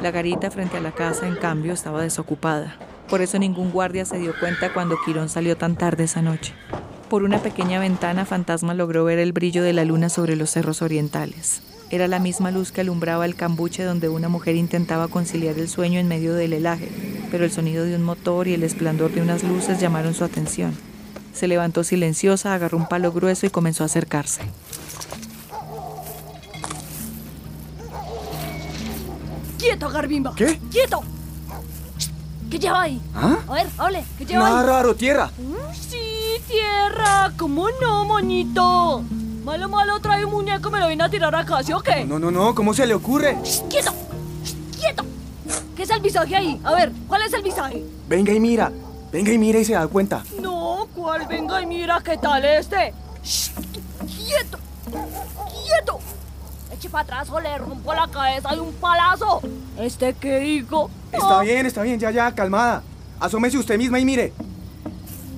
La 0.00 0.12
garita 0.12 0.50
frente 0.50 0.78
a 0.78 0.80
la 0.80 0.92
casa, 0.92 1.28
en 1.28 1.36
cambio, 1.36 1.74
estaba 1.74 2.00
desocupada. 2.00 2.78
Por 3.10 3.20
eso 3.20 3.38
ningún 3.38 3.72
guardia 3.72 4.06
se 4.06 4.16
dio 4.16 4.32
cuenta 4.40 4.72
cuando 4.72 4.96
Quirón 5.04 5.28
salió 5.28 5.58
tan 5.58 5.76
tarde 5.76 6.04
esa 6.04 6.22
noche. 6.22 6.54
Por 7.10 7.22
una 7.22 7.42
pequeña 7.42 7.80
ventana, 7.80 8.24
Fantasma 8.24 8.72
logró 8.72 9.04
ver 9.04 9.18
el 9.18 9.34
brillo 9.34 9.62
de 9.62 9.74
la 9.74 9.84
luna 9.84 10.08
sobre 10.08 10.36
los 10.36 10.48
cerros 10.48 10.80
orientales. 10.80 11.60
Era 11.90 12.06
la 12.06 12.20
misma 12.20 12.50
luz 12.52 12.70
que 12.70 12.82
alumbraba 12.82 13.24
el 13.24 13.34
cambuche 13.34 13.82
donde 13.82 14.08
una 14.08 14.28
mujer 14.28 14.54
intentaba 14.54 15.08
conciliar 15.08 15.58
el 15.58 15.68
sueño 15.68 15.98
en 15.98 16.06
medio 16.06 16.34
del 16.34 16.52
helaje, 16.52 16.88
pero 17.32 17.44
el 17.44 17.50
sonido 17.50 17.84
de 17.84 17.96
un 17.96 18.04
motor 18.04 18.46
y 18.46 18.54
el 18.54 18.62
esplendor 18.62 19.10
de 19.12 19.22
unas 19.22 19.42
luces 19.42 19.80
llamaron 19.80 20.14
su 20.14 20.22
atención. 20.22 20.72
Se 21.32 21.48
levantó 21.48 21.82
silenciosa, 21.82 22.54
agarró 22.54 22.78
un 22.78 22.86
palo 22.86 23.10
grueso 23.12 23.46
y 23.46 23.50
comenzó 23.50 23.82
a 23.82 23.86
acercarse. 23.86 24.42
¡Quieto, 29.58 29.88
Garbimba! 29.90 30.34
¿Qué? 30.36 30.58
¡Quieto! 30.70 31.02
¿Qué 32.50 32.58
lleva 32.58 32.82
ahí? 32.82 33.00
¿Ah? 33.14 33.38
A 33.48 33.52
ver, 33.52 33.66
hable, 33.78 34.04
¿qué 34.18 34.26
lleva 34.26 34.44
Nada 34.48 34.60
ahí? 34.60 34.66
raro, 34.66 34.94
tierra. 34.94 35.30
Mm, 35.38 35.74
Sí, 35.74 35.98
tierra, 36.48 37.32
¿cómo 37.36 37.66
no, 37.80 38.04
moñito? 38.04 39.04
Malo, 39.50 39.68
malo, 39.68 39.98
trae 39.98 40.24
un 40.24 40.30
muñeco 40.30 40.68
y 40.68 40.72
me 40.72 40.78
lo 40.78 40.86
viene 40.86 41.02
a 41.02 41.08
tirar 41.08 41.34
acá, 41.34 41.60
¿sí 41.64 41.72
o 41.72 41.80
qué? 41.80 42.04
No, 42.04 42.20
no, 42.20 42.30
no, 42.30 42.54
¿cómo 42.54 42.72
se 42.72 42.86
le 42.86 42.94
ocurre? 42.94 43.36
¡Quieto! 43.68 43.92
¡Quieto! 44.78 45.04
¿Qué 45.74 45.82
es 45.82 45.90
el 45.90 46.00
visaje 46.00 46.36
ahí? 46.36 46.60
A 46.62 46.72
ver, 46.72 46.92
¿cuál 47.08 47.22
es 47.22 47.32
el 47.32 47.42
visaje? 47.42 47.84
Venga 48.08 48.32
y 48.32 48.38
mira. 48.38 48.70
Venga 49.10 49.32
y 49.32 49.38
mira 49.38 49.58
y 49.58 49.64
se 49.64 49.72
da 49.72 49.88
cuenta. 49.88 50.22
No, 50.40 50.86
¿cuál? 50.94 51.26
Venga 51.26 51.60
y 51.60 51.66
mira, 51.66 52.00
¿qué 52.00 52.16
tal 52.16 52.44
este? 52.44 52.94
Shh, 53.24 53.50
¡Quieto! 54.06 54.56
¡Quieto! 55.64 55.98
Eche 56.72 56.88
para 56.88 57.02
atrás 57.02 57.28
o 57.30 57.40
le 57.40 57.58
rompo 57.58 57.92
la 57.92 58.06
cabeza 58.06 58.50
de 58.50 58.60
un 58.60 58.72
palazo. 58.74 59.40
¿Este 59.76 60.14
qué 60.14 60.38
digo? 60.38 60.90
Está 61.10 61.40
bien, 61.40 61.66
está 61.66 61.82
bien, 61.82 61.98
ya, 61.98 62.12
ya, 62.12 62.32
calmada. 62.36 62.84
Asómese 63.18 63.58
usted 63.58 63.76
misma 63.76 63.98
y 63.98 64.04
mire. 64.04 64.32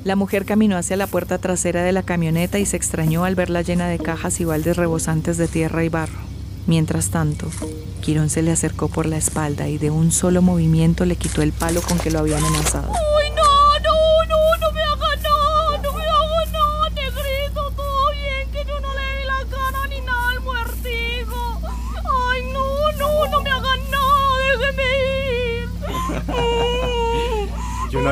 La 0.04 0.16
mujer 0.16 0.44
caminó 0.44 0.76
hacia 0.76 0.96
la 0.96 1.06
puerta 1.06 1.38
trasera 1.38 1.84
de 1.84 1.92
la 1.92 2.02
camioneta 2.02 2.58
y 2.58 2.66
se 2.66 2.76
extrañó 2.76 3.24
al 3.24 3.36
verla 3.36 3.62
llena 3.62 3.86
de 3.88 3.98
cajas 3.98 4.40
y 4.40 4.44
baldes 4.44 4.76
rebosantes 4.76 5.36
de 5.36 5.46
tierra 5.46 5.84
y 5.84 5.88
barro. 5.88 6.18
Mientras 6.66 7.10
tanto, 7.10 7.48
Quirón 8.00 8.28
se 8.28 8.42
le 8.42 8.50
acercó 8.50 8.88
por 8.88 9.06
la 9.06 9.16
espalda 9.16 9.68
y 9.68 9.78
de 9.78 9.90
un 9.90 10.10
solo 10.10 10.42
movimiento 10.42 11.04
le 11.04 11.14
quitó 11.14 11.42
el 11.42 11.52
palo 11.52 11.82
con 11.82 11.98
que 11.98 12.10
lo 12.10 12.18
había 12.18 12.38
amenazado. 12.38 12.92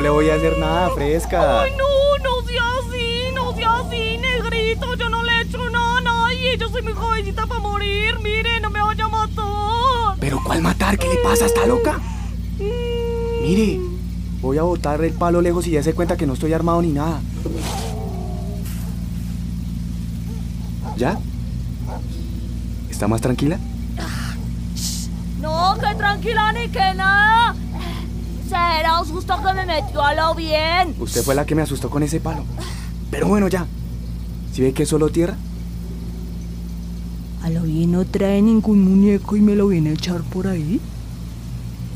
No 0.00 0.04
le 0.04 0.08
voy 0.08 0.30
a 0.30 0.36
hacer 0.36 0.56
nada, 0.56 0.88
fresca. 0.94 1.62
¡Ay, 1.62 1.72
no, 1.76 2.24
no 2.24 2.48
sea 2.48 2.62
así! 2.78 3.34
¡No 3.34 3.54
sea 3.54 3.80
así, 3.80 4.16
negrito! 4.16 4.94
Yo 4.94 5.10
no 5.10 5.22
le 5.22 5.30
he 5.32 5.42
hecho 5.42 5.68
nada 5.68 5.98
a 5.98 6.00
nadie. 6.00 6.56
Yo 6.56 6.70
soy 6.70 6.80
muy 6.80 6.94
jovencita 6.94 7.46
para 7.46 7.60
morir. 7.60 8.18
Mire, 8.22 8.60
no 8.60 8.70
me 8.70 8.80
vaya 8.80 9.04
a 9.04 9.08
matar. 9.08 10.16
¿Pero 10.18 10.40
cuál 10.42 10.62
matar? 10.62 10.96
¿Qué 10.96 11.06
le 11.06 11.16
pasa? 11.16 11.44
¿Está 11.44 11.66
loca? 11.66 12.00
Mire, 12.58 13.78
voy 14.40 14.56
a 14.56 14.62
botar 14.62 15.04
el 15.04 15.12
palo 15.12 15.42
lejos 15.42 15.66
y 15.66 15.72
ya 15.72 15.82
se 15.82 15.92
cuenta 15.92 16.16
que 16.16 16.26
no 16.26 16.32
estoy 16.32 16.54
armado 16.54 16.80
ni 16.80 16.92
nada. 16.92 17.20
¿Ya? 20.96 21.18
¿Está 22.88 23.06
más 23.06 23.20
tranquila? 23.20 23.58
No, 25.40 25.76
que 25.78 25.94
tranquila 25.94 26.52
ni 26.54 26.68
que 26.70 26.94
nada. 26.94 27.54
Será 28.50 29.00
un 29.00 29.06
susto 29.06 29.36
que 29.42 29.52
me 29.54 29.64
metió 29.64 30.02
a 30.02 30.14
lo 30.14 30.34
bien. 30.34 30.94
Usted 30.98 31.22
fue 31.22 31.34
la 31.34 31.46
que 31.46 31.54
me 31.54 31.62
asustó 31.62 31.88
con 31.88 32.02
ese 32.02 32.20
palo. 32.20 32.44
Pero 33.10 33.28
bueno, 33.28 33.48
ya. 33.48 33.66
¿Si 34.52 34.60
ve 34.60 34.72
que 34.72 34.82
es 34.82 34.88
solo 34.88 35.08
tierra? 35.08 35.36
A 37.42 37.50
lo 37.50 37.62
bien 37.62 37.92
no 37.92 38.04
trae 38.04 38.42
ningún 38.42 38.82
muñeco 38.82 39.36
y 39.36 39.40
me 39.40 39.54
lo 39.54 39.68
viene 39.68 39.90
a 39.90 39.92
echar 39.94 40.20
por 40.22 40.46
ahí. 40.46 40.80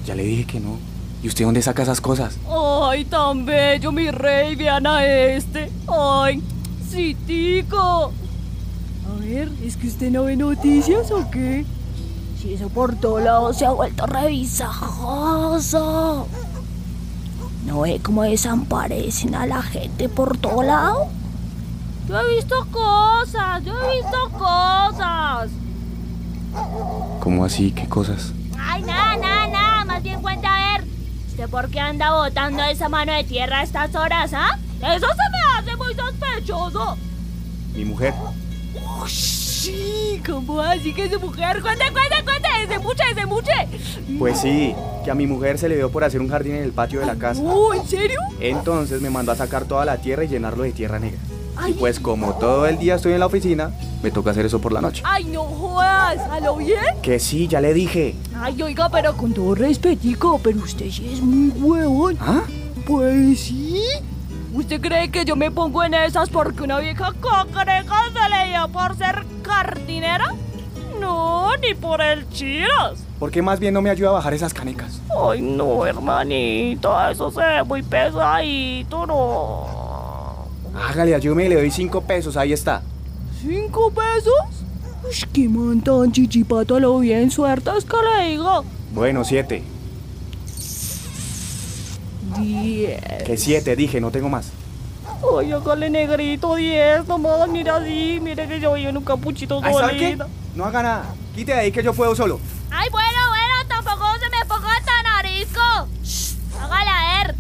Ya 0.07 0.15
le 0.15 0.25
dije 0.25 0.47
que 0.47 0.61
no. 0.61 0.79
¿Y 1.23 1.29
usted 1.29 1.45
dónde 1.45 1.61
saca 1.61 1.83
esas 1.83 2.01
cosas? 2.01 2.39
Ay, 2.49 3.05
tan 3.05 3.45
bello, 3.45 3.93
mi 3.93 4.11
rey, 4.11 4.57
vean 4.57 4.87
a 4.87 5.05
este. 5.05 5.71
Ay, 5.89 6.43
calorcitico. 6.95 8.13
A 9.07 9.13
ver, 9.21 9.51
¿es 9.63 9.77
que 9.77 9.89
usted 9.89 10.11
no 10.11 10.25
ve 10.25 10.35
noticias 10.37 11.11
o 11.11 11.31
qué? 11.31 11.67
Si 12.41 12.55
eso 12.55 12.69
por 12.69 12.95
todos 12.97 13.23
lados 13.23 13.59
se 13.59 13.67
ha 13.67 13.71
vuelto 13.71 14.07
revisajoso. 14.07 16.27
¿No 17.65 17.81
ve 17.81 18.01
cómo 18.03 18.23
desaparecen 18.23 19.35
a 19.35 19.47
la 19.47 19.63
gente 19.63 20.09
por 20.09 20.37
todo 20.37 20.63
lado? 20.63 21.09
Yo 22.07 22.21
he 22.21 22.37
visto 22.37 22.55
cosas, 22.71 23.65
yo 23.65 23.73
he 23.73 23.97
visto 24.03 24.31
cosas. 24.39 25.51
¿Cómo 27.21 27.45
así? 27.45 27.73
¿Qué 27.73 27.89
cosas? 27.89 28.33
Ay, 28.59 28.83
nada, 28.83 29.17
nada, 29.17 29.47
nada. 29.49 29.85
Más 29.87 30.03
bien 30.03 30.21
cuenta 30.21 30.49
a 30.55 30.79
ver. 30.79 30.87
¿Usted 31.29 31.49
por 31.49 31.71
qué 31.71 31.81
anda 31.81 32.13
botando 32.13 32.63
esa 32.65 32.89
mano 32.89 33.13
de 33.13 33.25
tierra 33.25 33.61
a 33.61 33.63
estas 33.63 33.95
horas, 33.95 34.33
ah? 34.35 34.59
Eso 34.81 35.07
se 35.07 35.31
me 35.33 35.59
hace 35.59 35.77
muy 35.77 35.95
sospechoso. 35.95 36.97
Mi 37.75 37.85
mujer. 37.85 38.15
Sí, 39.65 40.21
¿cómo 40.27 40.61
así 40.61 40.93
que 40.93 41.09
su 41.09 41.19
mujer? 41.19 41.63
Cuente, 41.63 41.85
cuente, 41.93 42.23
cuente. 42.23 42.45
Desde 42.97 43.27
muche. 43.27 43.53
Pues 44.19 44.41
sí, 44.41 44.75
que 45.05 45.11
a 45.11 45.15
mi 45.15 45.27
mujer 45.27 45.59
se 45.59 45.69
le 45.69 45.77
dio 45.77 45.91
por 45.91 46.05
hacer 46.05 46.21
un 46.21 46.29
jardín 46.29 46.55
en 46.55 46.63
el 46.63 46.73
patio 46.73 47.01
de 47.01 47.07
la 47.07 47.17
casa. 47.17 47.41
Oh, 47.43 47.75
¿en 47.75 47.87
serio? 47.87 48.21
Entonces 48.41 49.01
me 49.01 49.11
mandó 49.11 49.33
a 49.33 49.37
sacar 49.37 49.65
toda 49.65 49.85
la 49.85 49.99
tierra 49.99 50.25
y 50.25 50.29
llenarlo 50.29 50.63
de 50.65 50.73
tierra 50.73 50.99
negra. 50.99 51.19
Y 51.67 51.73
pues 51.73 52.01
como 52.01 52.35
todo 52.35 52.67
el 52.67 52.79
día 52.79 52.97
estoy 52.97 53.13
en 53.13 53.21
la 53.21 53.27
oficina, 53.27 53.73
me 54.03 54.11
toca 54.11 54.31
hacer 54.31 54.47
eso 54.47 54.61
por 54.61 54.73
la 54.73 54.81
noche. 54.81 55.03
Ay, 55.05 55.25
no 55.25 55.45
jodas. 55.45 56.19
¿A 56.31 56.41
lo 56.41 56.57
bien? 56.57 56.79
Que 57.03 57.19
sí, 57.19 57.49
ya 57.49 57.61
le 57.61 57.75
dije. 57.75 58.15
Ay, 58.37 58.61
oiga, 58.63 58.89
pero 58.89 59.17
con 59.17 59.33
todo 59.33 59.55
respetico, 59.55 60.41
pero 60.43 60.59
usted 60.59 60.91
sí 60.91 61.11
es 61.13 61.21
muy 61.21 61.51
huevón. 61.51 62.17
¿Ah? 62.21 62.43
Pues 62.87 63.41
sí. 63.41 63.83
¿Usted 64.55 64.81
cree 64.81 65.11
que 65.11 65.25
yo 65.25 65.35
me 65.35 65.51
pongo 65.51 65.83
en 65.83 65.95
esas 65.95 66.31
porque 66.31 66.63
una 66.63 66.79
vieja 66.79 67.13
cacreca 67.21 68.05
se 68.13 68.31
le 68.31 68.51
dio 68.51 68.69
por 68.69 68.97
ser 68.97 69.25
jardinera? 69.45 70.33
No, 71.01 71.57
ni 71.57 71.75
por 71.75 72.01
el 72.01 72.29
chiras. 72.29 73.05
¿Por 73.19 73.33
qué 73.33 73.43
más 73.43 73.59
bien 73.59 73.75
no 73.75 73.83
me 73.83 73.91
ayuda 73.91 74.11
a 74.11 74.13
bajar 74.13 74.33
esas 74.33 74.55
canecas? 74.55 75.01
Ay, 75.29 75.43
no, 75.43 75.85
hermanito, 75.85 76.95
eso 77.11 77.33
se 77.33 77.41
ve 77.41 77.65
muy 77.65 77.83
pesadito, 77.83 79.05
no. 79.07 80.47
Hágale, 80.89 81.17
ayúdame 81.17 81.47
y 81.47 81.49
le 81.49 81.57
doy 81.57 81.73
cinco 81.73 82.01
pesos, 82.03 82.37
ahí 82.37 82.53
está. 82.53 82.81
¿Cinco 83.43 83.91
pesos? 83.91 84.65
Uy, 85.03 85.29
qué 85.33 85.49
man 85.49 85.81
tan 85.81 86.13
chichipato 86.13 86.79
lo 86.79 87.01
bien 87.01 87.29
suerte 87.33 87.71
es 87.77 87.85
que 87.85 87.97
le 87.97 88.29
digo. 88.29 88.65
Bueno, 88.93 89.25
siete. 89.25 89.65
Diez. 92.39 93.03
Que 93.25 93.37
siete, 93.37 93.77
dije, 93.77 94.01
no 94.01 94.11
tengo 94.11 94.29
más. 94.29 94.51
Ay, 95.39 95.53
hágale 95.53 95.91
negrito, 95.91 96.55
diez 96.55 97.07
nomás, 97.07 97.49
mira 97.49 97.77
así, 97.77 98.19
mire 98.23 98.47
que 98.47 98.61
yo 98.61 98.71
voy 98.71 98.87
en 98.87 98.97
un 98.97 99.05
capuchito 99.05 99.61
Ay, 99.63 99.75
¿sabe 99.75 99.97
qué? 99.97 100.19
No 100.55 100.65
haga 100.65 100.83
nada. 100.83 101.15
Quite 101.35 101.53
de 101.53 101.59
ahí 101.61 101.73
que 101.73 101.83
yo 101.83 101.95
puedo 101.95 102.15
solo. 102.15 102.39
Ay, 102.71 102.89
bueno, 102.91 103.19
bueno, 103.29 103.55
tampoco 103.69 104.07
se 104.21 104.29
me 104.31 104.45
ponga 104.47 104.81
tan 104.85 105.07
arisco. 105.07 105.89
Shh, 106.03 106.37
hágale 106.61 106.91
a 106.91 107.25
ver. 107.25 107.35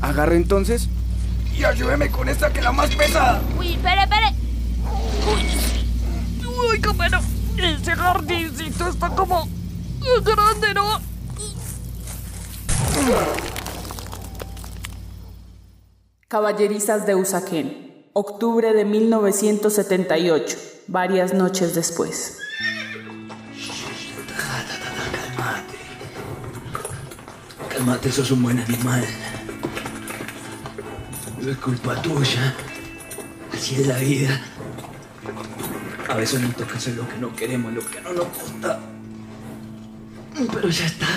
Agarre 0.00 0.36
entonces 0.36 0.88
y 1.56 1.64
ayúdeme 1.64 2.10
con 2.10 2.28
esta 2.28 2.50
que 2.52 2.58
es 2.58 2.64
la 2.64 2.72
más 2.72 2.94
pesada. 2.94 3.40
Uy, 3.58 3.74
espere, 3.74 4.02
espere. 4.02 4.34
Uy, 5.26 6.46
uy, 6.70 6.80
qué 6.80 6.94
pena. 6.94 7.20
Ese 7.56 7.94
jardincito 7.94 8.88
está 8.88 9.10
como 9.10 9.46
grande, 10.24 10.74
¿no? 10.74 11.00
Caballerizas 16.30 17.06
de 17.06 17.16
Usaquén, 17.16 18.06
octubre 18.12 18.72
de 18.72 18.84
1978, 18.84 20.56
varias 20.86 21.34
noches 21.34 21.74
después. 21.74 22.38
Calmate. 25.12 25.74
Calmate, 27.68 28.12
sos 28.12 28.30
un 28.30 28.44
buen 28.44 28.60
animal. 28.60 29.04
No 31.40 31.50
es 31.50 31.56
culpa 31.56 32.00
tuya. 32.00 32.54
Así 33.52 33.80
es 33.80 33.88
la 33.88 33.98
vida. 33.98 34.40
A 36.08 36.14
veces 36.14 36.40
nos 36.42 36.54
toca 36.54 36.76
hacer 36.76 36.94
lo 36.94 37.08
que 37.08 37.18
no 37.18 37.34
queremos, 37.34 37.72
lo 37.72 37.84
que 37.84 38.00
no 38.02 38.12
nos 38.12 38.26
gusta. 38.26 38.78
Pero 40.54 40.68
ya 40.68 40.86
está. 40.86 41.08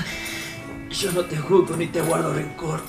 Yo 0.90 1.12
no 1.12 1.24
te 1.26 1.38
juzgo 1.38 1.78
ni 1.78 1.86
te 1.86 2.02
guardo 2.02 2.34
rencor. 2.34 2.82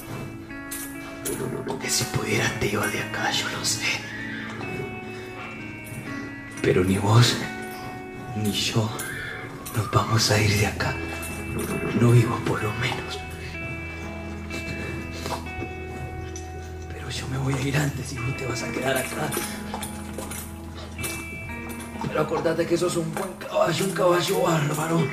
Porque 1.66 1.88
si 1.88 2.04
pudiera 2.04 2.48
te 2.60 2.68
iba 2.68 2.86
de 2.86 3.00
acá, 3.00 3.30
yo 3.30 3.48
lo 3.50 3.64
sé. 3.64 4.00
Pero 6.62 6.84
ni 6.84 6.98
vos 6.98 7.36
ni 8.36 8.52
yo 8.52 8.90
nos 9.76 9.90
vamos 9.90 10.30
a 10.30 10.40
ir 10.40 10.58
de 10.58 10.66
acá. 10.66 10.94
No 12.00 12.10
vivos 12.10 12.40
por 12.42 12.62
lo 12.62 12.72
menos. 12.74 13.18
Pero 16.92 17.10
yo 17.10 17.28
me 17.28 17.38
voy 17.38 17.54
a 17.54 17.60
ir 17.60 17.76
antes 17.76 18.12
y 18.12 18.16
vos 18.16 18.36
te 18.36 18.46
vas 18.46 18.62
a 18.62 18.72
quedar 18.72 18.96
acá. 18.96 19.30
Pero 22.06 22.20
acordate 22.20 22.66
que 22.66 22.76
sos 22.78 22.96
un 22.96 23.12
buen 23.12 23.32
caballo, 23.34 23.84
un 23.84 23.92
caballo 23.92 24.42
bárbaro. 24.42 25.04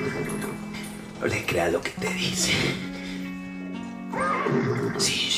No 1.20 1.28
le 1.28 1.46
creas 1.46 1.72
lo 1.72 1.82
que 1.82 1.92
te 1.92 2.14
dice. 2.14 2.54
Sí, 4.98 5.31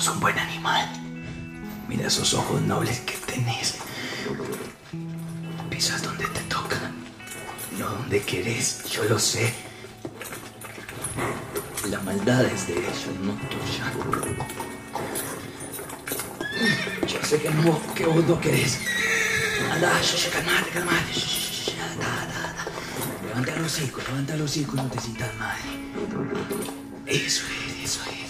sos 0.00 0.14
un 0.14 0.20
buen 0.20 0.38
animal. 0.38 0.88
Mira 1.88 2.06
esos 2.06 2.32
ojos 2.34 2.60
nobles 2.62 3.00
que 3.00 3.14
tenés. 3.16 3.78
Pisas 5.68 6.02
donde 6.02 6.24
te 6.26 6.40
toca, 6.42 6.78
no 7.78 7.88
donde 7.88 8.20
querés, 8.22 8.84
yo 8.90 9.02
lo 9.04 9.18
sé. 9.18 9.52
La 11.90 11.98
maldad 12.00 12.44
es 12.44 12.68
de 12.68 12.74
ellos, 12.74 13.06
no 13.22 13.32
tuya. 13.48 13.92
Yo 17.06 17.24
sé 17.24 17.40
que, 17.40 17.50
no, 17.50 17.94
que 17.94 18.06
vos 18.06 18.24
no 18.24 18.40
querés. 18.40 18.78
Anda, 19.72 19.92
calmate, 20.32 20.70
calmate. 20.70 21.12
Levanta 23.26 23.56
los 23.56 23.72
hocico, 23.72 24.00
levanta 24.08 24.36
los 24.36 24.50
hocico 24.50 24.76
no 24.76 24.84
te 24.84 25.00
sientas 25.00 25.34
mal. 25.36 25.58
Eso 27.06 27.42
es, 27.46 27.84
eso 27.84 28.00
es, 28.10 28.27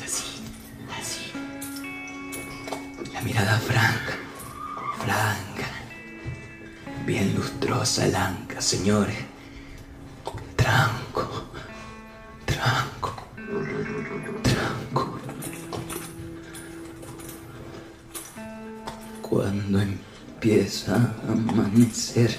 mirada 3.28 3.58
franca, 3.58 4.14
franca. 5.04 5.68
Bien 7.04 7.34
lustrosa, 7.34 8.08
blanca, 8.08 8.58
señores. 8.58 9.16
Tranco, 10.56 11.28
tranco, 12.46 13.14
tranco. 14.42 15.18
Cuando 19.20 19.82
empieza 19.82 20.94
a 20.96 21.32
amanecer 21.32 22.34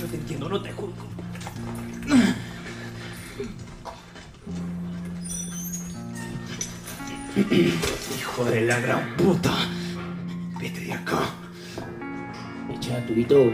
yo 0.00 0.06
te 0.06 0.16
entiendo, 0.16 0.48
no 0.48 0.62
te 0.62 0.72
juzgo. 0.72 0.94
Hijo 8.18 8.44
de 8.46 8.60
la 8.62 8.80
gran 8.80 9.16
puta. 9.16 9.52
Vete 10.58 10.80
de 10.80 10.92
acá. 10.94 11.20
Echa, 12.74 12.96
Arturito, 12.96 13.52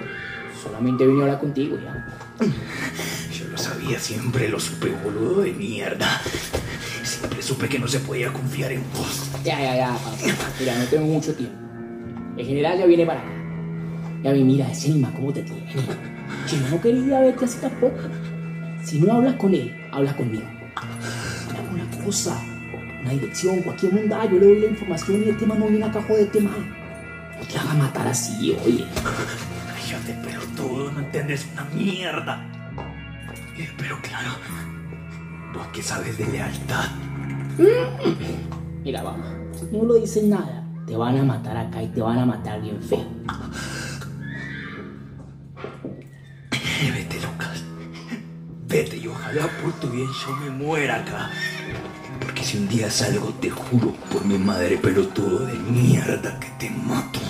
solamente 0.63 1.05
venido 1.05 1.25
a 1.25 1.27
hablar 1.27 1.41
contigo 1.41 1.79
ya. 1.83 2.19
Yo 3.33 3.49
lo 3.49 3.59
sabía, 3.59 3.99
siempre 3.99 4.49
lo 4.49 4.61
supe, 4.61 4.91
boludo 5.03 5.43
de 5.43 5.53
mierda. 5.53 6.21
Siempre 7.03 7.43
supe 7.43 7.69
que 7.69 7.79
no 7.79 7.89
se 7.89 7.99
podía 8.01 8.33
confiar 8.33 8.71
en 8.73 8.85
vos. 8.93 9.31
Ya, 9.43 9.61
ya, 9.61 9.77
ya, 9.77 9.89
papá. 9.93 10.17
Mira, 10.61 10.79
no 10.79 10.85
tengo 10.85 11.07
mucho 11.07 11.35
tiempo. 11.35 11.57
El 12.37 12.47
general 12.47 12.79
ya 12.79 12.87
viene 12.87 13.05
para 13.05 13.21
acá. 13.21 13.36
Ya 14.27 14.33
mira, 14.33 14.69
ese 14.69 14.89
Nima, 14.89 15.13
¿cómo 15.13 15.33
te 15.33 15.41
tiene? 15.41 15.63
Yo 15.73 16.69
no 16.69 16.81
quería 16.81 17.21
verte 17.21 17.45
así 17.45 17.61
tampoco. 17.61 17.95
Si 18.83 18.99
no 18.99 19.13
hablas 19.13 19.37
con 19.37 19.55
él, 19.55 19.73
hablas 19.93 20.17
conmigo. 20.17 20.43
Dame 21.55 21.81
una 21.81 22.05
cosa, 22.05 22.37
una 23.03 23.11
dirección, 23.13 23.63
cualquier 23.63 23.95
onda, 23.95 24.25
yo 24.25 24.41
le 24.41 24.47
doy 24.47 24.61
la 24.63 24.67
información 24.67 25.23
y 25.25 25.29
el 25.29 25.37
tema 25.37 25.55
no 25.55 25.69
viene 25.69 25.85
a 25.85 25.93
joderte 25.93 26.41
mal. 26.41 26.59
No 27.39 27.47
te 27.47 27.57
hagas 27.57 27.77
matar 27.77 28.09
así, 28.09 28.57
oye. 28.67 28.85
Cállate, 28.97 30.19
pero 30.25 30.41
todo 30.57 30.91
no 30.91 30.99
entiendes 30.99 31.47
una 31.53 31.65
mierda. 31.73 32.45
Pero 33.79 33.97
claro, 34.03 34.31
vos 35.55 35.69
que 35.69 35.85
sabes 35.85 36.19
de 36.19 36.27
lealtad. 36.27 36.87
Mira, 38.83 39.05
vamos. 39.05 39.29
No 39.71 39.85
lo 39.85 39.95
dices 39.95 40.25
nada, 40.25 40.65
te 40.85 40.97
van 40.97 41.17
a 41.17 41.23
matar 41.23 41.57
acá 41.57 41.81
y 41.81 41.87
te 41.91 42.01
van 42.01 42.19
a 42.19 42.27
matar 42.27 42.61
bien 42.61 42.83
feo. 42.83 43.07
Ojalá 49.37 49.53
por 49.63 49.73
tu 49.75 49.89
bien 49.89 50.09
yo 50.09 50.37
me 50.37 50.51
muera 50.51 50.97
acá. 50.97 51.31
Porque 52.21 52.43
si 52.43 52.59
un 52.59 52.69
día 52.69 52.91
salgo, 52.91 53.29
te 53.41 53.51
juro 53.51 53.93
por 54.11 54.25
mi 54.25 54.39
madre 54.39 54.79
pelotudo 54.79 55.47
de 55.47 55.55
mierda 55.55 56.39
que 56.41 56.49
te 56.59 56.71
mato. 56.71 57.21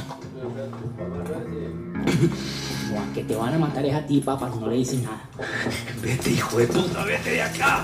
Que 3.15 3.25
te 3.25 3.35
van 3.35 3.55
a 3.55 3.59
matar 3.59 3.85
es 3.85 3.95
a 3.95 4.07
ti, 4.07 4.21
papá, 4.21 4.51
si 4.53 4.59
no 4.59 4.69
le 4.69 4.77
dices 4.77 5.03
nada. 5.03 5.23
Vete, 6.03 6.31
hijo 6.31 6.59
de 6.59 6.67
puta, 6.67 7.05
vete 7.05 7.31
de 7.31 7.43
acá. 7.43 7.83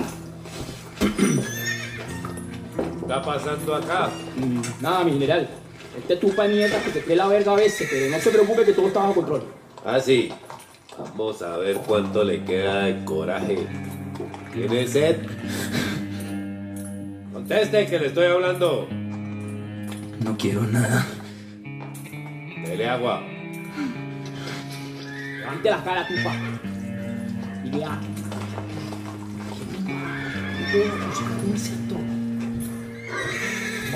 está 3.00 3.22
pasando 3.22 3.74
acá? 3.74 4.10
Mm, 4.36 4.82
Nada, 4.82 5.04
mi 5.04 5.12
general. 5.12 5.48
Este 5.96 6.16
tupa 6.16 6.44
de 6.46 6.54
mierda 6.54 6.82
que 6.82 6.90
te 6.90 7.02
cree 7.02 7.16
la 7.16 7.28
verga 7.28 7.52
a 7.52 7.56
veces, 7.56 7.88
pero 7.90 8.10
no 8.14 8.22
se 8.22 8.30
preocupe 8.30 8.64
que 8.64 8.72
todo 8.72 8.88
está 8.88 9.00
bajo 9.00 9.14
control. 9.14 9.44
Ah, 9.84 9.98
sí. 10.00 10.30
Vamos 10.98 11.40
a 11.42 11.56
ver 11.56 11.76
cuánto 11.78 12.22
le 12.24 12.44
queda 12.44 12.84
de 12.84 13.04
coraje. 13.04 13.66
¿Tiene 14.52 14.86
sed? 14.86 15.16
Conteste 17.32 17.86
que 17.86 17.98
le 17.98 18.06
estoy 18.08 18.26
hablando. 18.26 18.86
No 20.20 20.36
quiero 20.36 20.62
nada. 20.62 21.06
Dele 22.66 22.88
agua. 22.88 23.22
Levante 25.38 25.70
la 25.70 25.82
cara, 25.82 26.06
tupa. 26.06 26.34
Y 27.64 27.70
vea. 27.70 27.98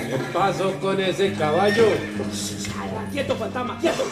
¿Qué 0.07 0.17
pasó 0.33 0.73
con 0.79 0.99
ese 0.99 1.33
caballo? 1.33 1.85
¡Quieto, 3.11 3.35
fantasma! 3.35 3.77
¡Quieto! 3.79 4.03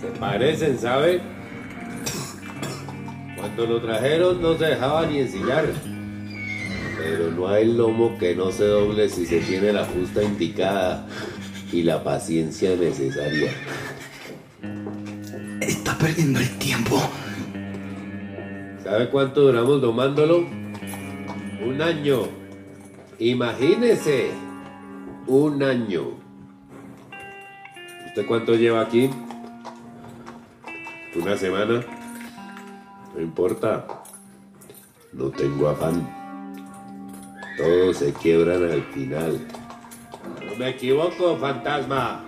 Se 0.00 0.06
parecen, 0.18 0.78
¿sabe? 0.78 1.37
Cuando 3.38 3.66
lo 3.66 3.80
trajeron 3.80 4.42
no 4.42 4.56
se 4.58 4.66
dejaba 4.66 5.06
ni 5.06 5.20
ensillar. 5.20 5.66
Pero 6.98 7.30
no 7.30 7.48
hay 7.48 7.72
lomo 7.72 8.18
que 8.18 8.34
no 8.34 8.50
se 8.50 8.64
doble 8.64 9.08
si 9.08 9.24
se 9.24 9.38
tiene 9.40 9.72
la 9.72 9.84
justa 9.84 10.22
indicada 10.22 11.06
y 11.72 11.82
la 11.82 12.02
paciencia 12.02 12.74
necesaria. 12.76 13.52
Está 15.60 15.96
perdiendo 15.96 16.40
el 16.40 16.58
tiempo. 16.58 17.00
¿Sabe 18.82 19.08
cuánto 19.10 19.42
duramos 19.42 19.80
domándolo? 19.80 20.38
Un 20.38 21.80
año. 21.80 22.22
Imagínese. 23.18 24.30
Un 25.26 25.62
año. 25.62 26.18
¿Usted 28.06 28.26
cuánto 28.26 28.54
lleva 28.54 28.80
aquí? 28.80 29.10
¿Una 31.14 31.36
semana? 31.36 31.97
No 33.18 33.24
importa. 33.24 33.84
No 35.12 35.28
tengo 35.30 35.68
afán. 35.68 36.08
Todos 37.56 37.96
se 37.96 38.12
quiebran 38.12 38.62
al 38.62 38.84
final. 38.92 39.44
No 40.46 40.54
me 40.54 40.68
equivoco, 40.68 41.36
fantasma. 41.36 42.24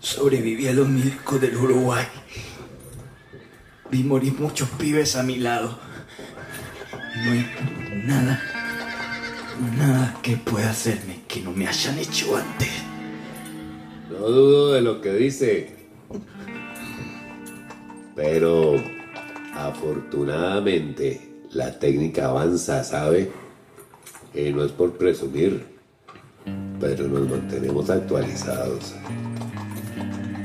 Sobreviví 0.00 0.68
a 0.68 0.74
los 0.74 0.86
milicos 0.86 1.40
del 1.40 1.56
Uruguay. 1.56 2.04
Vi 3.90 4.04
morir 4.04 4.34
muchos 4.38 4.68
pibes 4.68 5.16
a 5.16 5.22
mi 5.22 5.36
lado. 5.36 5.78
No 7.24 7.32
hay 7.32 7.46
nada, 8.04 8.42
nada 9.78 10.14
que 10.22 10.36
pueda 10.36 10.68
hacerme 10.68 11.22
que 11.26 11.40
no 11.40 11.52
me 11.52 11.66
hayan 11.66 11.98
hecho 11.98 12.36
antes. 12.36 12.82
No 14.10 14.18
dudo 14.28 14.72
de 14.74 14.82
lo 14.82 15.00
que 15.00 15.14
dice. 15.14 15.79
Pero 18.20 18.74
afortunadamente 19.54 21.42
la 21.52 21.78
técnica 21.78 22.26
avanza, 22.26 22.84
¿sabe? 22.84 23.30
Y 24.34 24.52
no 24.52 24.62
es 24.62 24.72
por 24.72 24.98
presumir, 24.98 25.64
pero 26.78 27.08
nos 27.08 27.30
mantenemos 27.30 27.88
actualizados. 27.88 28.94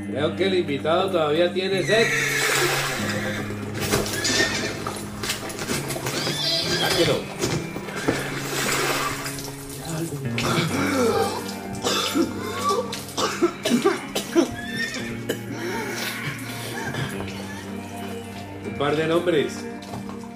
Creo 0.10 0.36
que 0.38 0.46
el 0.46 0.60
invitado 0.60 1.12
todavía 1.12 1.52
tiene 1.52 1.84
sed. 1.84 2.08
Sáquelo. 6.80 7.35
Par 18.96 19.04
de 19.04 19.08
nombres, 19.08 19.54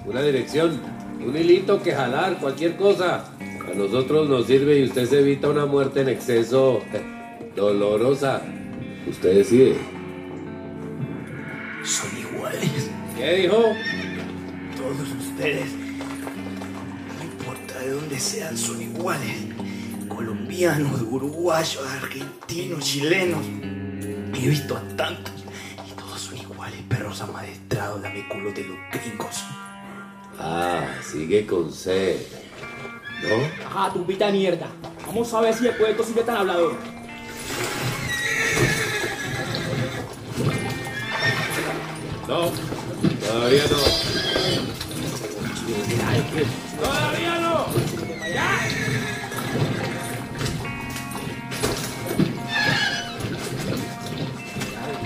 una 0.04 0.22
dirección, 0.22 0.80
un 1.24 1.36
hilito 1.36 1.82
que 1.82 1.92
jalar, 1.92 2.38
cualquier 2.38 2.76
cosa. 2.76 3.24
A 3.40 3.74
nosotros 3.74 4.28
nos 4.28 4.46
sirve 4.46 4.80
y 4.80 4.84
usted 4.84 5.06
se 5.06 5.20
evita 5.20 5.48
una 5.48 5.64
muerte 5.64 6.00
en 6.02 6.10
exceso 6.10 6.82
dolorosa. 7.56 8.42
Usted 9.08 9.36
decide. 9.36 9.76
Son 11.84 12.10
iguales. 12.18 12.90
¿Qué 13.16 13.34
dijo? 13.36 13.56
Todos 14.76 15.08
ustedes. 15.18 15.70
No 17.16 17.24
importa 17.24 17.78
de 17.78 17.90
dónde 17.92 18.18
sean, 18.18 18.56
son 18.58 18.82
iguales. 18.82 19.36
Colombianos, 20.08 21.00
uruguayos, 21.02 21.80
argentinos, 22.02 22.84
chilenos. 22.84 23.44
He 24.34 24.48
visto 24.48 24.76
a 24.76 24.82
tantos. 24.96 25.39
Perros 26.90 27.20
amaestrados, 27.20 28.00
lameculos 28.02 28.52
de 28.52 28.64
los 28.64 28.76
gringos. 28.92 29.44
Ah, 30.40 30.88
sigue 31.08 31.46
con 31.46 31.72
sed. 31.72 32.16
¿No? 33.22 33.66
Ajá, 33.66 33.92
tupita 33.92 34.26
de 34.26 34.32
mierda. 34.32 34.66
Vamos 35.06 35.32
a 35.32 35.40
ver 35.40 35.54
si 35.54 35.64
después 35.64 35.86
de 35.86 35.92
esto 35.92 36.04
sigue 36.04 36.22
tan 36.22 36.38
hablador. 36.38 36.74
No, 42.26 42.50
todavía 43.26 43.64
no. 43.70 43.78
¡Todavía 46.80 47.38
no! 47.40 47.66
¡Ya! 48.34 48.60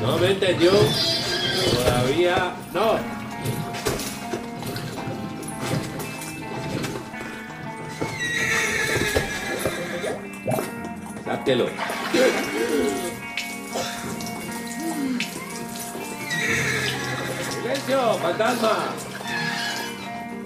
¿No 0.01 0.19
me 0.19 0.31
entendió? 0.31 0.73
Todavía 1.73 2.53
no. 2.73 2.99
Sáquelo. 11.25 11.67
¡Silencio, 17.51 18.19
fantasma! 18.19 18.77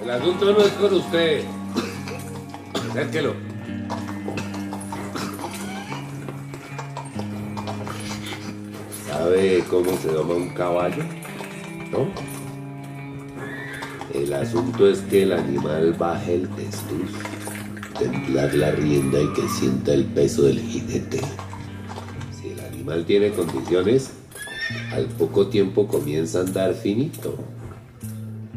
El 0.03 0.11
asunto 0.11 0.53
no 0.53 0.61
es 0.61 0.73
con 0.73 0.95
usted. 0.95 1.45
Acérquelo. 2.91 3.48
¿Sabe 9.19 9.65
cómo 9.69 9.97
se 9.97 10.13
doma 10.13 10.35
un 10.35 10.51
caballo? 10.51 11.03
¿No? 11.91 12.07
El 14.15 14.33
asunto 14.33 14.89
es 14.89 15.01
que 15.01 15.25
el 15.25 15.33
animal 15.33 15.93
baje 15.95 16.37
el 16.37 16.49
testuz, 16.51 17.11
templar 17.99 18.55
la 18.55 18.71
rienda 18.71 19.21
y 19.21 19.33
que 19.33 19.49
sienta 19.49 19.93
el 19.93 20.05
peso 20.05 20.43
del 20.43 20.61
jinete. 20.61 21.21
Si 22.41 22.51
el 22.51 22.61
animal 22.61 23.05
tiene 23.07 23.33
condiciones, 23.33 24.13
al 24.93 25.07
poco 25.07 25.49
tiempo 25.49 25.89
comienza 25.89 26.39
a 26.39 26.43
andar 26.43 26.75
finito. 26.75 27.35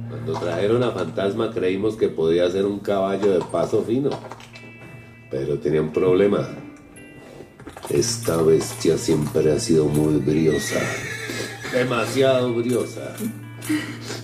Cuando 0.09 0.33
trajeron 0.33 0.83
a 0.83 0.91
Fantasma 0.91 1.49
creímos 1.49 1.95
que 1.95 2.07
podía 2.07 2.47
ser 2.51 2.67
un 2.67 2.77
caballo 2.77 3.31
de 3.31 3.39
paso 3.51 3.81
fino, 3.81 4.11
pero 5.31 5.57
tenía 5.57 5.81
un 5.81 5.91
problema. 5.91 6.47
Esta 7.93 8.37
bestia 8.37 8.97
siempre 8.97 9.51
ha 9.51 9.59
sido 9.59 9.85
muy 9.85 10.19
briosa, 10.19 10.79
demasiado 11.73 12.53
briosa. 12.53 13.13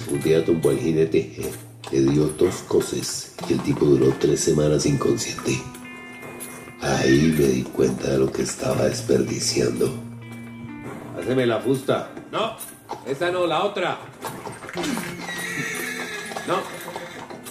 Un 0.10 0.22
día 0.22 0.46
tumbó 0.46 0.70
al 0.70 0.78
jinete, 0.78 1.52
le 1.92 2.02
dio 2.02 2.28
dos 2.28 2.56
cosas 2.68 3.36
y 3.50 3.54
el 3.54 3.62
tipo 3.64 3.86
duró 3.86 4.14
tres 4.20 4.40
semanas 4.40 4.86
inconsciente. 4.86 5.62
Ahí 6.82 7.36
me 7.38 7.46
di 7.48 7.64
cuenta 7.64 8.10
de 8.12 8.20
lo 8.20 8.32
que 8.32 8.44
estaba 8.44 8.86
desperdiciando. 8.86 9.92
Haceme 11.20 11.46
la 11.46 11.60
fusta. 11.60 12.10
No, 12.32 12.56
esa 13.06 13.32
no, 13.32 13.46
la 13.46 13.66
otra. 13.66 14.00
No, 16.48 16.56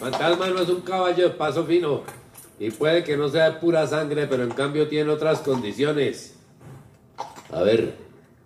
Fantasma 0.00 0.46
no 0.48 0.60
es 0.60 0.68
un 0.70 0.80
caballo 0.80 1.28
de 1.28 1.34
paso 1.34 1.66
fino. 1.66 2.04
Y 2.58 2.70
puede 2.70 3.04
que 3.04 3.16
no 3.16 3.28
sea 3.28 3.60
pura 3.60 3.86
sangre, 3.86 4.26
pero 4.26 4.42
en 4.42 4.50
cambio 4.50 4.88
tiene 4.88 5.10
otras 5.10 5.40
condiciones. 5.40 6.34
A 7.52 7.62
ver, 7.62 7.96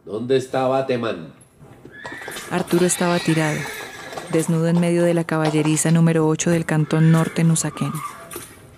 ¿dónde 0.04 0.36
está 0.36 0.66
Bateman? 0.66 1.32
Arturo 2.50 2.86
estaba 2.86 3.18
tirado, 3.18 3.58
desnudo 4.32 4.66
en 4.66 4.80
medio 4.80 5.04
de 5.04 5.14
la 5.14 5.24
caballeriza 5.24 5.90
número 5.90 6.26
8 6.26 6.50
del 6.50 6.64
cantón 6.66 7.12
norte 7.12 7.44
Nusaquén. 7.44 7.92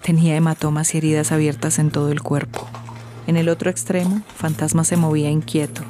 Tenía 0.02 0.36
hematomas 0.36 0.94
y 0.94 0.98
heridas 0.98 1.32
abiertas 1.32 1.78
en 1.78 1.90
todo 1.90 2.12
el 2.12 2.22
cuerpo. 2.22 2.68
En 3.26 3.36
el 3.36 3.48
otro 3.48 3.70
extremo, 3.70 4.22
Fantasma 4.36 4.84
se 4.84 4.96
movía 4.96 5.30
inquieto, 5.30 5.82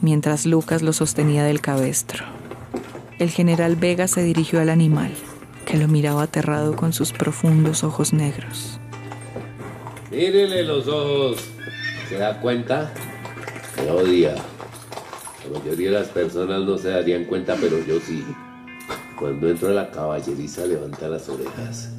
mientras 0.00 0.46
Lucas 0.46 0.82
lo 0.82 0.92
sostenía 0.92 1.44
del 1.44 1.60
cabestro. 1.60 2.24
El 3.18 3.30
general 3.30 3.76
Vega 3.76 4.08
se 4.08 4.22
dirigió 4.22 4.60
al 4.60 4.70
animal, 4.70 5.12
que 5.66 5.76
lo 5.76 5.88
miraba 5.88 6.22
aterrado 6.22 6.76
con 6.76 6.92
sus 6.92 7.12
profundos 7.12 7.82
ojos 7.82 8.12
negros. 8.12 8.78
Mírele 10.10 10.62
los 10.62 10.86
ojos. 10.86 11.38
¿Se 12.08 12.16
da 12.16 12.40
cuenta? 12.40 12.92
Me 13.76 13.90
odia. 13.90 14.36
La 15.44 15.58
mayoría 15.58 15.90
de 15.90 15.98
las 15.98 16.08
personas 16.08 16.62
no 16.62 16.78
se 16.78 16.90
darían 16.90 17.24
cuenta, 17.24 17.56
pero 17.60 17.84
yo 17.84 17.98
sí. 17.98 18.24
Cuando 19.18 19.48
entro 19.48 19.70
a 19.70 19.72
la 19.72 19.90
caballeriza 19.90 20.66
levanta 20.66 21.08
las 21.08 21.28
orejas, 21.28 21.90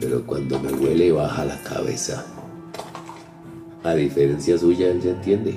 pero 0.00 0.24
cuando 0.26 0.58
me 0.58 0.72
huele 0.72 1.12
baja 1.12 1.44
la 1.44 1.62
cabeza. 1.62 2.26
A 3.84 3.94
diferencia 3.94 4.58
suya, 4.58 4.88
él 4.88 5.00
ya 5.00 5.10
entiende. 5.10 5.54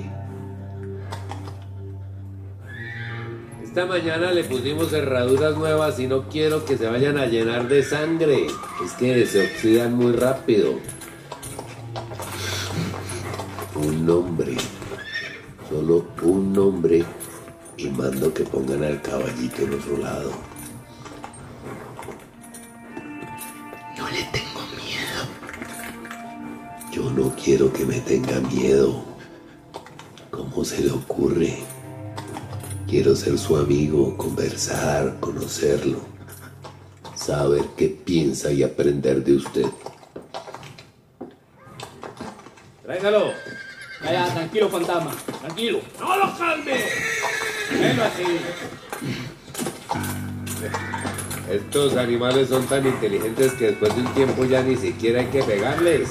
Esta 3.64 3.86
mañana 3.86 4.30
le 4.32 4.44
pusimos 4.44 4.90
cerraduras 4.90 5.56
nuevas 5.56 5.98
y 5.98 6.06
no 6.06 6.28
quiero 6.28 6.64
que 6.64 6.76
se 6.76 6.86
vayan 6.86 7.18
a 7.18 7.26
llenar 7.26 7.68
de 7.68 7.82
sangre. 7.82 8.46
Es 8.84 8.92
que 8.92 9.26
se 9.26 9.46
oxidan 9.46 9.94
muy 9.94 10.12
rápido. 10.12 10.74
Un 13.84 14.06
nombre. 14.06 14.54
Solo 15.68 16.06
un 16.22 16.52
nombre. 16.52 17.04
Y 17.76 17.88
mando 17.88 18.32
que 18.32 18.44
pongan 18.44 18.84
al 18.84 19.02
caballito 19.02 19.62
en 19.62 19.74
otro 19.74 19.96
lado. 19.96 20.30
No 23.98 24.08
le 24.08 24.22
tengo 24.30 24.60
miedo. 24.76 25.22
Yo 26.92 27.10
no 27.10 27.34
quiero 27.34 27.72
que 27.72 27.84
me 27.84 27.98
tenga 28.00 28.38
miedo. 28.40 29.02
¿Cómo 30.30 30.64
se 30.64 30.84
le 30.84 30.92
ocurre? 30.92 31.58
Quiero 32.86 33.16
ser 33.16 33.36
su 33.36 33.56
amigo, 33.56 34.16
conversar, 34.16 35.18
conocerlo, 35.18 35.98
saber 37.16 37.64
qué 37.76 37.88
piensa 37.88 38.52
y 38.52 38.62
aprender 38.62 39.24
de 39.24 39.36
usted. 39.36 39.66
Tráigalo. 42.82 43.32
Ya, 44.04 44.12
ya, 44.12 44.34
tranquilo, 44.34 44.68
fantasma. 44.68 45.12
Tranquilo. 45.40 45.80
¡No 46.00 46.16
lo 46.16 46.38
calme! 46.38 46.84
Déjalo 47.70 48.04
así. 48.04 48.24
Estos 51.50 51.96
animales 51.96 52.48
son 52.48 52.66
tan 52.66 52.86
inteligentes 52.86 53.52
que 53.52 53.66
después 53.66 53.94
de 53.94 54.02
un 54.02 54.14
tiempo 54.14 54.44
ya 54.44 54.62
ni 54.62 54.76
siquiera 54.76 55.20
hay 55.20 55.26
que 55.26 55.42
pegarles. 55.42 56.08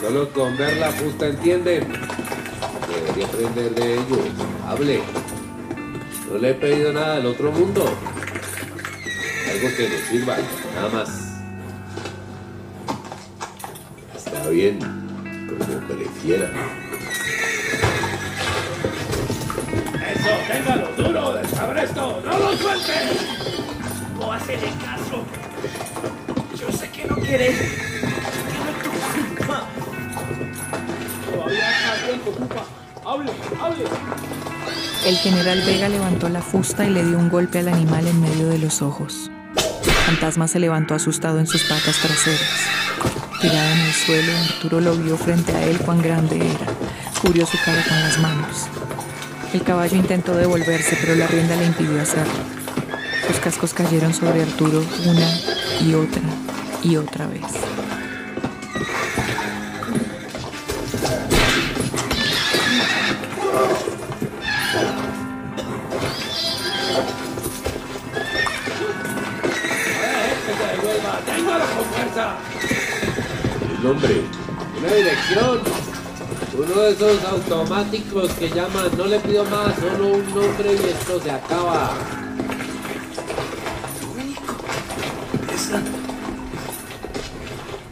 Solo 0.00 0.28
con 0.30 0.56
ver 0.56 0.76
la 0.76 0.90
fusta 0.90 1.26
entienden. 1.28 1.86
Debería 2.88 3.26
aprender 3.26 3.74
de 3.74 3.94
ellos. 3.94 4.20
Hable. 4.66 5.00
No 6.30 6.38
le 6.38 6.50
he 6.50 6.54
pedido 6.54 6.92
nada 6.92 7.16
del 7.16 7.26
otro 7.26 7.52
mundo. 7.52 7.84
Algo 9.50 9.76
que 9.76 9.88
nos 9.88 10.00
sirva, 10.10 10.36
nada 10.74 10.88
más. 10.90 11.08
Está 14.14 14.48
bien, 14.48 14.78
como 15.48 15.80
prefiera. 15.86 16.50
Eso, 20.14 20.30
téngalo 20.48 20.88
duro, 20.96 21.32
descabresto, 21.34 22.22
no 22.24 22.38
lo 22.38 22.56
sueltes. 22.56 23.26
No 24.18 24.32
hacele 24.32 24.72
caso. 24.84 25.24
Yo 26.58 26.72
sé 26.76 26.90
que 26.90 27.04
no 27.04 27.16
quieres. 27.16 27.58
Que 27.58 28.58
no 28.58 28.70
es 28.70 28.82
tu 28.82 29.36
culpa. 29.36 29.66
Todavía 31.30 31.70
está 31.70 32.06
tiempo, 32.06 32.30
culpa. 32.32 32.64
Hable, 33.04 33.32
hable. 33.60 33.84
El 35.06 35.16
general 35.18 35.62
Vega 35.64 35.88
levantó 35.88 36.28
la 36.28 36.42
fusta 36.42 36.84
y 36.84 36.90
le 36.90 37.04
dio 37.04 37.18
un 37.18 37.28
golpe 37.28 37.60
al 37.60 37.68
animal 37.68 38.06
en 38.08 38.20
medio 38.20 38.48
de 38.48 38.58
los 38.58 38.82
ojos. 38.82 39.30
Fantasma 40.06 40.48
se 40.48 40.58
levantó 40.58 40.94
asustado 40.94 41.38
en 41.38 41.46
sus 41.46 41.62
patas 41.64 41.96
traseras. 42.00 42.40
Tirado 43.40 43.70
en 43.70 43.80
el 43.80 43.92
suelo, 43.92 44.32
Arturo 44.36 44.80
lo 44.80 44.96
vio 44.96 45.16
frente 45.16 45.52
a 45.52 45.62
él 45.64 45.78
cuán 45.78 46.02
grande 46.02 46.36
era. 46.38 46.66
Cubrió 47.20 47.46
su 47.46 47.58
cara 47.64 47.82
con 47.82 47.98
las 48.00 48.18
manos. 48.18 48.66
El 49.52 49.62
caballo 49.62 49.96
intentó 49.96 50.34
devolverse, 50.34 50.96
pero 51.00 51.14
la 51.16 51.26
rienda 51.26 51.56
le 51.56 51.66
impidió 51.66 52.00
hacerlo. 52.00 52.32
Sus 53.26 53.38
cascos 53.40 53.72
cayeron 53.74 54.14
sobre 54.14 54.42
Arturo 54.42 54.84
una 55.04 55.28
y 55.80 55.94
otra 55.94 56.22
y 56.82 56.96
otra 56.96 57.26
vez. 57.26 57.42
Con 71.76 71.84
fuerza. 71.86 72.36
Un 73.76 73.82
nombre, 73.82 74.22
una 74.78 74.94
dirección. 74.94 75.75
Uno 76.68 76.82
de 76.82 76.90
esos 76.90 77.24
automáticos 77.24 78.32
que 78.32 78.48
llaman, 78.48 78.90
no 78.98 79.06
le 79.06 79.20
pido 79.20 79.44
más, 79.44 79.72
solo 79.76 80.08
un 80.08 80.34
nombre 80.34 80.72
y 80.72 80.90
esto 80.90 81.20
se 81.20 81.30
acaba. 81.30 81.92
Esa. 85.54 85.78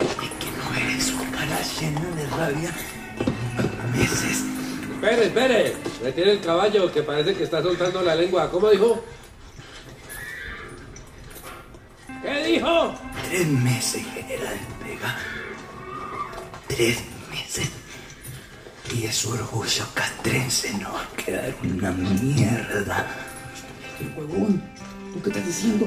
Es 0.00 0.30
que 0.40 0.50
no 0.50 0.74
eres 0.76 1.12
un 1.12 1.30
cara 1.30 1.60
lleno 1.80 2.16
de 2.16 2.26
rabia. 2.36 2.74
Meses. 3.92 4.42
Espere, 4.92 5.26
espere. 5.26 5.76
Retire 6.02 6.32
el 6.32 6.40
caballo 6.40 6.92
que 6.92 7.02
parece 7.04 7.34
que 7.34 7.44
está 7.44 7.62
soltando 7.62 8.02
la 8.02 8.16
lengua. 8.16 8.50
¿Cómo 8.50 8.70
dijo? 8.70 9.04
¿Qué 12.22 12.44
dijo? 12.44 12.94
Tres 13.28 13.46
meses, 13.46 14.04
General 14.14 14.58
Vega. 14.84 15.16
Tres 16.66 16.96
meses. 16.96 17.13
Y 18.94 19.06
ese 19.06 19.26
orgullo 19.28 19.84
castrense 19.92 20.72
no 20.74 20.92
va 20.92 21.02
a 21.02 21.16
quedar 21.16 21.52
una 21.64 21.90
mierda. 21.90 23.06
Huevón, 24.16 24.62
¿tú 25.12 25.20
qué 25.20 25.30
estás 25.30 25.46
diciendo? 25.46 25.86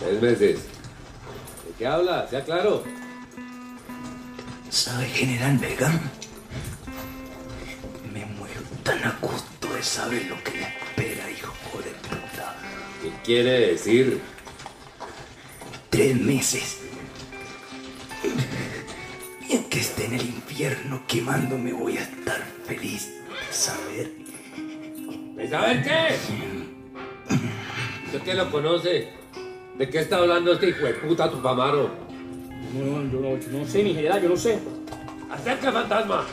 Tres 0.00 0.20
meses. 0.20 0.58
¿De 0.58 1.72
qué 1.78 1.86
habla? 1.86 2.26
Sea 2.28 2.44
claro. 2.44 2.82
¿Sabe, 4.68 5.06
General 5.06 5.56
Vega? 5.58 5.92
Me 8.12 8.26
muero 8.26 8.60
tan 8.82 9.04
a 9.04 9.16
gusto 9.20 9.72
de 9.74 9.82
saber 9.82 10.24
lo 10.26 10.42
que 10.42 10.52
me 10.52 10.62
espera, 10.62 11.30
hijo 11.30 11.52
de 11.78 11.90
puta. 12.08 12.56
¿Qué 13.00 13.12
quiere 13.24 13.60
decir? 13.68 14.20
Tres 15.88 16.16
meses. 16.16 16.87
Aunque 19.78 19.90
esté 19.90 20.06
en 20.06 20.14
el 20.14 20.26
infierno 20.26 21.02
quemándome, 21.06 21.72
voy 21.72 21.98
a 21.98 22.00
estar 22.00 22.42
feliz 22.66 23.10
de 23.28 23.52
saber 23.52 24.10
¿Y 25.40 25.46
saber 25.46 25.84
qué? 25.84 26.16
¿Usted 28.06 28.22
qué 28.22 28.34
lo 28.34 28.50
conoce? 28.50 29.08
¿De 29.78 29.88
qué 29.88 30.00
está 30.00 30.16
hablando 30.16 30.52
este 30.52 30.70
hijo 30.70 30.84
de 30.84 30.94
puta 30.94 31.30
Tupamaro? 31.30 31.90
No, 32.74 33.02
no, 33.02 33.12
yo 33.12 33.20
no, 33.20 33.38
yo 33.38 33.56
no 33.56 33.64
sé, 33.64 33.84
mi 33.84 33.94
general, 33.94 34.20
yo 34.20 34.30
no 34.30 34.36
sé. 34.36 34.58
¡Acerca, 35.30 35.70
fantasma! 35.70 36.24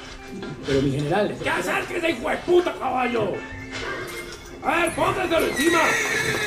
Pero 0.65 0.81
mi 0.81 0.91
general. 0.93 1.37
¡Que 1.43 1.49
acérquese, 1.49 2.09
hijo 2.09 2.27
de 2.27 2.37
puta 2.37 2.73
caballo! 2.73 3.33
A 4.63 4.75
ver, 4.75 4.95
póngaselo 4.95 5.45
encima. 5.45 5.81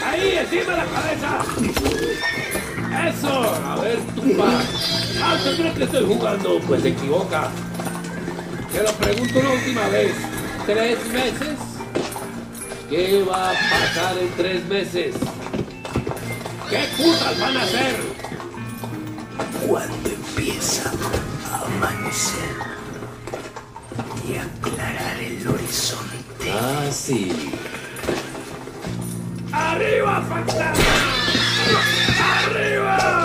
Ahí, 0.05 0.36
encima 0.36 0.72
de 0.72 0.76
la 0.76 0.86
cabeza. 0.86 1.44
Eso, 3.07 3.55
a 3.64 3.76
ver, 3.80 3.99
tumba. 4.14 4.61
Ah, 5.22 5.34
¿usted 5.36 5.57
cree 5.57 5.74
que 5.74 5.84
estoy 5.84 6.07
jugando? 6.07 6.61
Pues 6.66 6.82
se 6.82 6.88
equivoca. 6.88 7.49
Te 8.72 8.82
lo 8.82 8.92
pregunto 8.92 9.38
una 9.38 9.51
última 9.51 9.88
vez. 9.88 10.14
¿Tres 10.66 10.99
meses? 11.12 11.59
¿Qué 12.90 13.22
va 13.22 13.51
a 13.51 13.53
pasar 13.53 14.18
en 14.18 14.30
tres 14.36 14.64
meses? 14.66 15.14
¿Qué 16.70 16.84
putas 16.96 17.40
van 17.40 17.57
a 17.57 17.62
hacer? 17.62 17.96
Cuando 19.66 20.09
empieza 20.09 20.90
a 21.51 21.66
amanecer 21.66 22.55
y 24.28 24.36
aclarar 24.36 25.18
el 25.20 25.49
horizonte. 25.49 26.51
Ah, 26.51 26.90
sí. 26.90 27.53
¡Arriba, 29.53 30.22
fantasma! 30.28 32.07
¡Arriba! 32.49 33.24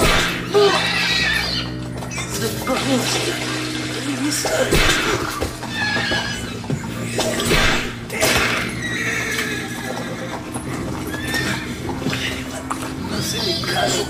No 13.10 13.22
le 13.22 13.62
caso. 13.62 14.04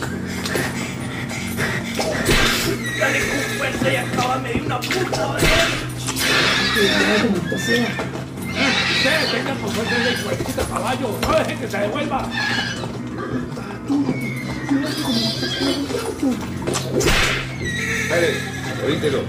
Dale 3.00 3.20
con 3.20 3.40
fuerza 3.58 3.92
y 3.92 3.96
acábame 3.96 4.54
de 4.54 4.62
una 4.62 4.80
puta 4.80 5.38
de 10.28 10.44
puta 10.44 10.64
caballo. 10.68 11.20
No 11.22 11.32
dejen 11.38 11.60
que 11.60 11.68
se 11.68 11.78
devuelva. 11.78 12.30
Espere, 18.14 18.36
orítelo. 18.86 19.20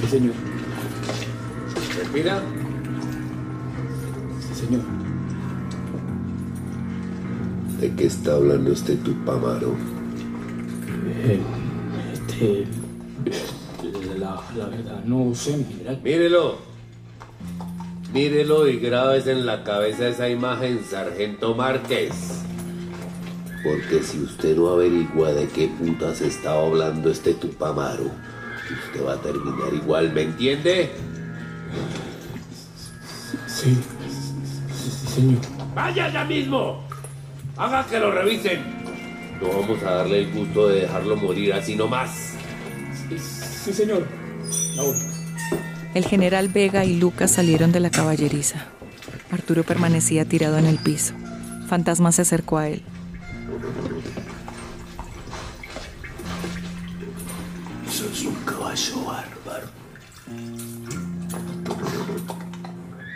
Sí, 0.00 0.06
señor. 0.06 0.34
Respira. 1.98 2.40
Sí, 4.38 4.54
señor. 4.64 4.82
¿De 7.80 7.94
qué 7.96 8.06
está 8.06 8.34
hablando 8.34 8.72
este 8.72 8.94
Tupamaro? 8.94 9.74
Eh, 11.24 11.40
este. 12.12 12.66
La, 14.20 14.40
la 14.56 14.66
verdad, 14.66 15.02
no 15.04 15.34
sé. 15.34 15.66
Mírelo. 16.04 16.58
Mírelo 18.12 18.68
y 18.68 18.78
grabes 18.78 19.26
en 19.26 19.46
la 19.46 19.64
cabeza 19.64 20.06
esa 20.06 20.28
imagen, 20.28 20.80
Sargento 20.88 21.56
Márquez. 21.56 22.44
Porque 23.62 24.02
si 24.02 24.18
usted 24.18 24.56
no 24.56 24.70
averigua 24.70 25.32
de 25.32 25.46
qué 25.48 25.68
putas 25.68 26.20
estaba 26.20 26.66
hablando 26.66 27.10
este 27.10 27.34
Tupamaro, 27.34 28.10
usted 28.86 29.06
va 29.06 29.14
a 29.14 29.20
terminar 29.20 29.72
igual, 29.72 30.12
¿me 30.12 30.22
entiende? 30.22 30.90
Sí, 33.46 33.78
sí, 34.74 34.90
sí, 34.90 35.06
señor. 35.06 35.40
¡Vaya 35.74 36.10
ya 36.12 36.24
mismo! 36.24 36.82
Haga 37.56 37.86
que 37.86 37.98
lo 38.00 38.10
revisen. 38.10 38.60
No 39.40 39.48
vamos 39.48 39.82
a 39.82 39.90
darle 39.96 40.22
el 40.22 40.32
gusto 40.32 40.68
de 40.68 40.82
dejarlo 40.82 41.16
morir 41.16 41.52
así 41.54 41.76
nomás. 41.76 42.10
Sí, 43.08 43.18
sí, 43.18 43.72
señor. 43.72 44.06
El 45.94 46.04
general 46.04 46.48
Vega 46.48 46.84
y 46.84 46.98
Lucas 46.98 47.32
salieron 47.32 47.70
de 47.70 47.80
la 47.80 47.90
caballeriza. 47.90 48.66
Arturo 49.30 49.62
permanecía 49.62 50.24
tirado 50.24 50.58
en 50.58 50.66
el 50.66 50.78
piso. 50.78 51.14
Fantasma 51.68 52.12
se 52.12 52.22
acercó 52.22 52.58
a 52.58 52.68
él. 52.68 52.82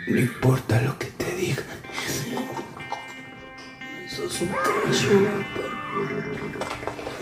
No 0.07 0.17
importa 0.17 0.81
lo 0.81 0.97
que 0.97 1.07
te 1.07 1.35
digan. 1.35 1.65
Sos 4.07 4.41
un 4.41 4.47
bárbaro. 4.53 5.43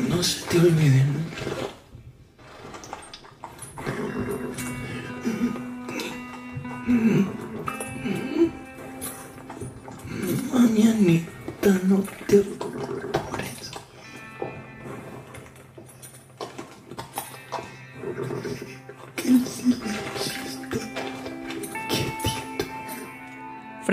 No 0.07 0.21
se 0.21 0.45
te 0.45 0.59
olvide 0.59 1.03
nunca. 1.05 1.45
Mañanita 10.53 11.79
no 11.85 12.03
te 12.27 12.43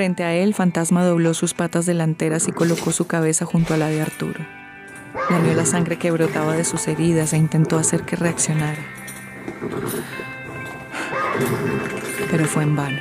Frente 0.03 0.25
a 0.25 0.35
él, 0.35 0.53
Fantasma 0.53 1.05
dobló 1.05 1.33
sus 1.33 1.55
patas 1.55 1.87
delanteras 1.87 2.49
y 2.49 2.51
colocó 2.51 2.91
su 2.91 3.07
cabeza 3.07 3.45
junto 3.45 3.73
a 3.73 3.77
la 3.77 3.87
de 3.87 4.03
Arturo. 4.03 4.45
Lamió 5.31 5.55
la 5.55 5.65
sangre 5.65 5.97
que 5.97 6.11
brotaba 6.11 6.57
de 6.57 6.65
sus 6.65 6.89
heridas 6.89 7.33
e 7.33 7.37
intentó 7.37 7.79
hacer 7.79 8.03
que 8.03 8.17
reaccionara. 8.17 8.83
Pero 12.33 12.47
fue 12.47 12.65
en 12.65 12.75
vano. 12.75 12.99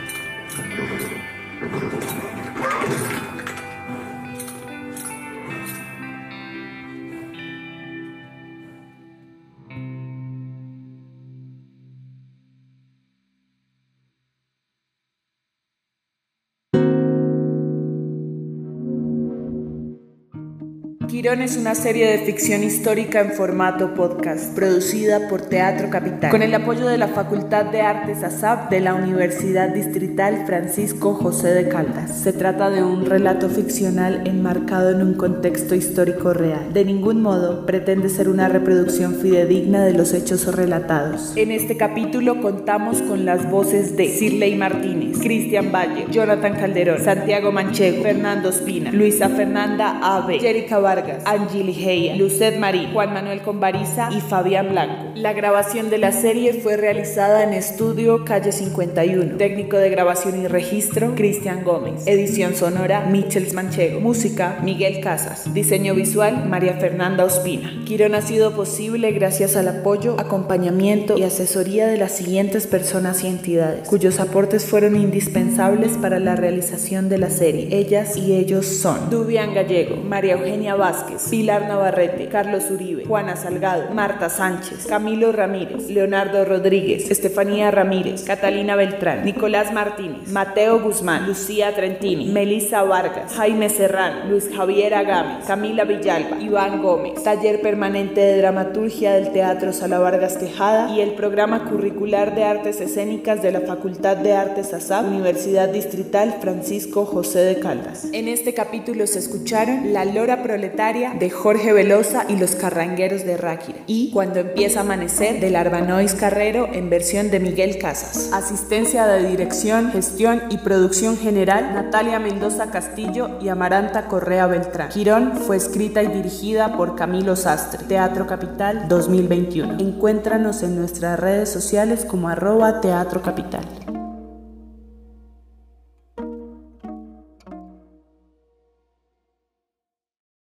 Quirón 21.22 21.44
es 21.44 21.56
una 21.56 21.76
serie 21.76 22.08
de 22.08 22.26
ficción 22.26 22.64
histórica 22.64 23.20
en 23.22 23.34
formato 23.34 23.94
podcast, 23.94 24.56
producida 24.56 25.30
por 25.30 25.42
Teatro 25.42 25.92
Capital, 25.92 26.32
con 26.32 26.42
el 26.42 26.52
apoyo 26.52 26.88
de 26.88 26.98
la 26.98 27.10
Facultad 27.10 27.66
de 27.66 27.82
Artes 27.82 28.24
ASAP 28.24 28.72
de 28.72 28.80
la 28.80 28.96
Universidad 28.96 29.70
Distrital 29.70 30.48
Francisco 30.48 31.14
José 31.14 31.50
de 31.50 31.70
Caldas. 31.70 32.18
Se 32.18 32.34
trata 32.34 32.72
de 32.72 32.82
un 32.82 33.06
relato 33.06 33.50
ficcional 33.50 34.24
enmarcado 34.26 34.90
en 34.90 35.04
un 35.04 35.14
contexto 35.14 35.76
histórico 35.76 36.34
real. 36.34 36.74
De 36.74 36.86
ningún 36.86 37.22
modo 37.22 37.68
pretende 37.68 38.10
ser 38.10 38.28
una 38.28 38.50
reproducción 38.50 39.14
fidedigna 39.14 39.86
de 39.86 39.94
los 39.94 40.16
hechos 40.16 40.48
relatados. 40.56 41.34
En 41.36 41.52
este 41.52 41.78
capítulo 41.78 42.42
contamos 42.42 43.00
con 43.04 43.26
las 43.26 43.48
voces 43.48 43.96
de 43.96 44.08
Cirley 44.08 44.56
Martínez, 44.56 45.20
Cristian 45.20 45.72
Valle, 45.72 46.08
Jonathan 46.10 46.56
Calderón, 46.56 47.00
Santiago 47.00 47.52
Manchego, 47.52 48.02
Fernando 48.02 48.50
Espina, 48.50 48.92
Luisa 48.92 49.30
Fernanda 49.30 50.00
Ave, 50.02 50.40
Jerica 50.40 50.80
Vargas, 50.80 51.11
Angie 51.26 51.64
Ligeia, 51.64 52.16
Lucet 52.16 52.58
Marín, 52.58 52.92
Juan 52.94 53.14
Manuel 53.14 53.42
Conbariza 53.42 54.10
y 54.12 54.22
Fabián 54.22 54.70
Blanco. 54.70 55.12
La 55.16 55.34
grabación 55.34 55.90
de 55.90 55.98
la 55.98 56.12
serie 56.12 56.54
fue 56.54 56.78
realizada 56.78 57.44
en 57.44 57.54
estudio 57.54 58.26
Calle 58.26 58.52
51. 58.52 59.38
Técnico 59.38 59.78
de 59.78 59.90
grabación 59.90 60.42
y 60.42 60.48
registro, 60.48 61.16
Cristian 61.16 61.64
Gómez. 61.64 62.08
Edición 62.08 62.56
sonora, 62.56 63.06
Michels 63.06 63.54
Manchego. 63.54 64.00
Música, 64.00 64.60
Miguel 64.64 65.02
Casas. 65.02 65.54
Diseño 65.54 65.96
visual, 65.96 66.46
María 66.48 66.74
Fernanda 66.76 67.26
Ospina. 67.26 67.72
Quirón 67.86 68.16
ha 68.16 68.22
sido 68.22 68.56
posible 68.56 69.12
gracias 69.12 69.56
al 69.56 69.68
apoyo, 69.68 70.16
acompañamiento 70.20 71.18
y 71.18 71.24
asesoría 71.24 71.88
de 71.88 71.98
las 71.98 72.12
siguientes 72.12 72.68
personas 72.68 73.24
y 73.24 73.28
entidades, 73.28 73.88
cuyos 73.88 74.20
aportes 74.20 74.66
fueron 74.66 74.96
indispensables 74.96 75.94
para 75.98 76.20
la 76.20 76.36
realización 76.36 77.10
de 77.10 77.18
la 77.18 77.30
serie. 77.30 77.68
Ellas 77.72 78.18
y 78.18 78.34
ellos 78.34 78.66
son 78.66 79.10
Dubian 79.10 79.54
Gallego, 79.54 79.98
María 79.98 80.34
Eugenia 80.34 80.76
Vázquez, 80.76 81.01
Vázquez, 81.02 81.30
Pilar 81.30 81.68
Navarrete, 81.68 82.28
Carlos 82.28 82.70
Uribe, 82.70 83.06
Juana 83.06 83.36
Salgado, 83.36 83.94
Marta 83.94 84.30
Sánchez, 84.30 84.86
Camilo 84.88 85.32
Ramírez, 85.32 85.90
Leonardo 85.90 86.46
Rodríguez, 86.46 87.10
Estefanía 87.10 87.72
Ramírez, 87.72 88.24
Catalina 88.24 88.76
Beltrán, 88.76 89.26
Nicolás 89.26 89.74
Martínez, 89.74 90.30
Mateo 90.32 90.80
Guzmán, 90.80 91.28
Lucía 91.28 91.74
Trentini, 91.74 92.28
Melissa 92.28 92.84
Vargas, 92.84 93.34
Jaime 93.34 93.70
Serrano, 93.70 94.30
Luis 94.30 94.50
Javier 94.56 94.94
Agame, 94.94 95.40
Camila 95.48 95.86
Villalba, 95.86 96.40
Iván 96.40 96.82
Gómez, 96.82 97.24
taller 97.24 97.62
permanente 97.62 98.22
de 98.22 98.38
dramaturgia 98.38 99.14
del 99.14 99.32
Teatro 99.32 99.74
Sala 99.74 100.00
Vargas 100.00 100.38
Tejada 100.38 100.92
y 100.96 101.02
el 101.02 101.14
programa 101.14 101.66
curricular 101.70 102.36
de 102.36 102.44
artes 102.44 102.80
escénicas 102.80 103.42
de 103.42 103.52
la 103.52 103.62
Facultad 103.62 104.18
de 104.18 104.34
Artes 104.34 104.74
ASAP, 104.74 105.08
Universidad 105.08 105.70
Distrital 105.70 106.38
Francisco 106.42 107.06
José 107.06 107.40
de 107.40 107.60
Caldas. 107.60 108.08
En 108.14 108.28
este 108.28 108.54
capítulo 108.54 109.08
se 109.08 109.20
escucharon 109.20 109.94
La 109.94 110.06
Lora 110.06 110.44
Proletaria 110.44 110.91
de 110.92 111.30
Jorge 111.30 111.72
Velosa 111.72 112.26
y 112.28 112.36
los 112.36 112.56
Carrangueros 112.56 113.24
de 113.24 113.38
Ráquira 113.38 113.80
y 113.88 114.12
Cuando 114.12 114.42
empieza 114.42 114.80
a 114.80 114.84
amanecer 114.84 115.40
del 115.40 115.56
Arbanois 115.56 116.16
Carrero 116.16 116.68
en 116.74 116.90
versión 116.90 117.32
de 117.32 117.40
Miguel 117.40 117.78
Casas. 117.78 118.30
Asistencia 118.34 119.08
de 119.08 119.26
dirección, 119.26 119.92
gestión 119.94 120.44
y 120.50 120.58
producción 120.58 121.18
general 121.18 121.74
Natalia 121.74 122.20
Mendoza 122.20 122.72
Castillo 122.72 123.40
y 123.42 123.48
Amaranta 123.48 124.10
Correa 124.10 124.48
Beltrán. 124.48 124.90
Quirón 124.90 125.38
fue 125.38 125.56
escrita 125.56 126.04
y 126.04 126.08
dirigida 126.08 126.76
por 126.76 126.98
Camilo 126.98 127.38
Sastre. 127.38 127.86
Teatro 127.88 128.28
Capital 128.28 128.90
2021. 128.90 129.78
Encuéntranos 129.80 130.62
en 130.62 130.76
nuestras 130.76 131.18
redes 131.18 131.50
sociales 131.50 132.04
como 132.04 132.28
arroba 132.28 132.82
Teatro 132.82 133.22
Capital. 133.22 133.62